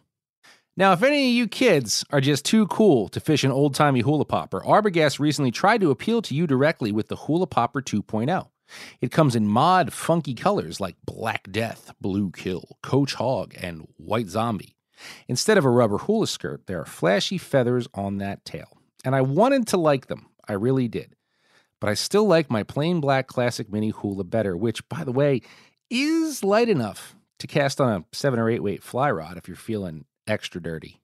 Now, 0.76 0.92
if 0.92 1.04
any 1.04 1.28
of 1.30 1.34
you 1.34 1.46
kids 1.46 2.04
are 2.10 2.20
just 2.20 2.44
too 2.44 2.66
cool 2.66 3.08
to 3.10 3.20
fish 3.20 3.44
an 3.44 3.52
old 3.52 3.76
timey 3.76 4.00
hula 4.00 4.24
popper, 4.24 4.60
Arbogast 4.60 5.20
recently 5.20 5.52
tried 5.52 5.80
to 5.82 5.92
appeal 5.92 6.20
to 6.22 6.34
you 6.34 6.48
directly 6.48 6.90
with 6.90 7.06
the 7.06 7.14
Hula 7.14 7.46
Popper 7.46 7.80
2.0. 7.80 8.48
It 9.00 9.12
comes 9.12 9.36
in 9.36 9.46
mod 9.46 9.92
funky 9.92 10.34
colors 10.34 10.80
like 10.80 10.96
Black 11.04 11.50
Death, 11.50 11.92
Blue 12.00 12.30
Kill, 12.30 12.78
Coach 12.82 13.14
Hog, 13.14 13.54
and 13.60 13.88
White 13.96 14.28
Zombie. 14.28 14.76
Instead 15.28 15.58
of 15.58 15.64
a 15.64 15.70
rubber 15.70 15.98
hula 15.98 16.26
skirt, 16.26 16.66
there 16.66 16.80
are 16.80 16.86
flashy 16.86 17.38
feathers 17.38 17.88
on 17.94 18.18
that 18.18 18.44
tail. 18.44 18.78
And 19.04 19.14
I 19.14 19.20
wanted 19.20 19.66
to 19.68 19.76
like 19.76 20.06
them. 20.06 20.26
I 20.48 20.54
really 20.54 20.88
did. 20.88 21.14
But 21.80 21.90
I 21.90 21.94
still 21.94 22.26
like 22.26 22.50
my 22.50 22.62
plain 22.62 23.00
black 23.00 23.26
classic 23.26 23.70
mini 23.70 23.90
hula 23.90 24.24
better, 24.24 24.56
which, 24.56 24.88
by 24.88 25.04
the 25.04 25.12
way, 25.12 25.42
is 25.90 26.42
light 26.42 26.68
enough 26.68 27.14
to 27.38 27.46
cast 27.46 27.80
on 27.80 27.92
a 27.92 28.04
7 28.16 28.38
or 28.38 28.48
8 28.48 28.62
weight 28.62 28.82
fly 28.82 29.10
rod 29.10 29.36
if 29.36 29.48
you're 29.48 29.56
feeling 29.56 30.06
extra 30.26 30.62
dirty. 30.62 31.00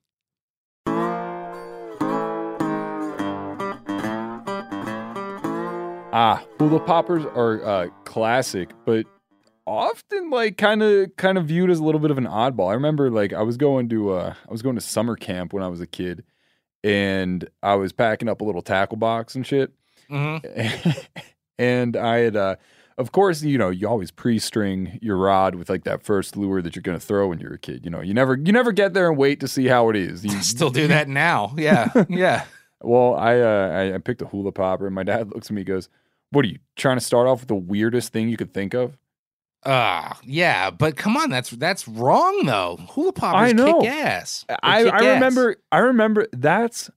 Ah, 6.13 6.43
hula 6.57 6.79
poppers 6.81 7.23
are 7.25 7.63
uh, 7.63 7.87
classic, 8.03 8.71
but 8.85 9.05
often 9.65 10.29
like 10.29 10.57
kind 10.57 10.83
of 10.83 11.15
kind 11.15 11.37
of 11.37 11.45
viewed 11.45 11.69
as 11.69 11.79
a 11.79 11.83
little 11.83 12.01
bit 12.01 12.11
of 12.11 12.17
an 12.17 12.25
oddball. 12.25 12.69
I 12.69 12.73
remember 12.73 13.09
like 13.09 13.31
I 13.31 13.43
was 13.43 13.55
going 13.57 13.87
to 13.89 14.11
uh, 14.11 14.33
I 14.47 14.51
was 14.51 14.61
going 14.61 14.75
to 14.75 14.81
summer 14.81 15.15
camp 15.15 15.53
when 15.53 15.63
I 15.63 15.69
was 15.69 15.79
a 15.79 15.87
kid, 15.87 16.23
and 16.83 17.47
I 17.63 17.75
was 17.75 17.93
packing 17.93 18.27
up 18.27 18.41
a 18.41 18.43
little 18.43 18.61
tackle 18.61 18.97
box 18.97 19.35
and 19.35 19.47
shit, 19.47 19.71
and 21.57 21.95
I 21.95 22.17
had 22.17 22.35
uh, 22.35 22.55
of 22.97 23.13
course 23.13 23.41
you 23.41 23.57
know 23.57 23.69
you 23.69 23.87
always 23.87 24.11
pre-string 24.11 24.99
your 25.01 25.15
rod 25.15 25.55
with 25.55 25.69
like 25.69 25.85
that 25.85 26.03
first 26.03 26.35
lure 26.35 26.61
that 26.61 26.75
you're 26.75 26.83
going 26.83 26.99
to 26.99 27.05
throw 27.05 27.29
when 27.29 27.39
you're 27.39 27.53
a 27.53 27.57
kid. 27.59 27.85
You 27.85 27.91
know 27.91 28.01
you 28.01 28.13
never 28.13 28.35
you 28.37 28.51
never 28.51 28.73
get 28.73 28.93
there 28.93 29.07
and 29.07 29.17
wait 29.17 29.39
to 29.39 29.47
see 29.47 29.67
how 29.67 29.89
it 29.89 29.95
is. 29.95 30.25
You 30.25 30.31
Still 30.41 30.71
do 30.71 30.87
that 30.89 31.07
now. 31.07 31.53
Yeah. 31.57 31.89
Yeah. 32.09 32.43
Well, 32.83 33.13
I, 33.13 33.39
uh, 33.39 33.69
I 33.69 33.93
I 33.93 33.97
picked 33.99 34.23
a 34.23 34.25
hula 34.25 34.51
popper, 34.51 34.87
and 34.87 34.95
my 34.95 35.03
dad 35.03 35.29
looks 35.31 35.47
at 35.47 35.51
me, 35.51 35.61
and 35.61 35.67
goes, 35.67 35.87
"What 36.31 36.45
are 36.45 36.47
you 36.49 36.59
trying 36.75 36.97
to 36.97 37.03
start 37.03 37.27
off 37.27 37.41
with 37.41 37.47
the 37.49 37.55
weirdest 37.55 38.11
thing 38.11 38.29
you 38.29 38.37
could 38.37 38.53
think 38.53 38.73
of?" 38.73 38.97
Ah, 39.63 40.19
yeah, 40.23 40.71
but 40.71 40.95
come 40.97 41.15
on, 41.15 41.29
that's 41.29 41.51
that's 41.51 41.87
wrong 41.87 42.45
though. 42.45 42.77
Hula 42.89 43.13
poppers 43.13 43.49
I 43.49 43.51
know. 43.51 43.81
kick 43.81 43.91
ass. 43.91 44.43
They 44.49 44.55
I, 44.63 44.83
kick 44.83 44.93
I 44.93 44.97
ass. 44.97 45.13
remember 45.15 45.55
I 45.71 45.77
remember 45.79 46.27
that's 46.33 46.89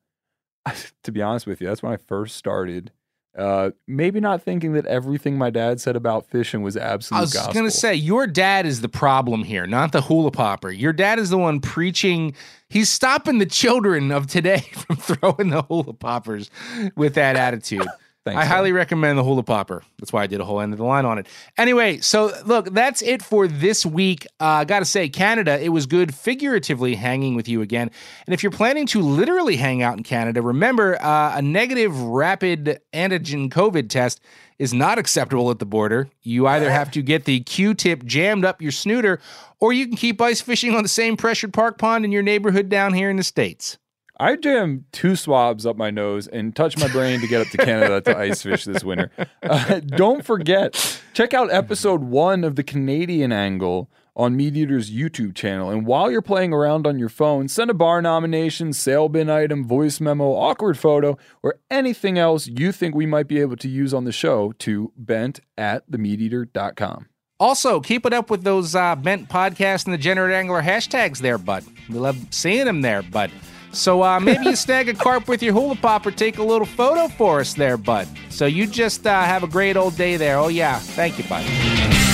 to 1.02 1.12
be 1.12 1.20
honest 1.20 1.46
with 1.46 1.60
you, 1.60 1.66
that's 1.66 1.82
when 1.82 1.92
I 1.92 1.96
first 1.98 2.36
started. 2.36 2.90
Uh, 3.36 3.70
maybe 3.88 4.20
not 4.20 4.40
thinking 4.42 4.74
that 4.74 4.86
everything 4.86 5.36
my 5.36 5.50
dad 5.50 5.80
said 5.80 5.96
about 5.96 6.24
fishing 6.24 6.62
was 6.62 6.76
absolute 6.76 7.18
I 7.18 7.20
was 7.20 7.32
gospel. 7.32 7.52
gonna 7.52 7.70
say 7.70 7.92
your 7.92 8.28
dad 8.28 8.64
is 8.64 8.80
the 8.80 8.88
problem 8.88 9.42
here, 9.42 9.66
not 9.66 9.90
the 9.90 10.00
hula 10.00 10.30
popper. 10.30 10.70
Your 10.70 10.92
dad 10.92 11.18
is 11.18 11.30
the 11.30 11.38
one 11.38 11.58
preaching. 11.60 12.32
He's 12.68 12.88
stopping 12.88 13.38
the 13.38 13.46
children 13.46 14.12
of 14.12 14.28
today 14.28 14.60
from 14.72 14.96
throwing 14.96 15.50
the 15.50 15.62
hula 15.62 15.94
poppers 15.94 16.48
with 16.96 17.14
that 17.14 17.34
attitude. 17.34 17.86
Thanks, 18.24 18.40
I 18.40 18.46
highly 18.46 18.72
recommend 18.72 19.18
the 19.18 19.22
Hula 19.22 19.42
Popper. 19.42 19.82
That's 19.98 20.10
why 20.10 20.22
I 20.22 20.26
did 20.26 20.40
a 20.40 20.46
whole 20.46 20.58
end 20.58 20.72
of 20.72 20.78
the 20.78 20.84
line 20.84 21.04
on 21.04 21.18
it. 21.18 21.26
Anyway, 21.58 21.98
so 21.98 22.32
look, 22.46 22.72
that's 22.72 23.02
it 23.02 23.22
for 23.22 23.46
this 23.46 23.84
week. 23.84 24.26
Uh, 24.40 24.44
I 24.46 24.64
got 24.64 24.78
to 24.78 24.86
say, 24.86 25.10
Canada, 25.10 25.62
it 25.62 25.68
was 25.68 25.84
good 25.84 26.14
figuratively 26.14 26.94
hanging 26.94 27.34
with 27.34 27.48
you 27.48 27.60
again. 27.60 27.90
And 28.26 28.32
if 28.32 28.42
you're 28.42 28.50
planning 28.50 28.86
to 28.86 29.02
literally 29.02 29.56
hang 29.56 29.82
out 29.82 29.98
in 29.98 30.04
Canada, 30.04 30.40
remember 30.40 30.96
uh, 31.02 31.36
a 31.36 31.42
negative 31.42 32.00
rapid 32.00 32.80
antigen 32.94 33.50
COVID 33.50 33.90
test 33.90 34.22
is 34.58 34.72
not 34.72 34.98
acceptable 34.98 35.50
at 35.50 35.58
the 35.58 35.66
border. 35.66 36.08
You 36.22 36.46
either 36.46 36.70
have 36.70 36.90
to 36.92 37.02
get 37.02 37.26
the 37.26 37.40
Q-tip 37.40 38.04
jammed 38.04 38.46
up 38.46 38.62
your 38.62 38.72
snooter, 38.72 39.20
or 39.60 39.74
you 39.74 39.86
can 39.86 39.96
keep 39.96 40.18
ice 40.22 40.40
fishing 40.40 40.74
on 40.74 40.82
the 40.82 40.88
same 40.88 41.18
pressured 41.18 41.52
park 41.52 41.76
pond 41.76 42.06
in 42.06 42.12
your 42.12 42.22
neighborhood 42.22 42.70
down 42.70 42.94
here 42.94 43.10
in 43.10 43.16
the 43.16 43.22
states. 43.22 43.76
I 44.18 44.36
jammed 44.36 44.84
two 44.92 45.16
swabs 45.16 45.66
up 45.66 45.76
my 45.76 45.90
nose 45.90 46.28
and 46.28 46.54
touched 46.54 46.78
my 46.78 46.88
brain 46.88 47.20
to 47.20 47.26
get 47.26 47.40
up 47.40 47.48
to 47.48 47.58
Canada 47.58 48.00
to 48.02 48.16
ice 48.16 48.42
fish 48.42 48.64
this 48.64 48.84
winter. 48.84 49.10
Uh, 49.44 49.78
don't 49.80 50.24
forget, 50.24 51.02
check 51.12 51.34
out 51.34 51.52
episode 51.52 52.02
one 52.02 52.44
of 52.44 52.56
the 52.56 52.62
Canadian 52.62 53.30
angle 53.30 53.90
on 54.16 54.36
MeatEater's 54.36 54.90
YouTube 54.90 55.34
channel. 55.34 55.68
And 55.68 55.86
while 55.86 56.10
you're 56.10 56.22
playing 56.22 56.54
around 56.54 56.86
on 56.86 56.98
your 56.98 57.10
phone, 57.10 57.48
send 57.48 57.70
a 57.70 57.74
bar 57.74 58.00
nomination, 58.00 58.72
sale 58.72 59.10
bin 59.10 59.28
item, 59.28 59.66
voice 59.66 60.00
memo, 60.00 60.32
awkward 60.32 60.78
photo, 60.78 61.18
or 61.42 61.56
anything 61.70 62.18
else 62.18 62.46
you 62.46 62.72
think 62.72 62.94
we 62.94 63.04
might 63.04 63.28
be 63.28 63.38
able 63.38 63.56
to 63.56 63.68
use 63.68 63.92
on 63.92 64.04
the 64.04 64.12
show 64.12 64.52
to 64.60 64.92
bent 64.96 65.40
at 65.58 65.90
themeateater.com. 65.90 67.08
Also, 67.38 67.80
keep 67.80 68.06
it 68.06 68.14
up 68.14 68.30
with 68.30 68.44
those 68.44 68.74
uh, 68.74 68.94
Bent 68.96 69.28
Podcast 69.28 69.84
and 69.84 69.92
the 69.92 69.98
Generate 69.98 70.34
Angler 70.34 70.62
hashtags 70.62 71.18
there, 71.18 71.36
bud. 71.36 71.64
We 71.90 71.98
love 71.98 72.16
seeing 72.30 72.64
them 72.64 72.80
there, 72.80 73.02
bud. 73.02 73.30
So 73.74 74.02
uh, 74.02 74.20
maybe 74.20 74.46
you 74.46 74.56
snag 74.56 74.88
a 74.88 74.94
carp 74.94 75.28
with 75.28 75.42
your 75.42 75.52
hula 75.52 75.76
pop 75.76 76.06
or 76.06 76.10
take 76.10 76.38
a 76.38 76.42
little 76.42 76.66
photo 76.66 77.08
for 77.08 77.40
us 77.40 77.54
there, 77.54 77.76
bud. 77.76 78.08
So 78.30 78.46
you 78.46 78.66
just 78.66 79.06
uh, 79.06 79.22
have 79.24 79.42
a 79.42 79.48
great 79.48 79.76
old 79.76 79.96
day 79.96 80.16
there. 80.16 80.38
Oh, 80.38 80.48
yeah. 80.48 80.78
Thank 80.78 81.18
you, 81.18 81.24
bud. 81.24 82.13